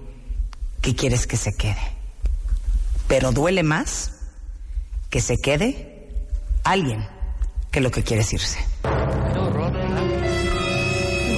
que 0.81 0.95
quieres 0.95 1.27
que 1.27 1.37
se 1.37 1.53
quede. 1.55 1.81
Pero 3.07 3.31
duele 3.31 3.63
más 3.63 4.13
que 5.09 5.21
se 5.21 5.37
quede 5.37 6.09
alguien 6.63 7.05
que 7.71 7.81
lo 7.81 7.91
que 7.91 8.03
quieres 8.03 8.33
irse. 8.33 8.59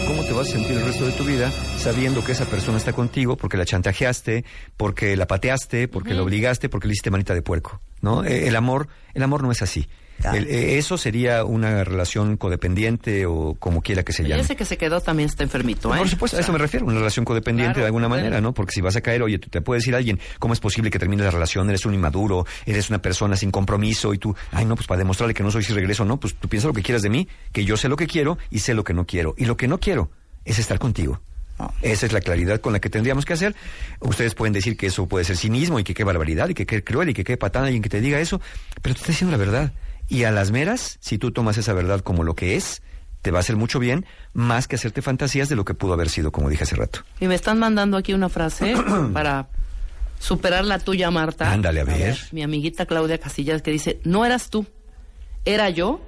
¿Cómo 0.08 0.23
te 0.23 0.34
vas 0.34 0.47
a 0.47 0.52
sentir 0.52 0.78
el 0.78 0.86
resto 0.86 1.06
de 1.06 1.12
tu 1.13 1.23
vida 1.23 1.52
sabiendo 1.78 2.23
que 2.23 2.32
esa 2.32 2.45
persona 2.45 2.78
está 2.78 2.93
contigo 2.93 3.38
porque 3.38 3.58
la 3.58 3.65
chantajeaste, 3.65 4.43
porque 4.78 5.15
la 5.15 5.28
pateaste, 5.28 5.88
porque 5.88 6.13
la 6.13 6.23
obligaste, 6.23 6.69
porque 6.69 6.88
le 6.88 6.93
hiciste 6.93 7.12
manita 7.12 7.34
de 7.34 7.41
puerco? 7.41 7.82
¿No? 8.02 8.23
Eh, 8.23 8.47
El 8.47 8.56
amor, 8.56 8.88
el 9.13 9.23
amor 9.23 9.43
no 9.43 9.52
es 9.52 9.62
así. 9.62 9.88
El- 10.34 10.47
eh, 10.47 10.77
eso 10.77 10.97
sería 10.97 11.45
una 11.45 11.84
relación 11.84 12.36
codependiente 12.38 13.25
o 13.25 13.55
como 13.60 13.82
quiera 13.82 14.03
que 14.03 14.12
se 14.13 14.23
llame. 14.23 14.41
ese 14.41 14.55
que 14.55 14.65
se 14.65 14.77
quedó 14.77 14.99
también 15.01 15.29
está 15.29 15.43
enfermito, 15.43 15.93
¿eh? 15.93 15.97
Por 15.97 16.09
supuesto, 16.09 16.38
a 16.38 16.41
eso 16.41 16.51
me 16.51 16.57
refiero, 16.59 16.86
una 16.86 16.97
relación 16.99 17.26
codependiente 17.26 17.74
Claro, 17.76 17.82
de 17.82 17.86
alguna 17.88 18.09
manera, 18.09 18.41
¿no? 18.41 18.53
Porque 18.53 18.72
si 18.74 18.82
vas 18.82 18.95
a 18.95 19.01
caer, 19.01 19.22
oye, 19.24 19.39
tú 19.39 19.49
te 19.49 19.61
puede 19.61 19.80
decir 19.80 19.95
alguien, 19.95 20.20
¿cómo 20.39 20.53
es 20.53 20.59
posible 20.59 20.89
que 20.91 20.99
termine 20.99 21.24
la 21.24 21.32
relación? 21.32 21.70
Eres 21.70 21.86
un 21.86 21.93
inmaduro, 21.93 22.45
eres 22.65 22.89
una 22.89 23.01
persona 23.01 23.36
sin 23.36 23.51
compromiso 23.51 24.13
y 24.13 24.17
tú, 24.17 24.36
ay, 24.51 24.65
no, 24.65 24.76
pues 24.76 24.88
para 24.88 24.99
demostrarle 24.99 25.34
que 25.34 25.43
no 25.43 25.51
soy 25.51 25.63
si 25.63 25.74
regreso, 25.74 26.03
no, 26.05 26.20
pues 26.20 26.36
tú 26.36 26.47
piensa 26.49 26.67
lo 26.67 26.74
que 26.74 26.82
quieras 26.84 27.01
de 27.01 27.09
mí, 27.09 27.28
que 27.51 27.63
yo 27.65 27.78
sé 27.78 27.88
lo 27.89 27.95
que 27.95 28.07
quiero 28.07 28.38
y 28.49 28.59
sé 28.59 28.74
lo 28.74 28.84
que 28.84 28.93
no 28.93 29.05
quiero. 29.05 29.36
Y 29.38 29.45
lo 29.45 29.55
que 29.57 29.67
no 29.67 29.80
quiero 29.80 30.11
es 30.45 30.59
estar 30.59 30.80
contigo. 30.80 31.22
Esa 31.82 32.05
es 32.05 32.13
la 32.13 32.22
claridad 32.22 32.61
con 32.61 32.72
la 32.72 32.80
que 32.80 32.89
tendríamos 32.89 33.26
que 33.26 33.34
hacer. 33.34 33.53
Ustedes 33.99 34.34
pueden 34.34 34.53
decir 34.53 34.78
que 34.78 34.88
eso 34.88 35.07
puede 35.07 35.26
ser 35.26 35.36
cinismo 35.36 35.78
y 35.78 35.84
que 35.84 35.93
qué 35.93 36.05
barbaridad 36.05 36.47
y 36.47 36.53
que 36.53 36.65
qué 36.65 36.84
cruel 36.86 37.09
y 37.09 37.13
que 37.13 37.26
qué 37.26 37.36
patada 37.36 37.65
alguien 37.65 37.84
que 37.84 37.89
te 37.89 37.99
diga 37.99 38.20
eso, 38.22 38.39
pero 38.82 38.95
te 38.95 39.01
está 39.01 39.11
diciendo 39.11 39.32
la 39.38 39.38
verdad. 39.43 39.74
Y 40.10 40.24
a 40.24 40.32
las 40.32 40.51
meras, 40.51 40.97
si 41.01 41.18
tú 41.18 41.32
tomas 41.32 41.57
esa 41.57 41.74
verdad 41.74 42.01
como 42.01 42.24
lo 42.24 42.36
que 42.36 42.55
es, 42.55 42.82
te 43.22 43.32
va 43.32 43.38
a 43.38 43.41
hacer 43.41 43.55
mucho 43.55 43.80
bien, 43.80 44.05
más 44.34 44.68
que 44.68 44.76
hacerte 44.76 45.01
fantasías 45.01 45.49
de 45.49 45.55
lo 45.55 45.66
que 45.66 45.74
pudo 45.74 45.93
haber 45.93 46.10
sido, 46.10 46.32
como 46.32 46.49
dije 46.49 46.64
hace 46.64 46.76
rato. 46.76 47.01
Y 47.20 47.28
me 47.28 47.36
están 47.36 47.60
mandando 47.60 47.95
aquí 47.97 48.14
una 48.14 48.30
frase 48.30 48.76
para 49.14 49.49
superar 50.20 50.66
la 50.66 50.80
tuya, 50.80 51.12
Marta. 51.12 51.51
Ándale, 51.51 51.82
a 51.82 51.84
ver. 51.84 52.18
Mi 52.32 52.43
amiguita 52.43 52.86
Claudia 52.86 53.20
Casillas 53.20 53.62
que 53.62 53.72
dice, 53.72 53.99
no 54.03 54.26
eras 54.26 54.49
tú, 54.49 54.66
era 55.45 55.70
yo 55.70 56.01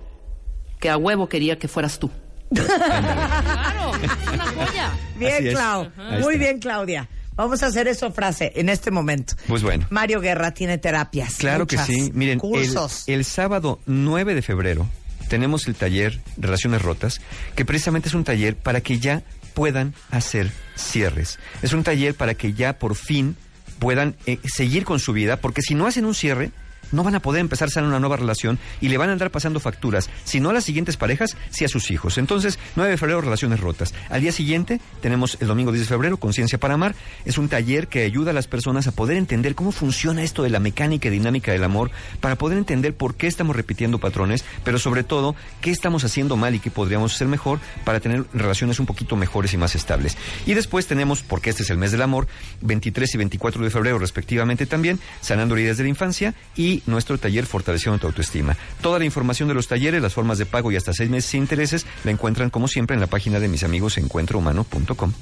que 0.80 0.89
a 0.89 0.97
huevo 0.97 1.30
quería 1.30 1.60
que 1.60 1.68
fueras 1.68 1.99
tú. 1.99 2.10
Claro, 2.52 3.91
una 4.34 4.45
joya. 4.45 4.91
Bien, 5.18 5.47
es. 5.47 5.54
Clau. 5.54 5.89
Muy 6.20 6.38
bien, 6.38 6.60
Claudia. 6.60 7.08
Vamos 7.36 7.63
a 7.63 7.67
hacer 7.67 7.88
eso 7.88 8.11
frase 8.11 8.51
en 8.55 8.69
este 8.69 8.91
momento. 8.91 9.36
Pues 9.47 9.63
bueno. 9.63 9.88
Mario 9.89 10.19
Guerra 10.19 10.51
tiene 10.51 10.77
terapias. 10.77 11.36
Claro 11.36 11.65
muchas, 11.65 11.88
que 11.88 11.93
sí. 11.93 12.11
Miren, 12.13 12.36
el, 12.36 12.39
cursos. 12.39 13.03
el 13.07 13.25
sábado 13.25 13.79
9 13.86 14.36
de 14.36 14.41
febrero 14.41 14.88
tenemos 15.32 15.65
el 15.67 15.75
taller 15.75 16.19
Relaciones 16.36 16.82
Rotas, 16.82 17.21
que 17.55 17.63
precisamente 17.63 18.09
es 18.09 18.15
un 18.15 18.25
taller 18.25 18.57
para 18.57 18.82
que 18.82 18.99
ya 18.99 19.23
puedan 19.53 19.93
hacer 20.09 20.51
cierres. 20.75 21.39
Es 21.61 21.71
un 21.71 21.84
taller 21.84 22.15
para 22.15 22.34
que 22.34 22.51
ya 22.51 22.77
por 22.77 22.95
fin 22.95 23.38
puedan 23.79 24.15
eh, 24.25 24.39
seguir 24.43 24.84
con 24.84 24.99
su 24.99 25.13
vida, 25.13 25.38
porque 25.38 25.61
si 25.61 25.73
no 25.73 25.88
hacen 25.88 26.05
un 26.05 26.15
cierre, 26.15 26.51
no 26.92 27.04
van 27.04 27.16
a 27.16 27.22
poder 27.22 27.42
empezar 27.42 27.70
a 27.76 27.82
una 27.82 28.00
nueva 28.00 28.18
relación 28.18 28.60
y 28.82 28.89
le 28.89 28.98
van 28.98 29.10
a 29.10 29.14
andar 29.14 29.32
pasando 29.32 29.60
facturas, 29.60 30.10
si 30.24 30.39
no 30.39 30.50
a 30.50 30.54
las 30.54 30.64
siguientes 30.64 30.98
parejas, 30.98 31.38
si 31.50 31.64
a 31.64 31.68
sus 31.68 31.92
hijos. 31.92 32.18
Entonces, 32.18 32.60
9 32.76 32.92
de 32.92 32.98
febrero, 32.98 33.22
relaciones 33.22 33.60
rotas. 33.60 33.94
Al 34.10 34.22
día 34.22 34.32
siguiente, 34.32 34.82
tenemos 35.02 35.38
el 35.39 35.48
domingo 35.48 35.72
10 35.72 35.86
de 35.86 35.88
febrero, 35.88 36.18
Conciencia 36.18 36.60
para 36.60 36.74
Amar. 36.74 36.96
Es 37.26 37.38
un 37.38 37.50
taller 37.50 37.88
que 37.88 38.04
ayuda 38.04 38.32
a 38.32 38.34
las 38.34 38.48
personas 38.48 38.88
a 38.88 38.92
poder 38.92 39.18
entender 39.18 39.56
cómo 39.56 39.72
funciona 39.72 40.24
esto 40.24 40.44
de 40.44 40.50
la 40.50 40.60
mecánica 40.60 41.08
y 41.08 41.12
dinámica 41.12 41.52
del 41.52 41.64
amor, 41.64 41.92
para 42.20 42.38
poder 42.38 42.58
entender 42.58 42.94
por 42.94 43.16
qué 43.16 43.28
estamos 43.28 43.56
repitiendo 43.56 44.00
patrones, 44.00 44.44
pero 44.64 44.80
sobre 44.80 45.04
todo, 45.04 45.36
qué 45.62 45.72
estamos 45.72 46.04
haciendo 46.04 46.36
mal 46.36 46.56
y 46.56 46.60
qué 46.60 46.72
podríamos 46.72 47.16
hacer 47.16 47.28
mejor 47.28 47.60
para 47.86 48.00
tener 48.00 48.26
relaciones 48.34 48.80
un 48.80 48.86
poquito 48.86 49.16
mejores 49.16 49.54
y 49.54 49.58
más 49.58 49.76
estables. 49.76 50.18
Y 50.46 50.54
después 50.54 50.88
tenemos, 50.88 51.22
porque 51.24 51.50
este 51.50 51.64
es 51.64 51.70
el 51.70 51.78
mes 51.78 51.92
del 51.92 52.02
amor, 52.02 52.28
23 52.62 53.14
y 53.14 53.18
24 53.18 53.64
de 53.64 53.70
febrero 53.70 54.00
respectivamente 54.00 54.66
también, 54.66 55.00
sanando 55.22 55.56
heridas 55.56 55.78
de 55.78 55.84
la 55.84 55.89
infancia 55.89 56.34
y 56.56 56.80
nuestro 56.86 57.17
taller 57.17 57.45
Fortaleciendo 57.45 57.99
tu 57.99 58.07
autoestima. 58.07 58.55
Toda 58.82 58.99
la 58.99 59.05
información 59.05 59.47
de 59.47 59.53
los 59.55 59.67
talleres, 59.67 60.01
las 60.01 60.13
formas 60.13 60.38
de 60.38 60.45
pago 60.45 60.71
y 60.71 60.75
hasta 60.75 60.93
seis 60.93 61.09
meses 61.09 61.29
sin 61.29 61.41
intereses 61.41 61.86
la 62.03 62.11
encuentran 62.11 62.49
como 62.49 62.67
siempre 62.67 62.93
en 62.93 63.01
la 63.01 63.07
página 63.07 63.39
de 63.39 63.47
mis 63.47 63.63
amigos 63.63 63.97
encuentrohumano.com. 63.97 65.13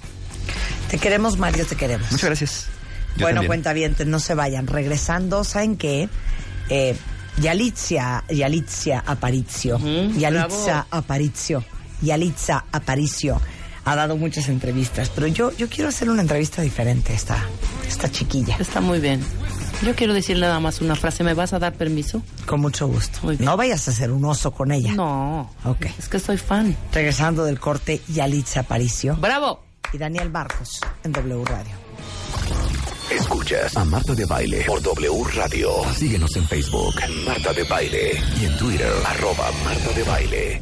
Te 0.90 0.98
queremos, 0.98 1.38
Mario, 1.38 1.66
te 1.66 1.76
queremos. 1.76 2.12
Muchas 2.12 2.30
gracias. 2.30 2.68
Yo 3.16 3.26
bueno, 3.26 3.44
cuentavientes, 3.46 4.08
no 4.08 4.20
se 4.20 4.34
vayan. 4.34 4.68
Regresando, 4.68 5.44
¿saben 5.44 5.78
qué? 5.78 6.10
Eh, 6.70 6.96
Yalitza, 7.42 8.24
Yalitza 8.30 9.04
Aparicio. 9.06 9.76
Ujú, 9.78 10.20
Yalitza 10.20 10.66
bravo. 10.66 10.88
Aparicio. 10.92 11.64
Yalitza 12.02 12.66
Aparicio. 12.72 13.42
Ha 13.86 13.96
dado 13.96 14.18
muchas 14.18 14.50
entrevistas, 14.50 15.10
pero 15.10 15.28
yo, 15.28 15.52
yo 15.58 15.68
quiero 15.68 15.90
hacer 15.90 16.10
una 16.10 16.22
entrevista 16.22 16.62
diferente 16.62 17.14
a 17.14 17.16
esta, 17.16 17.44
esta 17.88 18.12
chiquilla. 18.12 18.58
Está 18.60 18.82
muy 18.82 19.00
bien. 19.00 19.22
Yo 19.82 19.96
quiero 19.96 20.14
decir 20.14 20.38
nada 20.38 20.60
más 20.60 20.82
una 20.82 20.96
frase. 20.96 21.24
¿Me 21.24 21.34
vas 21.34 21.54
a 21.54 21.60
dar 21.60 21.74
permiso? 21.74 22.22
Con 22.46 22.60
mucho 22.62 22.88
gusto. 22.88 23.20
Muy 23.24 23.38
bien. 23.38 23.46
No 23.46 23.56
vayas 23.56 23.88
a 23.88 23.92
ser 23.94 24.12
un 24.12 24.26
oso 24.26 24.52
con 24.52 24.72
ella. 24.72 24.94
No. 24.94 25.50
Ok. 25.64 25.86
Es 25.98 26.10
que 26.10 26.20
soy 26.20 26.38
fan. 26.38 26.76
Regresando 26.92 27.46
del 27.46 27.60
corte, 27.60 28.02
Yalitza 28.10 28.62
Aparicio 28.62 29.16
¡Bravo! 29.16 29.64
y 29.94 29.98
Daniel 29.98 30.30
Barcos 30.30 30.80
en 31.04 31.12
W 31.14 31.44
Radio. 31.46 31.72
Escuchas 33.10 33.76
a 33.76 33.86
Marta 33.86 34.14
de 34.14 34.26
Baile 34.26 34.64
por 34.68 34.82
W 34.84 35.24
Radio. 35.34 35.72
Síguenos 35.96 36.36
en 36.36 36.46
Facebook, 36.46 36.94
Marta 37.26 37.54
de 37.54 37.64
Baile. 37.64 38.22
Y 38.40 38.46
en 38.46 38.58
Twitter, 38.58 38.92
arroba 39.06 39.50
Marta 39.64 39.92
de 39.96 40.04
Baile. 40.04 40.62